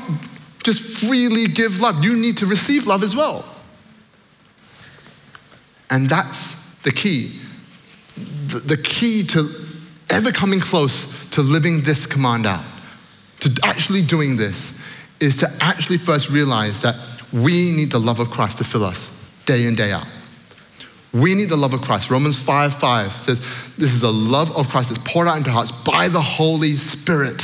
just 0.65 1.07
freely 1.07 1.47
give 1.47 1.81
love. 1.81 2.03
You 2.05 2.17
need 2.17 2.39
to 2.39 2.47
receive 2.47 2.87
love 2.87 3.03
as 3.03 3.15
well. 3.15 3.45
And 5.91 6.09
that's 6.09 6.75
the 6.83 6.91
key. 6.91 7.39
The, 8.17 8.63
the 8.65 8.77
key 8.77 9.25
to 9.29 9.49
ever 10.11 10.31
coming 10.31 10.61
close 10.61 11.29
to 11.31 11.43
living 11.43 11.83
this 11.83 12.07
command 12.07 12.47
out, 12.47 12.65
to 13.41 13.61
actually 13.65 14.03
doing 14.03 14.37
this, 14.37 14.85
is 15.21 15.37
to 15.39 15.49
actually 15.61 15.99
first 15.99 16.31
realize 16.31 16.81
that 16.83 16.95
we 17.33 17.73
need 17.73 17.91
the 17.91 17.99
love 17.99 18.21
of 18.21 18.31
Christ 18.31 18.59
to 18.59 18.65
fill 18.65 18.85
us 18.85 19.43
day 19.47 19.67
in, 19.67 19.75
day 19.75 19.93
out. 19.93 20.07
We 21.13 21.35
need 21.35 21.49
the 21.49 21.57
love 21.57 21.75
of 21.75 21.83
Christ. 21.83 22.11
Romans 22.11 22.43
5 22.43 22.75
5 22.75 23.13
says, 23.13 23.75
This 23.77 23.95
is 23.95 24.01
the 24.01 24.13
love 24.13 24.57
of 24.57 24.69
Christ 24.69 24.91
that's 24.91 25.13
poured 25.13 25.29
out 25.29 25.39
into 25.39 25.51
our 25.51 25.57
hearts 25.57 25.73
by 25.73 26.09
the 26.09 26.21
Holy 26.21 26.75
Spirit. 26.75 27.43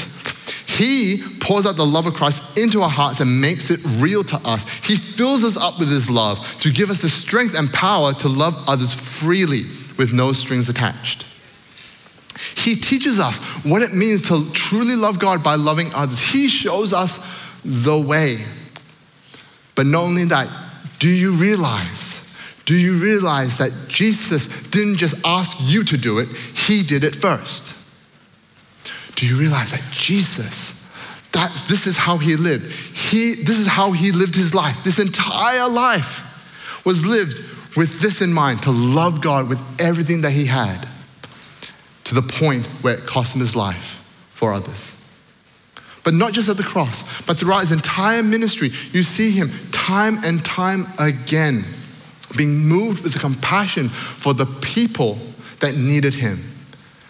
He 0.66 1.22
pours 1.40 1.66
out 1.66 1.76
the 1.76 1.86
love 1.86 2.06
of 2.06 2.14
Christ 2.14 2.56
into 2.56 2.82
our 2.82 2.88
hearts 2.88 3.20
and 3.20 3.40
makes 3.40 3.70
it 3.70 3.80
real 4.00 4.24
to 4.24 4.36
us. 4.44 4.86
He 4.86 4.96
fills 4.96 5.44
us 5.44 5.56
up 5.56 5.78
with 5.78 5.88
His 5.90 6.08
love 6.08 6.60
to 6.60 6.72
give 6.72 6.90
us 6.90 7.02
the 7.02 7.08
strength 7.08 7.58
and 7.58 7.72
power 7.72 8.12
to 8.14 8.28
love 8.28 8.54
others 8.66 8.94
freely 8.94 9.62
with 10.00 10.14
no 10.14 10.32
strings 10.32 10.66
attached. 10.70 11.26
He 12.56 12.74
teaches 12.74 13.20
us 13.20 13.38
what 13.66 13.82
it 13.82 13.92
means 13.92 14.28
to 14.28 14.50
truly 14.52 14.96
love 14.96 15.18
God 15.18 15.44
by 15.44 15.56
loving 15.56 15.90
others. 15.94 16.32
He 16.32 16.48
shows 16.48 16.94
us 16.94 17.18
the 17.66 18.00
way. 18.00 18.38
But 19.74 19.84
not 19.84 20.04
only 20.04 20.24
that, 20.24 20.48
do 21.00 21.10
you 21.10 21.32
realize? 21.32 22.34
Do 22.64 22.74
you 22.74 22.94
realize 22.94 23.58
that 23.58 23.72
Jesus 23.88 24.70
didn't 24.70 24.96
just 24.96 25.22
ask 25.26 25.58
you 25.60 25.84
to 25.84 25.98
do 25.98 26.18
it, 26.18 26.28
He 26.28 26.82
did 26.82 27.04
it 27.04 27.14
first? 27.14 27.76
Do 29.16 29.26
you 29.26 29.36
realize 29.36 29.72
that 29.72 29.84
Jesus, 29.92 30.88
that 31.32 31.50
this 31.68 31.86
is 31.86 31.98
how 31.98 32.16
He 32.16 32.36
lived? 32.36 32.72
He, 32.72 33.34
this 33.34 33.58
is 33.58 33.66
how 33.66 33.92
He 33.92 34.12
lived 34.12 34.34
His 34.34 34.54
life. 34.54 34.82
This 34.82 34.98
entire 34.98 35.68
life 35.68 36.86
was 36.86 37.04
lived 37.04 37.59
with 37.76 38.00
this 38.00 38.20
in 38.20 38.32
mind 38.32 38.62
to 38.64 38.70
love 38.70 39.20
God 39.20 39.48
with 39.48 39.62
everything 39.80 40.22
that 40.22 40.32
He 40.32 40.46
had 40.46 40.88
to 42.04 42.14
the 42.14 42.22
point 42.22 42.66
where 42.82 42.94
it 42.94 43.06
cost 43.06 43.34
Him 43.34 43.40
His 43.40 43.54
life 43.54 43.96
for 44.32 44.52
others. 44.52 44.96
But 46.02 46.14
not 46.14 46.32
just 46.32 46.48
at 46.48 46.56
the 46.56 46.62
cross, 46.62 47.02
but 47.26 47.36
throughout 47.36 47.60
his 47.60 47.72
entire 47.72 48.22
ministry, 48.22 48.70
you 48.92 49.02
see 49.02 49.32
him 49.32 49.50
time 49.70 50.16
and 50.24 50.42
time 50.42 50.86
again 50.98 51.62
being 52.36 52.56
moved 52.66 53.02
with 53.02 53.18
compassion 53.20 53.88
for 53.88 54.32
the 54.32 54.46
people 54.62 55.18
that 55.58 55.76
needed 55.76 56.14
him. 56.14 56.38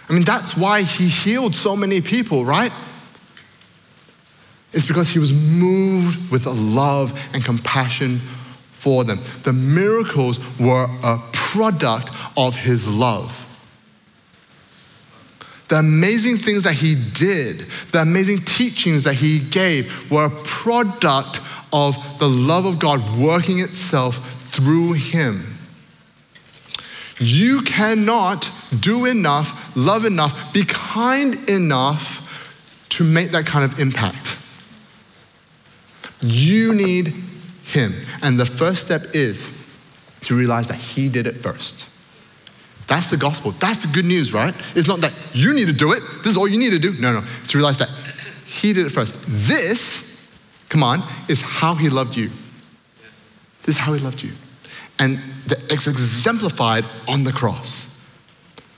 I 0.08 0.12
mean, 0.12 0.24
that's 0.24 0.56
why 0.56 0.82
he 0.82 1.08
healed 1.08 1.54
so 1.54 1.76
many 1.76 2.00
people, 2.00 2.44
right? 2.44 2.72
It's 4.72 4.88
because 4.88 5.08
he 5.08 5.18
was 5.18 5.32
moved 5.32 6.32
with 6.32 6.46
a 6.46 6.50
love 6.50 7.12
and 7.32 7.44
compassion 7.44 8.20
for 8.80 9.04
them. 9.04 9.18
The 9.42 9.52
miracles 9.52 10.38
were 10.58 10.86
a 11.02 11.18
product 11.32 12.10
of 12.36 12.56
his 12.56 12.88
love. 12.88 13.46
The 15.68 15.76
amazing 15.76 16.38
things 16.38 16.62
that 16.62 16.72
he 16.72 16.94
did, 16.94 17.58
the 17.92 18.00
amazing 18.00 18.38
teachings 18.38 19.04
that 19.04 19.14
he 19.14 19.38
gave 19.38 20.10
were 20.10 20.26
a 20.26 20.44
product 20.44 21.40
of 21.72 22.18
the 22.18 22.28
love 22.28 22.64
of 22.64 22.78
God 22.78 23.00
working 23.18 23.60
itself 23.60 24.16
through 24.50 24.94
him. 24.94 25.44
You 27.18 27.60
cannot 27.62 28.50
do 28.80 29.04
enough, 29.04 29.76
love 29.76 30.06
enough, 30.06 30.54
be 30.54 30.64
kind 30.66 31.36
enough 31.50 32.88
to 32.90 33.04
make 33.04 33.30
that 33.32 33.44
kind 33.44 33.64
of 33.64 33.78
impact. 33.78 34.38
You 36.22 36.74
need 36.74 37.12
him. 37.72 37.92
And 38.22 38.38
the 38.38 38.44
first 38.44 38.84
step 38.86 39.02
is 39.14 39.56
to 40.22 40.36
realize 40.36 40.66
that 40.68 40.76
he 40.76 41.08
did 41.08 41.26
it 41.26 41.34
first. 41.34 41.90
That's 42.90 43.08
the 43.08 43.16
gospel. 43.16 43.52
That's 43.52 43.86
the 43.86 43.94
good 43.94 44.04
news, 44.04 44.34
right? 44.34 44.52
It's 44.74 44.88
not 44.88 45.00
that 45.02 45.14
you 45.32 45.54
need 45.54 45.68
to 45.68 45.72
do 45.72 45.92
it. 45.92 46.00
This 46.24 46.32
is 46.32 46.36
all 46.36 46.48
you 46.48 46.58
need 46.58 46.70
to 46.70 46.78
do. 46.80 46.92
No, 47.00 47.12
no. 47.12 47.18
It's 47.38 47.52
to 47.52 47.58
realize 47.58 47.78
that 47.78 47.88
He 48.46 48.72
did 48.72 48.84
it 48.84 48.90
first. 48.90 49.14
This, 49.28 50.36
come 50.68 50.82
on, 50.82 50.98
is 51.28 51.40
how 51.40 51.76
He 51.76 51.88
loved 51.88 52.16
you. 52.16 52.30
This 53.62 53.76
is 53.76 53.78
how 53.78 53.92
He 53.92 54.00
loved 54.00 54.24
you. 54.24 54.32
And 54.98 55.20
it's 55.46 55.86
exemplified 55.86 56.84
on 57.06 57.22
the 57.22 57.30
cross 57.30 57.96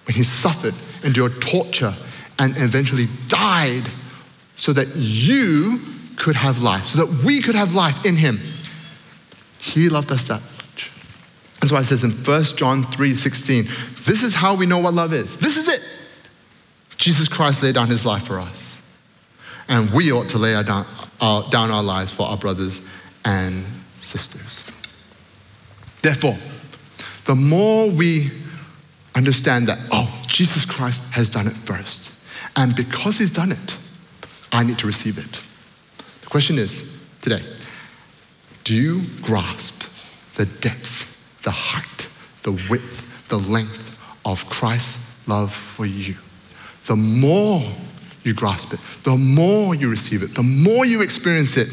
when 0.06 0.14
He 0.14 0.24
suffered, 0.24 0.74
endured 1.06 1.40
torture, 1.40 1.94
and 2.38 2.54
eventually 2.58 3.06
died 3.28 3.88
so 4.56 4.74
that 4.74 4.88
you 4.94 5.80
could 6.16 6.36
have 6.36 6.62
life, 6.62 6.84
so 6.84 7.06
that 7.06 7.24
we 7.24 7.40
could 7.40 7.54
have 7.54 7.72
life 7.72 8.04
in 8.04 8.16
Him. 8.16 8.36
He 9.62 9.88
loved 9.88 10.10
us 10.10 10.24
that 10.24 10.40
much. 10.40 10.90
that's 11.60 11.70
why 11.72 11.78
it 11.78 11.84
says 11.84 12.02
in 12.02 12.10
1 12.10 12.44
John 12.56 12.82
3 12.82 13.14
16, 13.14 13.64
this 13.64 14.24
is 14.24 14.34
how 14.34 14.56
we 14.56 14.66
know 14.66 14.80
what 14.80 14.92
love 14.92 15.12
is. 15.12 15.36
This 15.36 15.56
is 15.56 15.68
it. 15.68 16.96
Jesus 16.98 17.28
Christ 17.28 17.62
laid 17.62 17.76
down 17.76 17.86
his 17.86 18.04
life 18.04 18.26
for 18.26 18.40
us. 18.40 18.82
And 19.68 19.88
we 19.92 20.10
ought 20.10 20.28
to 20.30 20.38
lay 20.38 20.56
our 20.56 20.64
down, 20.64 20.84
our, 21.20 21.48
down 21.50 21.70
our 21.70 21.82
lives 21.82 22.12
for 22.12 22.26
our 22.26 22.36
brothers 22.36 22.88
and 23.24 23.64
sisters. 24.00 24.64
Therefore, 26.02 26.34
the 27.24 27.36
more 27.36 27.88
we 27.88 28.32
understand 29.14 29.68
that, 29.68 29.78
oh, 29.92 30.24
Jesus 30.26 30.64
Christ 30.64 31.12
has 31.12 31.28
done 31.28 31.46
it 31.46 31.52
first. 31.52 32.18
And 32.56 32.74
because 32.74 33.18
he's 33.18 33.32
done 33.32 33.52
it, 33.52 33.78
I 34.50 34.64
need 34.64 34.78
to 34.78 34.88
receive 34.88 35.18
it. 35.18 35.40
The 36.22 36.26
question 36.26 36.58
is 36.58 37.00
today, 37.20 37.42
do 38.64 38.74
you 38.74 39.02
grasp 39.22 39.82
the 40.34 40.46
depth 40.46 41.12
the 41.42 41.50
height, 41.50 42.08
the 42.42 42.52
width, 42.70 43.28
the 43.28 43.38
length 43.38 43.98
of 44.24 44.48
Christ's 44.48 45.26
love 45.28 45.52
for 45.52 45.86
you. 45.86 46.14
The 46.84 46.96
more 46.96 47.62
you 48.24 48.34
grasp 48.34 48.72
it, 48.72 48.80
the 49.04 49.16
more 49.16 49.74
you 49.74 49.90
receive 49.90 50.22
it, 50.22 50.34
the 50.34 50.42
more 50.42 50.86
you 50.86 51.02
experience 51.02 51.56
it, 51.56 51.68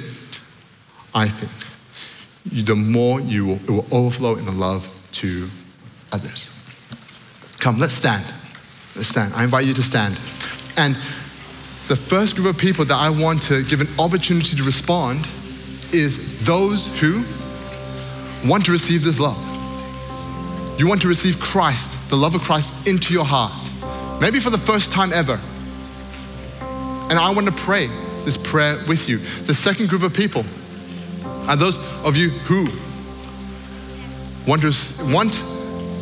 I 1.14 1.28
think, 1.28 2.66
the 2.66 2.76
more 2.76 3.22
you 3.22 3.46
will, 3.46 3.56
it 3.56 3.70
will 3.70 3.88
overflow 3.92 4.36
in 4.36 4.46
the 4.46 4.52
love 4.52 4.88
to 5.14 5.50
others. 6.12 6.56
Come, 7.60 7.78
let's 7.78 7.94
stand. 7.94 8.24
Let's 8.96 9.08
stand. 9.08 9.34
I 9.34 9.44
invite 9.44 9.66
you 9.66 9.74
to 9.74 9.84
stand. 9.84 10.16
And 10.78 10.96
the 11.88 11.96
first 11.96 12.36
group 12.36 12.48
of 12.48 12.58
people 12.58 12.86
that 12.86 12.96
I 12.96 13.10
want 13.10 13.42
to 13.44 13.64
give 13.64 13.82
an 13.82 13.88
opportunity 14.00 14.56
to 14.56 14.64
respond 14.64 15.28
is 15.94 16.46
those 16.46 16.88
who 17.00 17.24
want 18.48 18.66
to 18.66 18.72
receive 18.72 19.04
this 19.04 19.20
love. 19.20 19.38
You 20.80 20.88
want 20.88 21.02
to 21.02 21.08
receive 21.08 21.40
Christ, 21.40 22.10
the 22.10 22.16
love 22.16 22.36
of 22.36 22.42
Christ, 22.42 22.88
into 22.88 23.14
your 23.14 23.26
heart. 23.26 23.52
Maybe 24.22 24.40
for 24.40 24.50
the 24.50 24.58
first 24.58 24.92
time 24.92 25.12
ever. 25.14 25.40
And 27.10 27.18
I 27.18 27.32
want 27.34 27.48
to 27.48 27.54
pray 27.54 27.88
this 28.24 28.38
prayer 28.38 28.78
with 28.88 29.10
you. 29.10 29.18
The 29.18 29.54
second 29.54 29.90
group 29.90 30.04
of 30.04 30.14
people 30.14 30.46
are 31.50 31.56
those 31.56 31.78
of 32.06 32.16
you 32.16 32.30
who 32.30 32.70
want, 34.50 34.62
to, 34.62 34.72
want 35.14 35.44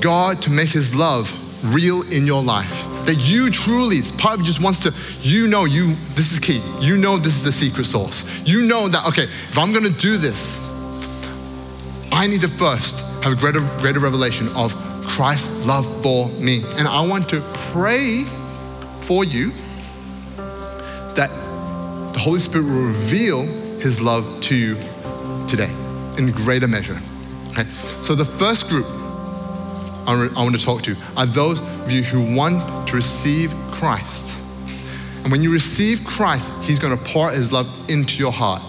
God 0.02 0.42
to 0.44 0.52
make 0.52 0.70
his 0.70 0.94
love 0.94 1.32
real 1.74 2.02
in 2.12 2.26
your 2.26 2.44
life. 2.44 2.84
That 3.06 3.16
you 3.18 3.50
truly, 3.50 4.02
part 4.18 4.36
of 4.36 4.40
you 4.42 4.46
just 4.46 4.62
wants 4.62 4.80
to, 4.82 4.94
you 5.22 5.48
know, 5.48 5.66
you, 5.66 5.94
this 6.16 6.32
is 6.32 6.40
key. 6.40 6.62
You 6.82 6.98
know 6.98 7.18
this 7.18 7.38
is 7.38 7.44
the 7.44 7.52
secret 7.52 7.86
sauce. 7.86 8.46
You 8.46 8.68
know 8.68 8.88
that, 8.88 9.06
okay, 9.08 9.24
if 9.24 9.58
I'm 9.58 9.74
gonna 9.74 9.90
do 9.90 10.18
this, 10.18 10.64
I 12.12 12.28
need 12.28 12.42
to 12.42 12.48
first 12.48 13.24
have 13.24 13.34
a 13.34 13.36
greater, 13.36 13.60
greater 13.80 14.00
revelation 14.00 14.50
of 14.56 14.74
Christ's 15.08 15.66
love 15.66 15.86
for 16.04 16.28
me. 16.40 16.62
And 16.78 16.88
I 16.88 17.06
want 17.06 17.30
to 17.30 17.42
pray 17.72 18.24
for 19.02 19.24
you 19.24 19.52
that 21.16 21.30
the 22.14 22.20
Holy 22.20 22.40
Spirit 22.40 22.66
will 22.66 22.88
reveal 22.88 23.44
his 23.80 24.02
love 24.02 24.42
to 24.42 24.56
you 24.56 24.76
today 25.48 25.72
in 26.18 26.32
greater 26.32 26.68
measure. 26.68 27.00
Okay? 27.50 27.64
So 27.64 28.16
the 28.16 28.26
first 28.26 28.70
group 28.70 28.86
I 30.08 30.42
want 30.42 30.58
to 30.58 30.66
talk 30.66 30.84
to 30.84 30.96
are 31.18 31.26
those 31.26 31.60
of 31.60 31.92
you 31.92 32.02
who 32.02 32.36
want 32.36 32.88
to 32.88 32.96
receive 32.96 33.54
Christ. 33.72 34.42
And 35.24 35.32
when 35.32 35.44
you 35.44 35.52
receive 35.52 36.06
Christ, 36.06 36.50
He's 36.64 36.80
going 36.80 36.98
to 36.98 37.04
pour 37.04 37.30
His 37.30 37.52
love 37.52 37.68
into 37.90 38.18
your 38.20 38.32
heart 38.32 38.62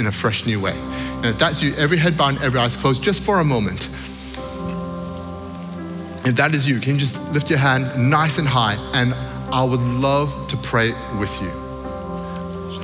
in 0.00 0.06
a 0.06 0.12
fresh 0.12 0.44
new 0.44 0.60
way. 0.60 0.74
And 0.74 1.26
if 1.26 1.38
that's 1.38 1.62
you, 1.62 1.72
every 1.76 1.98
head 1.98 2.18
bowed, 2.18 2.42
every 2.42 2.58
eyes 2.58 2.76
closed, 2.76 3.02
just 3.02 3.22
for 3.22 3.38
a 3.38 3.44
moment. 3.44 3.86
If 6.26 6.34
that 6.36 6.52
is 6.52 6.68
you, 6.68 6.80
can 6.80 6.94
you 6.94 7.00
just 7.00 7.32
lift 7.32 7.48
your 7.48 7.60
hand 7.60 8.10
nice 8.10 8.38
and 8.38 8.48
high? 8.48 8.74
And 8.94 9.14
I 9.54 9.62
would 9.62 9.80
love 9.80 10.48
to 10.48 10.56
pray 10.56 10.90
with 11.20 11.40
you. 11.40 11.48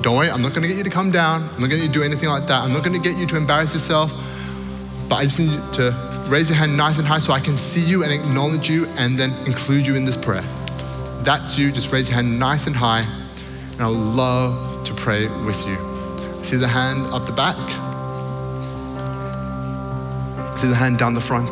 Don't 0.02 0.16
worry, 0.16 0.30
I'm 0.30 0.42
not 0.42 0.50
going 0.50 0.62
to 0.62 0.68
get 0.68 0.76
you 0.76 0.84
to 0.84 0.90
come 0.90 1.10
down. 1.10 1.42
I'm 1.54 1.60
not 1.60 1.70
going 1.70 1.82
to 1.82 1.88
do 1.88 2.04
anything 2.04 2.28
like 2.28 2.46
that. 2.46 2.62
I'm 2.62 2.72
not 2.72 2.84
going 2.84 3.00
to 3.00 3.08
get 3.08 3.18
you 3.18 3.26
to 3.26 3.36
embarrass 3.36 3.74
yourself. 3.74 4.12
But 5.08 5.16
I 5.16 5.22
just 5.24 5.40
need 5.40 5.50
you 5.50 5.72
to 5.72 6.07
raise 6.28 6.50
your 6.50 6.58
hand 6.58 6.76
nice 6.76 6.98
and 6.98 7.08
high 7.08 7.18
so 7.18 7.32
I 7.32 7.40
can 7.40 7.56
see 7.56 7.80
you 7.80 8.02
and 8.04 8.12
acknowledge 8.12 8.68
you 8.68 8.86
and 8.98 9.18
then 9.18 9.32
include 9.46 9.86
you 9.86 9.96
in 9.96 10.04
this 10.04 10.16
prayer. 10.16 10.44
That's 11.22 11.58
you. 11.58 11.72
Just 11.72 11.90
raise 11.90 12.08
your 12.08 12.16
hand 12.16 12.38
nice 12.38 12.66
and 12.66 12.76
high. 12.76 13.06
And 13.72 13.80
I 13.80 13.88
would 13.88 13.96
love 13.96 14.86
to 14.86 14.94
pray 14.94 15.26
with 15.44 15.66
you. 15.66 15.76
See 16.44 16.56
the 16.56 16.68
hand 16.68 17.06
up 17.06 17.26
the 17.26 17.32
back? 17.32 17.56
See 20.58 20.68
the 20.68 20.74
hand 20.74 20.98
down 20.98 21.14
the 21.14 21.20
front? 21.20 21.50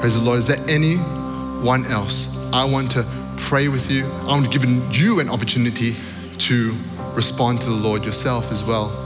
Praise 0.00 0.18
the 0.18 0.24
Lord. 0.24 0.38
Is 0.38 0.46
there 0.46 0.58
anyone 0.68 1.86
else? 1.86 2.52
I 2.52 2.64
want 2.64 2.90
to 2.92 3.06
pray 3.38 3.68
with 3.68 3.90
you. 3.90 4.04
I 4.04 4.26
want 4.26 4.50
to 4.50 4.58
give 4.58 4.68
you 4.94 5.20
an 5.20 5.30
opportunity 5.30 5.94
to 6.38 6.74
respond 7.14 7.62
to 7.62 7.70
the 7.70 7.76
Lord 7.76 8.04
yourself 8.04 8.52
as 8.52 8.64
well. 8.64 9.03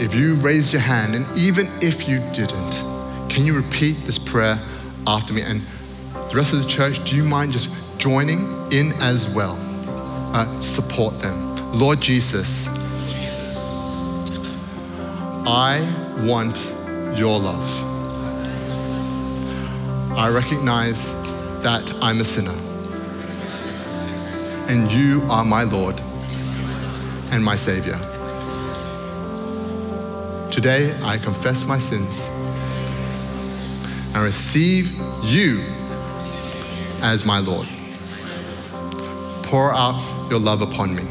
If 0.00 0.14
you 0.14 0.34
raised 0.36 0.72
your 0.72 0.80
hand, 0.80 1.14
and 1.14 1.26
even 1.36 1.68
if 1.82 2.08
you 2.08 2.20
didn't, 2.32 3.28
can 3.28 3.44
you 3.44 3.54
repeat 3.54 3.92
this 4.06 4.18
prayer 4.18 4.58
after 5.06 5.34
me? 5.34 5.42
And 5.42 5.60
the 6.30 6.36
rest 6.36 6.54
of 6.54 6.62
the 6.62 6.68
church, 6.68 7.04
do 7.04 7.14
you 7.14 7.22
mind 7.22 7.52
just 7.52 7.98
joining 7.98 8.40
in 8.72 8.92
as 9.02 9.28
well? 9.28 9.58
Uh, 10.32 10.46
support 10.58 11.20
them. 11.20 11.54
Lord 11.74 12.00
Jesus, 12.00 12.66
I 15.46 15.80
want 16.22 16.74
your 17.14 17.38
love. 17.38 17.86
I 20.16 20.30
recognize 20.30 21.12
that 21.62 21.92
I'm 22.00 22.20
a 22.20 22.24
sinner. 22.24 22.56
And 24.72 24.90
you 24.90 25.20
are 25.30 25.44
my 25.44 25.64
Lord 25.64 26.00
and 27.32 27.44
my 27.44 27.54
Savior. 27.54 28.00
Today, 30.50 30.92
I 31.02 31.16
confess 31.16 31.64
my 31.64 31.78
sins 31.78 32.28
and 34.14 34.24
receive 34.24 34.90
you 35.22 35.60
as 37.02 37.24
my 37.24 37.38
Lord. 37.38 37.68
Pour 39.44 39.72
out 39.72 40.28
your 40.28 40.40
love 40.40 40.60
upon 40.60 40.94
me. 40.94 41.04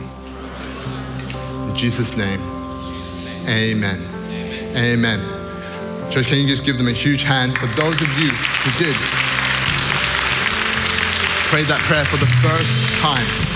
In 1.70 1.76
Jesus' 1.76 2.18
name, 2.18 2.42
amen. 3.48 4.02
Amen. 4.76 5.20
Church, 6.12 6.28
can 6.28 6.40
you 6.40 6.48
just 6.48 6.66
give 6.66 6.78
them 6.78 6.88
a 6.88 6.92
huge 6.92 7.24
hand 7.24 7.58
for 7.58 7.68
those 7.68 8.02
of 8.02 8.20
you 8.20 8.30
who 8.30 8.84
did 8.84 8.96
pray 11.50 11.64
that 11.64 11.80
prayer 11.88 12.06
for 12.06 12.18
the 12.18 12.28
first 12.44 13.02
time? 13.02 13.49